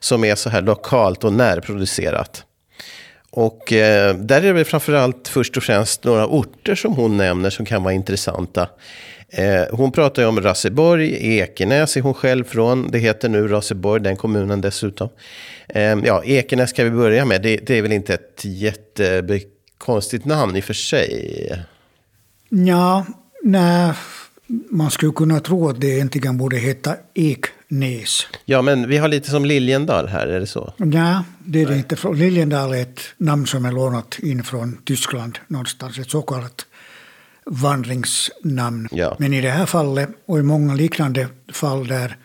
Som 0.00 0.24
är 0.24 0.34
så 0.34 0.50
här 0.50 0.62
lokalt 0.62 1.24
och 1.24 1.32
närproducerat. 1.32 2.44
Och 3.30 3.72
eh, 3.72 4.14
där 4.14 4.42
är 4.42 4.54
det 4.54 4.64
framförallt 4.64 5.28
först 5.28 5.56
och 5.56 5.62
främst 5.62 6.04
några 6.04 6.26
orter 6.26 6.74
som 6.74 6.92
hon 6.94 7.16
nämner 7.16 7.50
som 7.50 7.66
kan 7.66 7.82
vara 7.82 7.94
intressanta. 7.94 8.68
Eh, 9.34 9.64
hon 9.70 9.92
pratar 9.92 10.22
ju 10.22 10.28
om 10.28 10.40
Raseborg, 10.40 11.38
Ekenäs 11.38 11.96
är 11.96 12.00
hon 12.00 12.14
själv 12.14 12.44
från. 12.44 12.90
Det 12.90 12.98
heter 12.98 13.28
nu 13.28 13.48
Raseborg, 13.48 14.02
den 14.02 14.16
kommunen 14.16 14.60
dessutom. 14.60 15.08
Eh, 15.68 15.82
ja, 15.82 16.22
Ekenäs 16.24 16.70
ska 16.70 16.84
vi 16.84 16.90
börja 16.90 17.24
med. 17.24 17.42
Det, 17.42 17.56
det 17.56 17.78
är 17.78 17.82
väl 17.82 17.92
inte 17.92 18.14
ett 18.14 18.40
jättekonstigt 18.44 20.24
namn 20.24 20.56
i 20.56 20.60
och 20.60 20.64
för 20.64 20.74
sig? 20.74 21.64
Ja, 22.48 23.06
nej. 23.42 23.92
Man 24.70 24.90
skulle 24.90 25.12
kunna 25.12 25.40
tro 25.40 25.68
att 25.68 25.80
det 25.80 25.86
egentligen 25.86 26.38
borde 26.38 26.56
heta 26.56 26.96
Eknäs. 27.14 28.26
Ja, 28.44 28.62
men 28.62 28.88
vi 28.88 28.96
har 28.96 29.08
lite 29.08 29.30
som 29.30 29.44
Liljendal 29.44 30.08
här, 30.08 30.26
är 30.26 30.40
det 30.40 30.46
så? 30.46 30.72
Ja, 30.76 31.24
det 31.38 31.62
är 31.62 31.66
det 31.66 31.76
inte. 31.76 31.96
Liljendal 32.14 32.72
är 32.72 32.82
ett 32.82 33.00
namn 33.16 33.46
som 33.46 33.64
är 33.64 33.72
lånat 33.72 34.18
in 34.18 34.44
från 34.44 34.78
Tyskland 34.84 35.38
någonstans. 35.48 35.98
Ett 35.98 36.10
så 36.10 36.22
kallat 36.22 36.66
vandringsnamn. 37.46 38.88
Ja. 38.90 39.16
Men 39.18 39.34
i 39.34 39.40
det 39.40 39.50
här 39.50 39.66
fallet 39.66 40.08
och 40.26 40.38
i 40.38 40.42
många 40.42 40.74
liknande 40.74 41.28
fall 41.52 41.86
där 41.86 42.16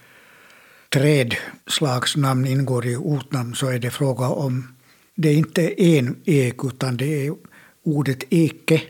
trädslagsnamn 0.90 2.46
ingår 2.46 2.86
i 2.86 2.96
ortnamn 2.96 3.56
så 3.56 3.68
är 3.68 3.80
det 3.80 3.92
fråga 3.92 4.28
om, 4.28 4.76
det 5.16 5.30
är 5.30 5.34
inte 5.34 5.84
en 5.84 6.16
ek 6.26 6.64
utan 6.64 6.98
det 6.98 7.28
är 7.28 7.36
ordet 7.84 8.24
eke 8.30 8.82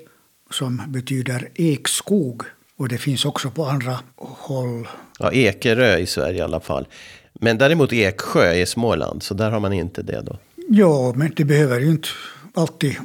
som 0.51 0.81
betyder 0.87 1.49
ekskog. 1.55 2.43
Och 2.77 2.87
det 2.87 2.97
finns 2.97 3.25
också 3.25 3.49
på 3.51 3.65
andra 3.65 3.99
håll. 4.15 4.87
Ja, 5.19 5.31
Ekerö 5.31 5.97
i 5.97 6.05
Sverige 6.05 6.37
i 6.37 6.41
alla 6.41 6.59
fall. 6.59 6.87
Men 7.33 7.57
däremot 7.57 7.93
Eksjö 7.93 8.53
i 8.53 8.65
Småland, 8.65 9.23
så 9.23 9.33
där 9.33 9.51
har 9.51 9.59
man 9.59 9.73
inte 9.73 10.01
det 10.01 10.21
då? 10.21 10.37
Ja, 10.69 11.13
men 11.15 11.33
det 11.35 11.45
behöver 11.45 11.79
ju 11.79 11.91
inte 11.91 12.07
alltid 12.53 12.95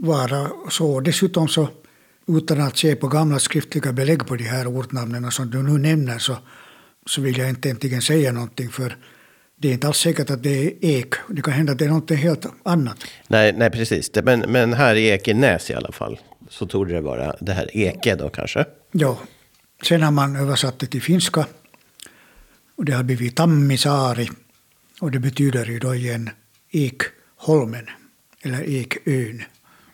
vara 0.00 0.50
så. 0.70 1.00
Dessutom 1.00 1.48
så 1.48 1.68
utan 2.28 2.60
att 2.60 2.76
se 2.76 2.96
på 2.96 3.08
gamla 3.08 3.38
skriftliga 3.38 3.92
belägg 3.92 4.26
på 4.26 4.36
de 4.36 4.44
här 4.44 4.66
ortnamnen 4.66 5.30
som 5.30 5.50
du 5.50 5.62
nu 5.62 5.78
nämner 5.78 6.18
så, 6.18 6.36
så 7.06 7.20
vill 7.20 7.38
jag 7.38 7.48
inte 7.48 7.68
egentligen 7.68 8.02
säga 8.02 8.32
någonting 8.32 8.68
för 8.68 8.96
det 9.60 9.68
är 9.68 9.72
inte 9.72 9.86
alls 9.86 9.98
säkert 9.98 10.30
att 10.30 10.42
det 10.42 10.66
är 10.66 10.72
ek. 10.80 11.14
Det 11.28 11.42
kan 11.42 11.52
hända 11.52 11.72
att 11.72 11.78
det 11.78 11.84
är 11.84 11.88
något 11.88 12.10
helt 12.10 12.46
annat. 12.62 13.04
Nej, 13.28 13.52
nej 13.52 13.70
precis. 13.70 14.10
Men, 14.22 14.40
men 14.40 14.72
här 14.72 14.94
i 14.94 15.08
Ekenäs 15.08 15.70
i 15.70 15.74
alla 15.74 15.92
fall 15.92 16.18
så 16.48 16.66
tog 16.66 16.88
det 16.88 17.00
vara 17.00 17.36
det 17.40 17.52
här 17.52 17.76
Eke 17.76 18.14
då 18.14 18.28
kanske? 18.28 18.64
Ja. 18.92 19.18
Sen 19.82 20.02
har 20.02 20.10
man 20.10 20.36
översatt 20.36 20.78
det 20.78 20.86
till 20.86 21.02
finska. 21.02 21.46
Och 22.76 22.84
det 22.84 22.92
har 22.92 23.02
blivit 23.02 23.36
Tammisaari. 23.36 24.28
Och 25.00 25.10
det 25.10 25.18
betyder 25.18 25.66
ju 25.66 25.78
då 25.78 25.94
igen 25.94 26.30
Ekholmen. 26.70 27.86
Eller 28.42 28.62
Ekön. 28.70 29.42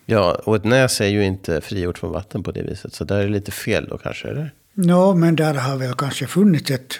Ja, 0.05 0.41
och 0.43 0.55
ett 0.55 0.63
näs 0.63 1.01
är 1.01 1.07
ju 1.07 1.25
inte 1.25 1.61
frigjort 1.61 1.97
från 1.97 2.11
vatten 2.11 2.43
på 2.43 2.51
det 2.51 2.61
viset. 2.61 2.93
Så 2.93 3.03
där 3.03 3.19
är 3.19 3.23
det 3.23 3.29
lite 3.29 3.51
fel 3.51 3.87
då 3.89 3.97
kanske, 3.97 4.27
eller? 4.27 4.53
Ja, 4.73 5.15
men 5.15 5.35
där 5.35 5.53
har 5.53 5.77
väl 5.77 5.93
kanske 5.93 6.27
funnits 6.27 6.71
ett 6.71 6.99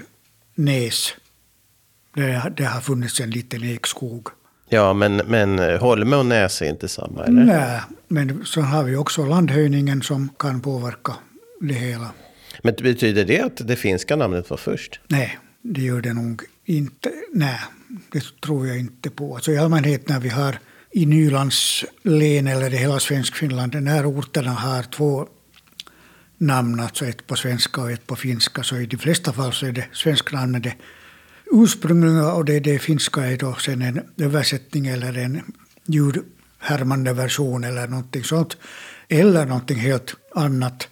näs. 0.55 1.13
Det, 2.15 2.53
det 2.57 2.63
har 2.63 2.81
funnits 2.81 3.19
en 3.19 3.29
liten 3.29 3.63
ekskog. 3.63 4.27
Ja, 4.69 4.93
men, 4.93 5.15
men 5.15 5.79
holme 5.79 6.15
och 6.15 6.25
näs 6.25 6.61
är 6.61 6.69
inte 6.69 6.87
samma, 6.87 7.25
eller? 7.25 7.43
Nej, 7.43 7.81
men 8.07 8.45
så 8.45 8.61
har 8.61 8.83
vi 8.83 8.95
också 8.95 9.25
landhöjningen 9.25 10.01
som 10.01 10.29
kan 10.39 10.61
påverka 10.61 11.13
det 11.61 11.73
hela. 11.73 12.11
Men 12.63 12.75
betyder 12.81 13.25
det 13.25 13.41
att 13.41 13.67
det 13.67 13.75
finska 13.75 14.15
namnet 14.15 14.49
var 14.49 14.57
först? 14.57 14.99
Nej, 15.07 15.39
det 15.61 15.81
gör 15.81 16.01
det 16.01 16.13
nog 16.13 16.41
inte. 16.65 17.11
Nej, 17.33 17.59
det 18.11 18.23
tror 18.41 18.67
jag 18.67 18.79
inte 18.79 19.09
på. 19.09 19.35
Alltså 19.35 19.51
I 19.51 19.57
allmänhet 19.57 20.09
när 20.09 20.19
vi 20.19 20.29
har 20.29 20.59
i 20.95 21.05
Nylands 21.05 21.85
län 22.03 22.47
eller 22.47 22.73
i 22.73 22.77
hela 22.77 22.99
Svenskfinland, 22.99 23.83
när 23.83 24.05
orterna 24.05 24.51
har 24.51 24.83
två 24.83 25.27
namn, 26.37 26.79
alltså 26.79 27.05
ett 27.05 27.27
på 27.27 27.35
svenska 27.35 27.81
och 27.81 27.91
ett 27.91 28.07
på 28.07 28.15
finska, 28.15 28.63
så 28.63 28.77
i 28.77 28.85
de 28.85 28.97
flesta 28.97 29.33
fall 29.33 29.53
så 29.53 29.65
är 29.65 29.71
det 29.71 29.87
svensknamnet 29.91 30.63
det 30.63 30.75
ursprungliga 31.51 32.33
och 32.33 32.45
det, 32.45 32.59
det 32.59 32.79
finska 32.79 33.21
är 33.21 33.37
då 33.37 33.53
sen 33.55 33.81
en 33.81 34.01
översättning 34.17 34.87
eller 34.87 35.17
en 35.17 35.41
ljudhärmande 35.85 37.13
version 37.13 37.63
eller 37.63 37.87
någonting 37.87 38.23
sånt. 38.23 38.57
Eller 39.07 39.45
någonting 39.45 39.77
helt 39.77 40.15
annat. 40.35 40.87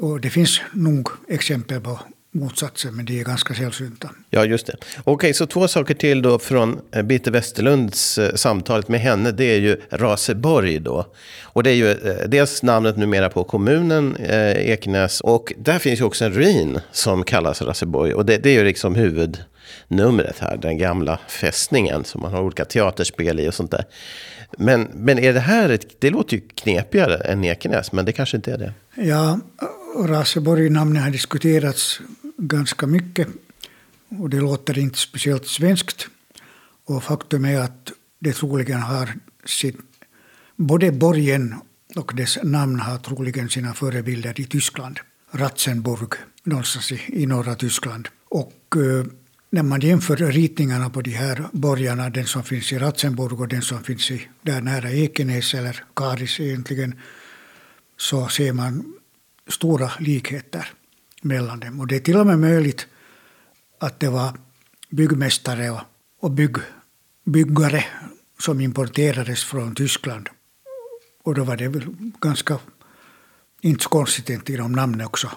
Och 0.00 0.20
det 0.20 0.30
finns 0.30 0.60
nog 0.72 1.08
exempel 1.28 1.80
på 1.80 2.00
motsatsen, 2.34 2.96
men 2.96 3.04
de 3.04 3.20
är 3.20 3.24
ganska 3.24 3.54
sällsynta. 3.54 4.10
Ja, 4.30 4.44
just 4.44 4.66
det. 4.66 4.76
Okej, 5.04 5.34
så 5.34 5.46
två 5.46 5.68
saker 5.68 5.94
till 5.94 6.22
då 6.22 6.38
från 6.38 6.80
eh, 6.92 7.02
Bitte 7.02 7.30
Westerlunds 7.30 8.18
eh, 8.18 8.34
samtalet 8.34 8.88
med 8.88 9.00
henne. 9.00 9.30
Det 9.30 9.44
är 9.44 9.58
ju 9.58 9.80
Raseborg 9.90 10.78
då. 10.78 11.06
Och 11.42 11.62
det 11.62 11.70
är 11.70 11.74
ju 11.74 11.90
eh, 11.90 12.28
dels 12.28 12.62
namnet 12.62 12.96
numera 12.96 13.28
på 13.28 13.44
kommunen 13.44 14.16
eh, 14.16 14.70
Ekenäs. 14.70 15.20
Och 15.20 15.52
där 15.58 15.78
finns 15.78 16.00
ju 16.00 16.04
också 16.04 16.24
en 16.24 16.32
ruin 16.32 16.80
som 16.92 17.24
kallas 17.24 17.62
Raseborg. 17.62 18.14
Och 18.14 18.26
det, 18.26 18.38
det 18.38 18.50
är 18.50 18.54
ju 18.54 18.64
liksom 18.64 18.94
huvudnumret 18.94 20.38
här, 20.38 20.56
den 20.56 20.78
gamla 20.78 21.18
fästningen 21.28 22.04
som 22.04 22.20
man 22.20 22.32
har 22.32 22.42
olika 22.42 22.64
teaterspel 22.64 23.40
i 23.40 23.48
och 23.48 23.54
sånt 23.54 23.70
där. 23.70 23.84
Men, 24.58 24.88
men 24.94 25.18
är 25.18 25.32
det 25.32 25.40
här, 25.40 25.68
ett, 25.68 26.00
det 26.00 26.10
låter 26.10 26.36
ju 26.36 26.42
knepigare 26.54 27.16
än 27.16 27.44
Ekenäs, 27.44 27.92
men 27.92 28.04
det 28.04 28.12
kanske 28.12 28.36
inte 28.36 28.52
är 28.52 28.58
det. 28.58 28.72
Ja, 28.94 29.40
Raseborg-namnet 29.96 31.02
har 31.02 31.10
diskuterats 31.10 32.00
ganska 32.42 32.86
mycket 32.86 33.28
och 34.08 34.30
det 34.30 34.40
låter 34.40 34.78
inte 34.78 34.98
speciellt 34.98 35.46
svenskt. 35.46 36.08
Och 36.84 37.04
faktum 37.04 37.44
är 37.44 37.60
att 37.60 37.92
det 38.18 38.32
troligen 38.32 38.80
har 38.80 39.14
sin, 39.44 39.82
både 40.56 40.92
borgen 40.92 41.54
och 41.96 42.12
dess 42.14 42.38
namn 42.42 42.80
har 42.80 42.98
troligen 42.98 43.48
sina 43.48 43.74
förebilder 43.74 44.40
i 44.40 44.44
Tyskland. 44.44 45.00
Ratzenburg, 45.30 46.12
någonstans 46.44 46.92
i, 46.92 47.00
i 47.08 47.26
norra 47.26 47.54
Tyskland. 47.54 48.08
Och 48.28 48.76
eh, 48.76 49.06
när 49.50 49.62
man 49.62 49.80
jämför 49.80 50.16
ritningarna 50.16 50.90
på 50.90 51.00
de 51.00 51.10
här 51.10 51.44
borgarna, 51.52 52.10
den 52.10 52.26
som 52.26 52.44
finns 52.44 52.72
i 52.72 52.78
Ratzenburg 52.78 53.40
och 53.40 53.48
den 53.48 53.62
som 53.62 53.84
finns 53.84 54.10
i, 54.10 54.28
där 54.42 54.60
nära 54.60 54.90
Ekenäs 54.90 55.54
eller 55.54 55.84
Karis 55.96 56.40
egentligen, 56.40 56.94
så 57.96 58.28
ser 58.28 58.52
man 58.52 58.94
stora 59.48 59.90
likheter 59.98 60.72
mellan 61.24 61.60
dem. 61.60 61.80
Och 61.80 61.86
det 61.86 61.96
är 61.96 62.00
till 62.00 62.16
och 62.16 62.26
med 62.26 62.38
möjligt 62.38 62.86
att 63.78 64.00
det 64.00 64.08
var 64.08 64.38
byggmästare 64.90 65.70
och, 65.70 65.80
och 66.20 66.30
bygg, 66.30 66.56
byggare 67.24 67.84
som 68.38 68.60
importerades 68.60 69.44
från 69.44 69.74
Tyskland. 69.74 70.28
Och 71.22 71.34
då 71.34 71.44
var 71.44 71.56
det 71.56 71.68
väl 71.68 71.86
ganska 72.20 72.58
inte 73.60 73.82
så 73.82 73.88
konstigt 73.88 74.30
inte 74.30 74.56
de 74.56 74.72
namnen 74.72 75.06
också 75.06 75.30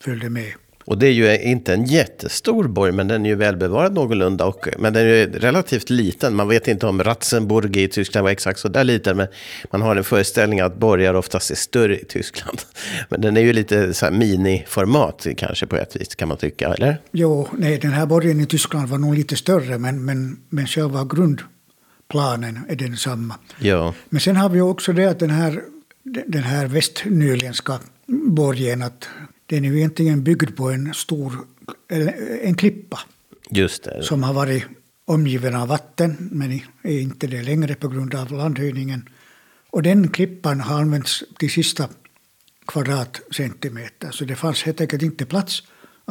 följde 0.00 0.30
med. 0.30 0.54
Och 0.84 0.98
det 0.98 1.06
är 1.06 1.12
ju 1.12 1.38
inte 1.38 1.74
en 1.74 1.84
jättestor 1.84 2.68
borg, 2.68 2.92
men 2.92 3.08
den 3.08 3.26
är 3.26 3.30
ju 3.30 3.36
välbevarad 3.36 3.94
någorlunda. 3.94 4.46
Och, 4.46 4.68
men 4.78 4.92
den 4.92 5.02
är 5.02 5.14
ju 5.14 5.26
relativt 5.32 5.90
liten. 5.90 6.34
Man 6.34 6.48
vet 6.48 6.68
inte 6.68 6.86
om 6.86 7.02
Ratzenburg 7.02 7.76
i 7.76 7.88
Tyskland 7.88 8.24
var 8.24 8.30
exakt 8.30 8.58
så 8.58 8.68
där 8.68 8.84
liten. 8.84 9.16
Men 9.16 9.26
man 9.70 9.82
har 9.82 9.96
en 9.96 10.04
föreställning 10.04 10.60
att 10.60 10.76
borgar 10.76 11.14
oftast 11.14 11.50
är 11.50 11.54
större 11.54 12.00
i 12.00 12.04
Tyskland. 12.04 12.58
Men 13.08 13.20
den 13.20 13.36
är 13.36 13.40
ju 13.40 13.52
lite 13.52 13.94
så 13.94 14.06
här 14.06 14.12
miniformat 14.12 15.26
kanske 15.36 15.66
på 15.66 15.76
ett 15.76 15.96
vis, 15.96 16.14
kan 16.14 16.28
man 16.28 16.36
tycka, 16.36 16.74
eller? 16.74 16.98
Jo, 17.12 17.48
nej, 17.58 17.78
den 17.78 17.92
här 17.92 18.06
borgen 18.06 18.40
i 18.40 18.46
Tyskland 18.46 18.88
var 18.88 18.98
nog 18.98 19.14
lite 19.14 19.36
större, 19.36 19.78
men, 19.78 20.04
men, 20.04 20.40
men 20.48 20.66
själva 20.66 21.04
grundplanen 21.04 22.60
är 22.68 22.76
densamma. 22.76 23.34
Ja. 23.58 23.94
Men 24.08 24.20
sen 24.20 24.36
har 24.36 24.48
vi 24.48 24.60
också 24.60 24.92
det 24.92 25.06
att 25.06 25.18
den 25.18 25.30
här, 25.30 25.62
den 26.26 26.42
här 26.42 26.66
västnyländska 26.66 27.78
borgen, 28.06 28.82
att 28.82 29.08
den 29.46 29.64
är 29.64 29.68
ju 29.68 29.78
egentligen 29.78 30.24
byggd 30.24 30.56
på 30.56 30.70
en 30.70 30.94
stor 30.94 31.32
en 32.42 32.54
klippa. 32.54 33.00
Just 33.50 33.84
det. 33.84 34.02
Som 34.02 34.22
har 34.22 34.34
varit 34.34 34.64
omgiven 35.04 35.54
av 35.54 35.68
vatten, 35.68 36.28
men 36.32 36.60
är 36.82 37.00
inte 37.00 37.26
det 37.26 37.42
längre 37.42 37.74
på 37.74 37.88
grund 37.88 38.14
av 38.14 38.32
landhöjningen. 38.32 39.08
Och 39.70 39.82
den 39.82 40.08
klippan 40.08 40.60
har 40.60 40.78
använts 40.78 41.24
till 41.38 41.50
sista 41.50 41.88
kvadratcentimeter, 42.66 44.10
så 44.10 44.24
det 44.24 44.36
fanns 44.36 44.62
helt 44.62 44.80
enkelt 44.80 45.02
inte 45.02 45.26
plats 45.26 45.62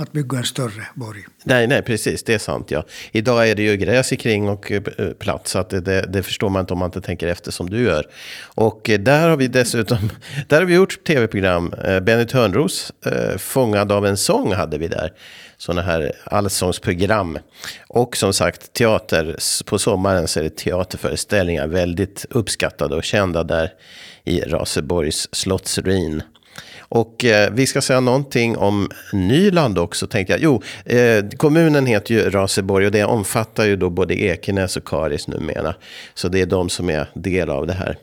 att 0.01 0.11
bygga 0.11 0.37
en 0.37 0.43
större 0.43 0.87
borg. 0.95 1.25
Nej, 1.43 1.67
nej, 1.67 1.81
precis. 1.81 2.23
Det 2.23 2.33
är 2.33 2.37
sant. 2.37 2.71
Ja. 2.71 2.85
Idag 3.11 3.49
är 3.49 3.55
det 3.55 3.63
ju 3.63 3.77
gräs 3.77 4.09
kring 4.09 4.49
och 4.49 4.71
eh, 4.71 4.81
plats. 5.19 5.51
Så 5.51 5.59
att 5.59 5.69
det, 5.69 6.01
det, 6.01 6.23
förstår 6.23 6.49
man 6.49 6.59
inte 6.59 6.73
om 6.73 6.79
man 6.79 6.87
inte 6.87 7.01
tänker 7.01 7.27
efter 7.27 7.51
som 7.51 7.69
du 7.69 7.83
gör. 7.83 8.05
Och 8.45 8.89
eh, 8.89 8.99
där 8.99 9.29
har 9.29 9.37
vi 9.37 9.47
dessutom 9.47 9.97
där 10.47 10.59
har 10.59 10.65
vi 10.65 10.75
gjort 10.75 11.03
tv-program. 11.03 11.73
Eh, 11.83 11.99
Benny 11.99 12.25
Törnros, 12.25 12.93
Fångad 13.37 13.91
av 13.91 14.05
en 14.05 14.17
sång, 14.17 14.53
hade 14.53 14.77
vi 14.77 14.87
där. 14.87 15.13
Sådana 15.57 15.81
här 15.81 16.11
allsångsprogram. 16.23 17.39
Och 17.87 18.17
som 18.17 18.33
sagt, 18.33 18.73
teater. 18.73 19.35
På 19.65 19.79
sommaren 19.79 20.27
så 20.27 20.39
är 20.39 20.43
det 20.43 20.57
teaterföreställningar. 20.57 21.67
Väldigt 21.67 22.25
uppskattade 22.29 22.95
och 22.95 23.03
kända 23.03 23.43
där 23.43 23.73
i 24.23 24.41
Raseborgs 24.41 25.29
slottsruin. 25.31 26.23
Och 26.91 27.25
eh, 27.25 27.51
vi 27.53 27.67
ska 27.67 27.81
säga 27.81 27.99
någonting 27.99 28.57
om 28.57 28.89
Nyland 29.13 29.77
också 29.77 30.07
tänkte 30.07 30.33
jag. 30.33 30.41
Jo, 30.41 30.61
eh, 30.85 31.25
kommunen 31.37 31.85
heter 31.85 32.15
ju 32.15 32.29
Raseborg 32.29 32.85
och 32.85 32.91
det 32.91 33.03
omfattar 33.03 33.65
ju 33.65 33.75
då 33.75 33.89
både 33.89 34.21
Ekenäs 34.21 34.77
och 34.77 34.87
Karis 34.87 35.27
numera. 35.27 35.75
Så 36.13 36.27
det 36.27 36.41
är 36.41 36.45
de 36.45 36.69
som 36.69 36.89
är 36.89 37.09
del 37.13 37.49
av 37.49 37.67
det 37.67 37.73
här. 37.73 37.97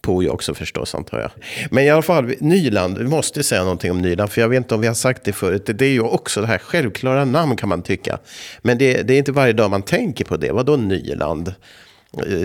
Pojo 0.00 0.30
också 0.30 0.54
förstås 0.54 0.94
antar 0.94 1.20
jag. 1.20 1.30
Men 1.70 1.84
i 1.84 1.90
alla 1.90 2.02
fall, 2.02 2.34
Nyland, 2.40 2.98
vi 2.98 3.04
måste 3.04 3.42
säga 3.42 3.62
någonting 3.62 3.90
om 3.90 4.02
Nyland. 4.02 4.30
För 4.30 4.40
jag 4.40 4.48
vet 4.48 4.56
inte 4.56 4.74
om 4.74 4.80
vi 4.80 4.86
har 4.86 4.94
sagt 4.94 5.24
det 5.24 5.32
förut. 5.32 5.70
Det 5.74 5.86
är 5.86 5.90
ju 5.90 6.00
också 6.00 6.40
det 6.40 6.46
här 6.46 6.58
självklara 6.58 7.24
namn 7.24 7.56
kan 7.56 7.68
man 7.68 7.82
tycka. 7.82 8.18
Men 8.62 8.78
det, 8.78 9.02
det 9.02 9.14
är 9.14 9.18
inte 9.18 9.32
varje 9.32 9.52
dag 9.52 9.70
man 9.70 9.82
tänker 9.82 10.24
på 10.24 10.36
det. 10.36 10.52
Vadå 10.52 10.76
Nyland? 10.76 11.54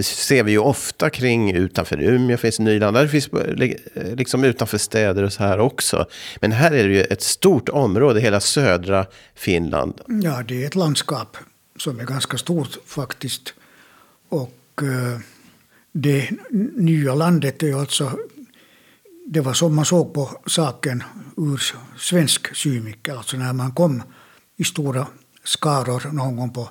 Ser 0.02 0.44
vi 0.44 0.52
ju 0.52 0.58
ofta 0.58 1.10
kring 1.10 1.52
utanför 1.52 2.02
Umeå 2.02 2.38
finns 2.38 2.60
Nyland. 2.60 2.98
Där 2.98 3.08
finns 3.08 3.30
liksom 3.96 4.44
utanför 4.44 4.78
städer 4.78 5.24
och 5.24 5.34
så 5.34 5.44
här 5.44 5.60
också. 5.60 6.06
Men 6.42 6.52
här 6.52 6.72
är 6.72 6.88
det 6.88 6.94
ju 6.94 7.02
ett 7.02 7.22
stort 7.22 7.70
område, 7.70 8.22
hela 8.22 8.40
södra 8.40 9.06
Finland. 9.36 10.02
Ja, 10.08 10.44
det 10.48 10.64
är 10.64 10.68
ett 10.68 10.76
landskap 10.76 11.38
som 11.78 12.00
är 12.00 12.04
ganska 12.06 12.38
stort 12.38 12.78
faktiskt. 12.86 13.54
Och 14.30 14.82
eh, 14.82 15.20
det 15.92 16.30
nya 16.76 17.16
landet 17.16 17.64
är 17.64 17.80
alltså 17.80 18.12
det 19.32 19.42
var 19.42 19.54
så 19.54 19.70
man 19.70 19.86
såg 19.86 20.14
på 20.14 20.30
saken 20.46 21.04
ur 21.38 21.62
svensk 21.98 22.56
synvinkel. 22.56 23.18
Alltså 23.18 23.38
när 23.38 23.54
man 23.54 23.72
kom 23.72 24.04
i 24.58 24.64
stora 24.64 25.08
skaror 25.44 26.12
någon 26.12 26.36
gång 26.36 26.54
på 26.54 26.70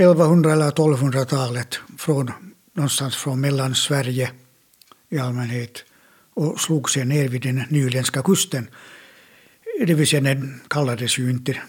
1100 0.00 0.52
eller 0.52 0.70
1200-talet 0.70 1.78
från, 1.98 2.32
någonstans 2.72 3.16
från 3.16 3.40
Mellansverige 3.40 4.30
i 5.08 5.18
allmänhet 5.18 5.84
och 6.34 6.60
slog 6.60 6.90
sig 6.90 7.04
ner 7.04 7.28
vid 7.28 7.42
den 7.42 7.64
nyländska 7.68 8.22
kusten. 8.22 8.68
Det 9.86 9.94
vill 9.94 10.06
säga, 10.06 10.20
den 10.20 10.60
kallades 10.68 11.18
ju 11.18 11.30
inte 11.30 11.62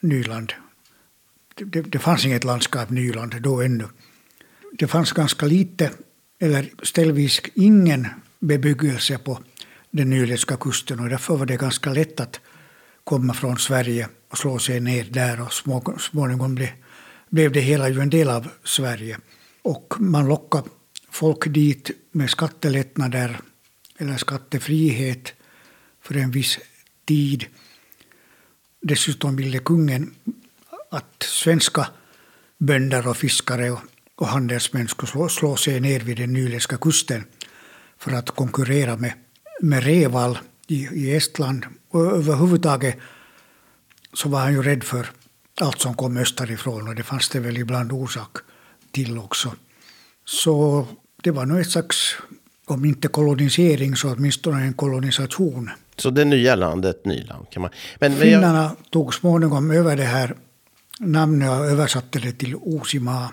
Nyland. 0.00 0.52
Det, 1.54 1.82
det 1.82 1.98
fanns 1.98 2.24
inget 2.24 2.44
landskap 2.44 2.90
Nyland 2.90 3.42
då 3.42 3.62
ännu. 3.62 3.88
Det 4.72 4.86
fanns 4.86 5.12
ganska 5.12 5.46
lite, 5.46 5.90
eller 6.40 6.70
ställvis 6.82 7.40
ingen 7.54 8.06
bebyggelse 8.38 9.18
på 9.18 9.38
den 9.90 10.10
nyländska 10.10 10.56
kusten 10.56 11.00
och 11.00 11.08
därför 11.08 11.36
var 11.36 11.46
det 11.46 11.56
ganska 11.56 11.92
lätt 11.92 12.20
att 12.20 12.40
komma 13.04 13.34
från 13.34 13.58
Sverige 13.58 14.08
och 14.30 14.38
slå 14.38 14.58
sig 14.58 14.80
ner 14.80 15.04
där 15.04 15.40
och 15.40 15.52
småningom 16.00 16.54
bli 16.54 16.72
blev 17.30 17.52
det 17.52 17.60
hela 17.60 17.88
ju 17.88 18.00
en 18.00 18.10
del 18.10 18.28
av 18.28 18.48
Sverige. 18.64 19.18
Och 19.62 19.94
man 19.98 20.28
lockade 20.28 20.68
folk 21.10 21.54
dit 21.54 21.90
med 22.12 22.30
skattelättnader 22.30 23.40
eller 23.98 24.16
skattefrihet 24.16 25.32
för 26.02 26.16
en 26.16 26.30
viss 26.30 26.58
tid. 27.04 27.46
Dessutom 28.80 29.36
ville 29.36 29.58
kungen 29.58 30.14
att 30.90 31.22
svenska 31.22 31.86
bönder 32.58 33.08
och 33.08 33.16
fiskare 33.16 33.70
och, 33.70 33.80
och 34.14 34.26
handelsmän 34.26 34.88
skulle 34.88 35.10
slå, 35.10 35.28
slå 35.28 35.56
sig 35.56 35.80
ner 35.80 36.00
vid 36.00 36.16
den 36.16 36.32
nyländska 36.32 36.76
kusten 36.76 37.24
för 37.98 38.12
att 38.12 38.30
konkurrera 38.30 38.96
med, 38.96 39.12
med 39.60 39.82
Reval 39.84 40.38
i, 40.66 40.88
i 40.92 41.16
Estland. 41.16 41.66
Och 41.88 42.06
överhuvudtaget 42.06 42.98
så 44.12 44.28
var 44.28 44.40
han 44.40 44.52
ju 44.52 44.62
rädd 44.62 44.84
för 44.84 45.10
allt 45.60 45.80
som 45.80 45.94
kom 45.94 46.16
österifrån 46.16 46.88
och 46.88 46.94
det 46.94 47.02
fanns 47.02 47.28
det 47.28 47.40
väl 47.40 47.56
ibland 47.56 47.92
orsak 47.92 48.36
till 48.90 49.18
också. 49.18 49.52
Så 50.24 50.86
det 51.22 51.30
var 51.30 51.46
nog 51.46 51.60
ett 51.60 51.70
slags, 51.70 52.16
om 52.66 52.84
inte 52.84 53.08
kolonisering 53.08 53.96
så 53.96 54.12
åtminstone 54.12 54.62
en 54.62 54.74
kolonisation 54.74 55.70
Så 55.96 56.10
det 56.10 56.24
nya 56.24 56.54
landet, 56.54 57.04
Nyland 57.04 57.50
kan 57.50 57.62
man... 57.62 57.70
Men, 57.98 58.16
Finnarna 58.16 58.62
jag... 58.62 58.90
tog 58.90 59.14
småningom 59.14 59.70
över 59.70 59.96
det 59.96 60.04
här 60.04 60.34
namnet 60.98 61.50
och 61.50 61.66
översatte 61.66 62.18
det 62.18 62.32
till 62.32 62.56
Osima 62.56 63.30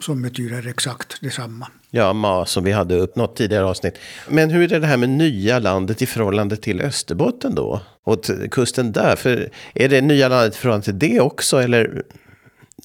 som 0.00 0.22
betyder 0.22 0.66
exakt 0.66 1.20
detsamma. 1.20 1.68
Ja, 1.96 2.12
Ma 2.12 2.46
som 2.46 2.64
vi 2.64 2.72
hade 2.72 2.94
uppnått 2.94 3.36
tidigare 3.36 3.64
avsnitt. 3.64 3.98
Men 4.28 4.50
hur 4.50 4.72
är 4.72 4.80
det 4.80 4.86
här 4.86 4.96
med 4.96 5.08
nya 5.08 5.58
landet 5.58 6.02
i 6.02 6.06
förhållande 6.06 6.56
till 6.56 6.80
Österbotten 6.80 7.54
då? 7.54 7.80
Och 8.04 8.24
kusten 8.50 8.92
där? 8.92 9.16
För 9.16 9.50
är 9.74 9.88
det 9.88 10.00
nya 10.00 10.28
landet 10.28 10.54
i 10.54 10.58
förhållande 10.58 10.84
till 10.84 10.98
det 10.98 11.20
också? 11.20 11.56
Eller? 11.62 12.02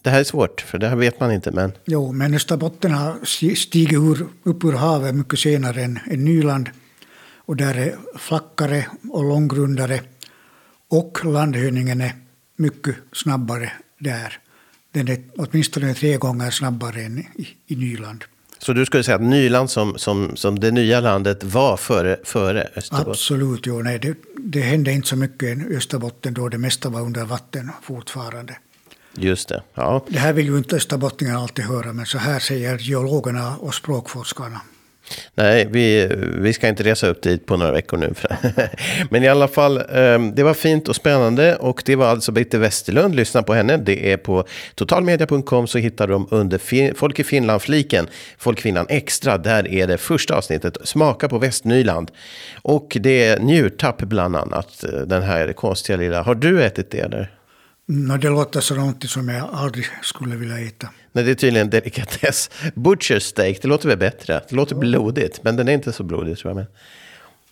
Det 0.04 0.10
här 0.10 0.20
är 0.20 0.24
svårt, 0.24 0.62
för 0.62 0.78
det 0.78 0.88
här 0.88 0.96
vet 0.96 1.20
man 1.20 1.32
inte. 1.32 1.52
Men... 1.52 1.72
Jo, 1.86 2.12
men 2.12 2.34
Österbotten 2.34 2.92
har 2.92 3.26
stigit 3.56 3.94
ur, 3.94 4.28
upp 4.44 4.64
ur 4.64 4.74
havet 4.74 5.16
mycket 5.16 5.40
senare 5.40 5.82
än, 5.82 6.00
än 6.12 6.26
Nyland. 6.26 6.70
Och 7.36 7.56
där 7.56 7.78
är 7.78 7.96
flackare 8.18 8.86
och 9.10 9.24
långgrundare. 9.24 10.02
Och 10.90 11.26
landhöjningen 11.26 12.02
är 12.02 12.12
mycket 12.56 12.96
snabbare 13.14 13.72
där. 14.00 14.40
Den 14.92 15.08
är 15.08 15.24
åtminstone 15.38 15.94
tre 15.94 16.18
gånger 16.18 16.52
snabbare 16.52 17.02
än 17.02 17.20
i, 17.20 17.48
i 17.68 17.76
Nyland. 17.76 18.24
Så 18.60 18.74
du 18.74 18.86
skulle 18.86 19.04
säga 19.04 19.16
att 19.16 19.22
Nyland 19.22 19.70
som, 19.70 19.98
som, 19.98 20.36
som 20.36 20.60
det 20.60 20.72
nya 20.72 21.00
landet 21.00 21.44
var 21.44 21.78
före, 21.78 22.18
före 22.24 22.70
Österbotten? 22.76 23.12
Absolut, 23.12 23.66
jo, 23.66 23.82
nej, 23.82 24.00
det, 24.00 24.16
det 24.38 24.62
hände 24.62 24.92
inte 24.92 25.08
så 25.08 25.16
mycket 25.16 25.72
i 25.72 25.76
Österbotten 25.76 26.34
då 26.34 26.50
det 26.50 26.58
mesta 26.58 26.90
var 26.90 27.02
under 27.02 27.26
vatten 27.26 27.72
fortfarande. 27.82 28.58
Just 29.14 29.50
det. 29.50 29.64
Ja. 29.74 30.06
Det 30.08 30.20
här 30.20 30.34
vill 30.34 30.46
ju 30.46 30.58
inte 30.58 30.76
österbottningarna 30.76 31.40
alltid 31.40 31.66
höra, 31.66 31.94
men 31.94 32.06
så 32.06 32.18
här 32.18 32.40
säger 32.40 32.78
geologerna 32.78 33.58
och 33.58 33.76
språkforskarna. 33.76 34.62
Nej, 35.36 35.68
vi, 35.72 36.12
vi 36.38 36.54
ska 36.54 36.68
inte 36.68 36.84
resa 36.84 37.08
upp 37.08 37.22
dit 37.22 37.46
på 37.46 37.58
några 37.58 37.72
veckor 37.72 37.98
nu. 37.98 38.14
Men 39.10 39.24
i 39.24 39.28
alla 39.28 39.48
fall, 39.48 39.82
ehm, 39.94 40.36
det 40.36 40.44
var 40.44 40.54
fint 40.54 40.88
och 40.88 40.96
spännande. 40.96 41.56
Och 41.56 41.84
det 41.86 41.96
var 41.96 42.08
alltså 42.08 42.32
Britte 42.32 42.58
Westerlund. 42.58 43.16
Lyssna 43.16 43.44
på 43.44 43.54
henne. 43.54 43.78
Det 43.78 44.12
är 44.12 44.18
på 44.18 44.44
totalmedia.com 44.76 45.68
så 45.68 45.78
hittar 45.78 46.08
de 46.08 46.28
under 46.32 46.94
Folk 46.94 47.20
i 47.20 47.24
Finland-fliken, 47.24 48.08
Folk 48.38 48.60
i 48.60 48.62
Finland 48.62 48.88
Extra. 48.92 49.38
Där 49.38 49.68
är 49.68 49.88
det 49.88 49.98
första 49.98 50.36
avsnittet, 50.36 50.78
Smaka 50.84 51.30
på 51.30 51.38
Västnyland. 51.38 52.12
Och 52.62 52.98
det 53.00 53.24
är 53.24 53.40
njurtapp 53.40 53.98
bland 53.98 54.36
annat. 54.36 54.84
Eh, 54.84 55.00
den 55.00 55.24
här 55.24 55.54
konstiga 55.54 55.98
lilla. 55.98 56.22
Har 56.22 56.36
du 56.36 56.64
ätit 56.64 56.92
det 56.92 57.00
eller? 57.00 57.32
No, 57.86 58.18
det 58.18 58.30
låter 58.30 58.62
så 58.62 58.76
någonting 58.76 59.10
som 59.10 59.30
jag 59.30 59.50
aldrig 59.54 59.86
skulle 60.02 60.36
vilja 60.36 60.60
äta. 60.60 60.88
Nej, 61.12 61.24
det 61.24 61.32
är 61.32 61.36
tydligen 61.36 61.70
delikatess. 61.70 62.50
Butcher 62.74 63.20
steak, 63.20 63.62
det 63.62 63.68
låter 63.68 63.88
väl 63.88 63.98
bättre? 63.98 64.42
Det 64.50 64.56
låter 64.56 64.76
blodigt, 64.76 65.44
men 65.44 65.56
den 65.56 65.68
är 65.68 65.74
inte 65.74 65.92
så 65.92 66.04
blodig 66.04 66.38
tror 66.38 66.50
jag. 66.50 66.56
Men... 66.56 66.66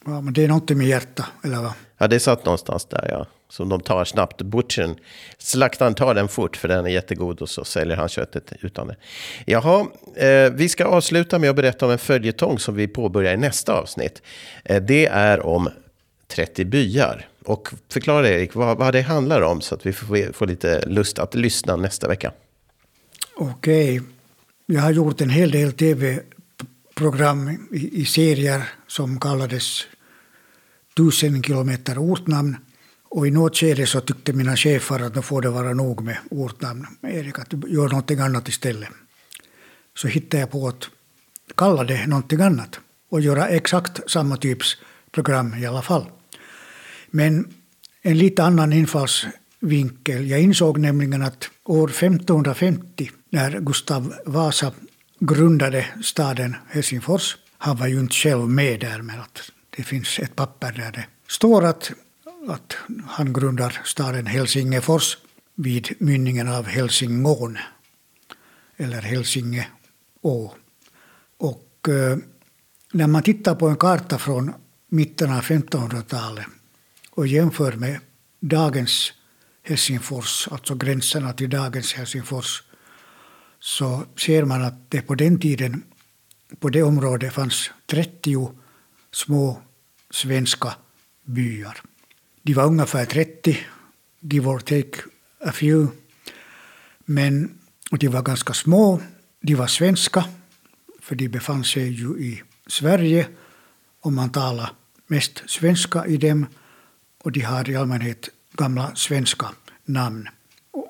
Ja, 0.06 0.22
men 0.22 0.34
det 0.34 0.44
är 0.44 0.48
någonting 0.48 0.78
med 0.78 0.88
hjärta, 0.88 1.26
eller 1.44 1.58
vad? 1.58 1.72
Ja, 1.98 2.08
det 2.08 2.20
satt 2.20 2.46
någonstans 2.46 2.86
där, 2.86 3.08
ja. 3.12 3.26
Som 3.50 3.70
de 3.70 3.82
tar 3.82 4.06
snabbt. 4.06 4.42
Butchern, 4.42 4.96
slaktaren 5.38 5.96
tar 5.96 6.14
den 6.14 6.28
fort 6.28 6.58
för 6.58 6.68
den 6.68 6.86
är 6.86 6.90
jättegod 6.90 7.42
och 7.42 7.50
så 7.50 7.64
säljer 7.64 7.98
han 7.98 8.10
köttet 8.10 8.54
utan 8.62 8.88
det. 8.88 8.96
Jaha, 9.46 9.88
eh, 10.16 10.52
vi 10.52 10.70
ska 10.70 10.86
avsluta 10.86 11.40
med 11.40 11.50
att 11.50 11.56
berätta 11.56 11.86
om 11.86 11.92
en 11.92 11.98
följetong 11.98 12.60
som 12.60 12.76
vi 12.76 12.88
påbörjar 12.88 13.34
i 13.34 13.38
nästa 13.38 13.74
avsnitt. 13.74 14.22
Eh, 14.64 14.82
det 14.82 15.06
är 15.06 15.46
om 15.46 15.70
30 16.28 16.66
byar. 16.66 17.28
Och 17.46 17.70
förklara 17.90 18.30
Erik 18.30 18.56
vad, 18.56 18.78
vad 18.78 18.94
det 18.94 19.02
handlar 19.02 19.42
om 19.42 19.62
så 19.62 19.76
att 19.76 19.86
vi 19.86 19.94
får, 19.94 20.34
får 20.34 20.48
lite 20.48 20.86
lust 20.86 21.20
att 21.20 21.36
lyssna 21.36 21.76
nästa 21.76 22.08
vecka. 22.08 22.32
Okej. 23.40 24.00
Okay. 24.00 24.12
Jag 24.66 24.82
har 24.82 24.92
gjort 24.92 25.22
en 25.22 25.30
hel 25.30 25.52
del 25.52 25.74
tv-program 25.74 27.50
i, 27.72 28.02
i, 28.02 28.06
serier 28.06 28.70
som 28.88 29.20
kallades 29.20 29.86
Tusen 30.96 31.44
kilometer 31.44 31.98
ortnamn. 31.98 32.58
Och 33.04 33.28
i 33.28 33.32
något 33.32 33.58
skede 33.58 33.88
så 33.88 34.02
tyckte 34.02 34.34
mina 34.34 34.56
chefer 34.56 35.00
att 35.00 35.16
nu 35.16 35.22
får 35.22 35.42
det 35.42 35.50
vara 35.50 35.74
nog 35.74 36.04
med 36.04 36.18
ortnamn. 36.30 36.88
Erik, 37.02 37.40
att 37.40 37.50
du 37.50 37.58
gör 37.68 37.90
någonting 37.90 38.20
annat 38.20 38.48
istället. 38.48 38.90
Så 39.96 40.08
hittade 40.08 40.42
jag 40.42 40.52
på 40.52 40.68
att 40.68 40.90
kalla 41.56 41.84
det 41.84 42.08
någonting 42.08 42.42
annat 42.42 42.80
och 43.10 43.22
göra 43.22 43.48
exakt 43.48 44.12
samma 44.12 44.38
typs 44.38 44.78
program 45.12 45.54
i 45.54 45.66
alla 45.66 45.82
fall. 45.82 46.06
Men 47.12 47.54
en 48.02 48.18
lite 48.18 48.44
annan 48.44 48.74
infallsvinkel. 48.74 50.30
Jag 50.30 50.42
insåg 50.42 50.78
nämligen 50.78 51.22
att 51.22 51.50
år 51.68 51.90
1550 51.90 53.12
när 53.30 53.60
Gustav 53.60 54.14
Vasa 54.26 54.72
grundade 55.20 55.86
staden 56.04 56.56
Helsingfors, 56.70 57.38
han 57.58 57.78
var 57.78 57.88
ju 57.88 58.00
inte 58.00 58.16
själv 58.16 58.50
med 58.50 58.80
där 58.80 59.02
men 59.02 59.20
att 59.20 59.52
det 59.70 59.84
finns 59.84 60.20
ett 60.20 60.36
papper 60.36 60.72
där 60.72 60.92
det 60.92 61.06
står 61.28 61.66
att, 61.66 61.92
att 62.48 62.78
han 63.08 63.34
grundar 63.34 63.82
staden 63.84 64.26
Helsingefors 64.26 65.18
vid 65.56 65.90
mynningen 66.00 66.48
av 66.48 66.66
Helsingån 66.66 67.58
eller 68.78 69.02
Hälsingeå. 69.02 70.52
Och 71.38 71.90
eh, 71.90 72.18
när 72.92 73.08
man 73.08 73.24
tittar 73.24 73.56
på 73.56 73.68
en 73.68 73.76
karta 73.76 74.18
från 74.18 74.54
mitten 74.90 75.32
av 75.32 75.42
1500-talet 75.42 76.46
och 77.12 77.28
jämför 77.28 77.72
med 77.72 78.00
dagens 78.40 79.14
Helsingfors, 79.68 80.48
alltså 80.52 80.76
gränserna 80.76 81.34
till 81.34 81.50
dagens 81.50 81.94
Helsingfors, 81.94 82.64
så 83.60 84.06
ser 84.16 84.46
man 84.46 84.64
att 84.64 84.92
det 84.92 85.02
på 85.02 85.16
den 85.16 85.40
tiden 85.40 85.84
på 86.60 86.70
det 86.70 86.84
området 86.84 87.34
fanns 87.34 87.72
30 87.86 88.52
små 89.12 89.62
svenska 90.10 90.76
byar. 91.24 91.82
De 92.44 92.54
var 92.54 92.66
ungefär 92.66 93.06
30, 93.06 93.58
give 94.20 94.48
or 94.48 94.60
take 94.60 95.02
a 95.40 95.52
few. 95.52 95.92
Men 97.06 97.60
de 97.92 98.08
var 98.08 98.22
ganska 98.22 98.54
små. 98.54 99.02
De 99.42 99.56
var 99.56 99.68
svenska, 99.68 100.26
för 101.02 101.16
de 101.16 101.28
befann 101.28 101.64
sig 101.64 101.90
ju 101.90 102.20
i 102.20 102.44
Sverige 102.68 103.28
och 104.02 104.14
man 104.14 104.32
talade 104.32 104.70
mest 105.08 105.44
svenska 105.50 106.06
i 106.06 106.18
dem 106.18 106.46
och 107.24 107.32
de 107.32 107.42
har 107.42 107.70
i 107.70 107.76
allmänhet 107.76 108.30
gamla 108.58 108.96
svenska 108.96 109.48
namn. 109.86 110.28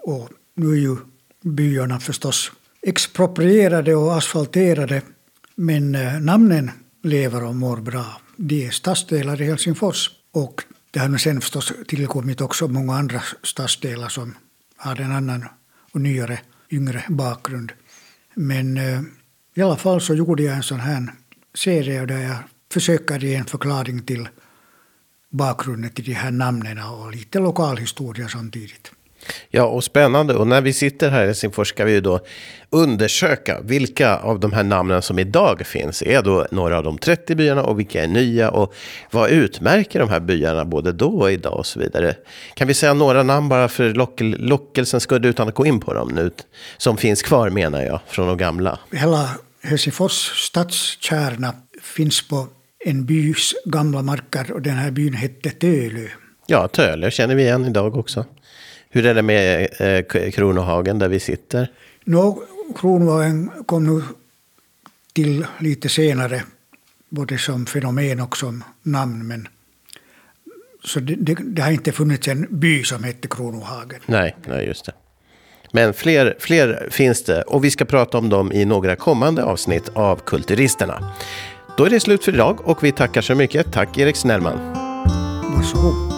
Och, 0.03 0.29
nu 0.53 0.71
är 0.71 0.77
ju 0.77 0.97
byarna 1.43 1.99
förstås 1.99 2.51
exproprierade 2.81 3.95
och 3.95 4.17
asfalterade, 4.17 5.01
men 5.55 5.95
eh, 5.95 6.19
namnen 6.19 6.71
lever 7.03 7.43
och 7.43 7.55
mår 7.55 7.77
bra. 7.77 8.21
De 8.35 8.65
är 8.65 8.71
stadsdelar 8.71 9.41
i 9.41 9.45
Helsingfors. 9.45 10.09
Och 10.31 10.63
det 10.91 10.99
har 10.99 11.17
sen 11.17 11.41
förstås 11.41 11.73
tillkommit 11.87 12.41
också 12.41 12.67
många 12.67 12.95
andra 12.95 13.21
stadsdelar 13.43 14.09
som 14.09 14.35
har 14.77 15.01
en 15.01 15.11
annan 15.11 15.45
och 15.91 16.01
nyare, 16.01 16.39
yngre 16.71 17.03
bakgrund. 17.09 17.71
Men 18.33 18.77
eh, 18.77 19.01
i 19.55 19.61
alla 19.61 19.77
fall 19.77 20.01
så 20.01 20.13
gjorde 20.13 20.43
jag 20.43 20.55
en 20.55 20.63
sån 20.63 20.79
här 20.79 21.13
serie 21.53 22.05
där 22.05 22.21
jag 22.21 22.37
försöker 22.73 23.19
ge 23.19 23.35
en 23.35 23.45
förklaring 23.45 24.01
till 24.01 24.29
bakgrunden 25.29 25.91
till 25.91 26.05
de 26.05 26.13
här 26.13 26.31
namnen 26.31 26.79
och 26.79 27.11
lite 27.11 27.39
lokalhistoria 27.39 28.27
samtidigt. 28.27 28.91
Ja, 29.49 29.63
och 29.63 29.83
spännande. 29.83 30.35
Och 30.35 30.47
när 30.47 30.61
vi 30.61 30.73
sitter 30.73 31.09
här 31.09 31.23
i 31.23 31.25
Helsingfors 31.25 31.67
ska 31.67 31.85
vi 31.85 31.91
ju 31.91 32.01
då 32.01 32.19
undersöka 32.69 33.61
vilka 33.61 34.17
av 34.17 34.39
de 34.39 34.53
här 34.53 34.63
namnen 34.63 35.01
som 35.01 35.19
idag 35.19 35.65
finns 35.65 36.01
är 36.01 36.21
då 36.21 36.47
några 36.51 36.77
av 36.77 36.83
de 36.83 36.97
30 36.97 37.35
byarna 37.35 37.63
och 37.63 37.79
vilka 37.79 38.03
är 38.03 38.07
nya 38.07 38.49
och 38.49 38.73
vad 39.11 39.29
utmärker 39.29 39.99
de 39.99 40.09
här 40.09 40.19
byarna 40.19 40.65
både 40.65 40.91
då 40.91 41.19
och 41.19 41.31
idag 41.31 41.57
och 41.57 41.65
så 41.65 41.79
vidare. 41.79 42.15
Kan 42.53 42.67
vi 42.67 42.73
säga 42.73 42.93
några 42.93 43.23
namn 43.23 43.49
bara 43.49 43.67
för 43.67 43.93
lockel, 43.93 44.35
lockelsens 44.39 45.03
skull 45.03 45.25
utan 45.25 45.47
att 45.47 45.55
gå 45.55 45.65
in 45.65 45.79
på 45.79 45.93
dem 45.93 46.11
nu, 46.15 46.31
som 46.77 46.97
finns 46.97 47.21
kvar 47.21 47.49
menar 47.49 47.81
jag, 47.81 47.99
från 48.07 48.27
de 48.27 48.37
gamla? 48.37 48.79
Hela 48.91 49.29
Helsingfors 49.63 50.31
stadskärna 50.35 51.53
finns 51.81 52.27
på 52.27 52.47
en 52.87 53.05
bys 53.05 53.53
gamla 53.65 54.01
marker 54.01 54.51
och 54.51 54.61
den 54.61 54.75
här 54.75 54.91
byn 54.91 55.13
hette 55.13 55.49
Tölö. 55.49 56.07
Ja, 56.47 56.67
Tölö 56.67 57.11
känner 57.11 57.35
vi 57.35 57.43
igen 57.43 57.65
idag 57.65 57.97
också. 57.97 58.25
Hur 58.89 59.05
är 59.05 59.13
det 59.13 59.21
med 59.21 59.67
eh, 59.79 60.31
Kronohagen 60.31 60.99
där 60.99 61.07
vi 61.07 61.19
sitter? 61.19 61.71
No, 62.03 62.43
Kronohagen 62.75 63.51
kom 63.65 63.83
nu 63.83 64.03
till 65.13 65.45
lite 65.59 65.89
senare, 65.89 66.43
både 67.09 67.37
som 67.37 67.65
fenomen 67.65 68.19
och 68.19 68.37
som 68.37 68.63
namn. 68.83 69.27
Men, 69.27 69.47
så 70.83 70.99
det, 70.99 71.15
det, 71.15 71.37
det 71.41 71.61
har 71.61 71.71
inte 71.71 71.91
funnits 71.91 72.27
en 72.27 72.47
by 72.49 72.83
som 72.83 73.03
hette 73.03 73.27
Kronohagen. 73.27 73.99
Nej, 74.05 74.35
nej 74.45 74.65
just 74.65 74.85
det. 74.85 74.93
Men 75.71 75.93
fler, 75.93 76.35
fler 76.39 76.87
finns 76.91 77.23
det 77.23 77.41
och 77.41 77.63
vi 77.63 77.71
ska 77.71 77.85
prata 77.85 78.17
om 78.17 78.29
dem 78.29 78.51
i 78.51 78.65
några 78.65 78.95
kommande 78.95 79.43
avsnitt 79.43 79.89
av 79.93 80.15
Kulturisterna. 80.25 81.13
Då 81.77 81.85
är 81.85 81.89
det 81.89 81.99
slut 81.99 82.23
för 82.23 82.33
idag 82.33 82.67
och 82.67 82.83
vi 82.83 82.91
tackar 82.91 83.21
så 83.21 83.35
mycket. 83.35 83.73
Tack 83.73 83.97
Erik 83.97 84.15
Snellman. 84.15 84.57
Varsågod. 85.55 86.16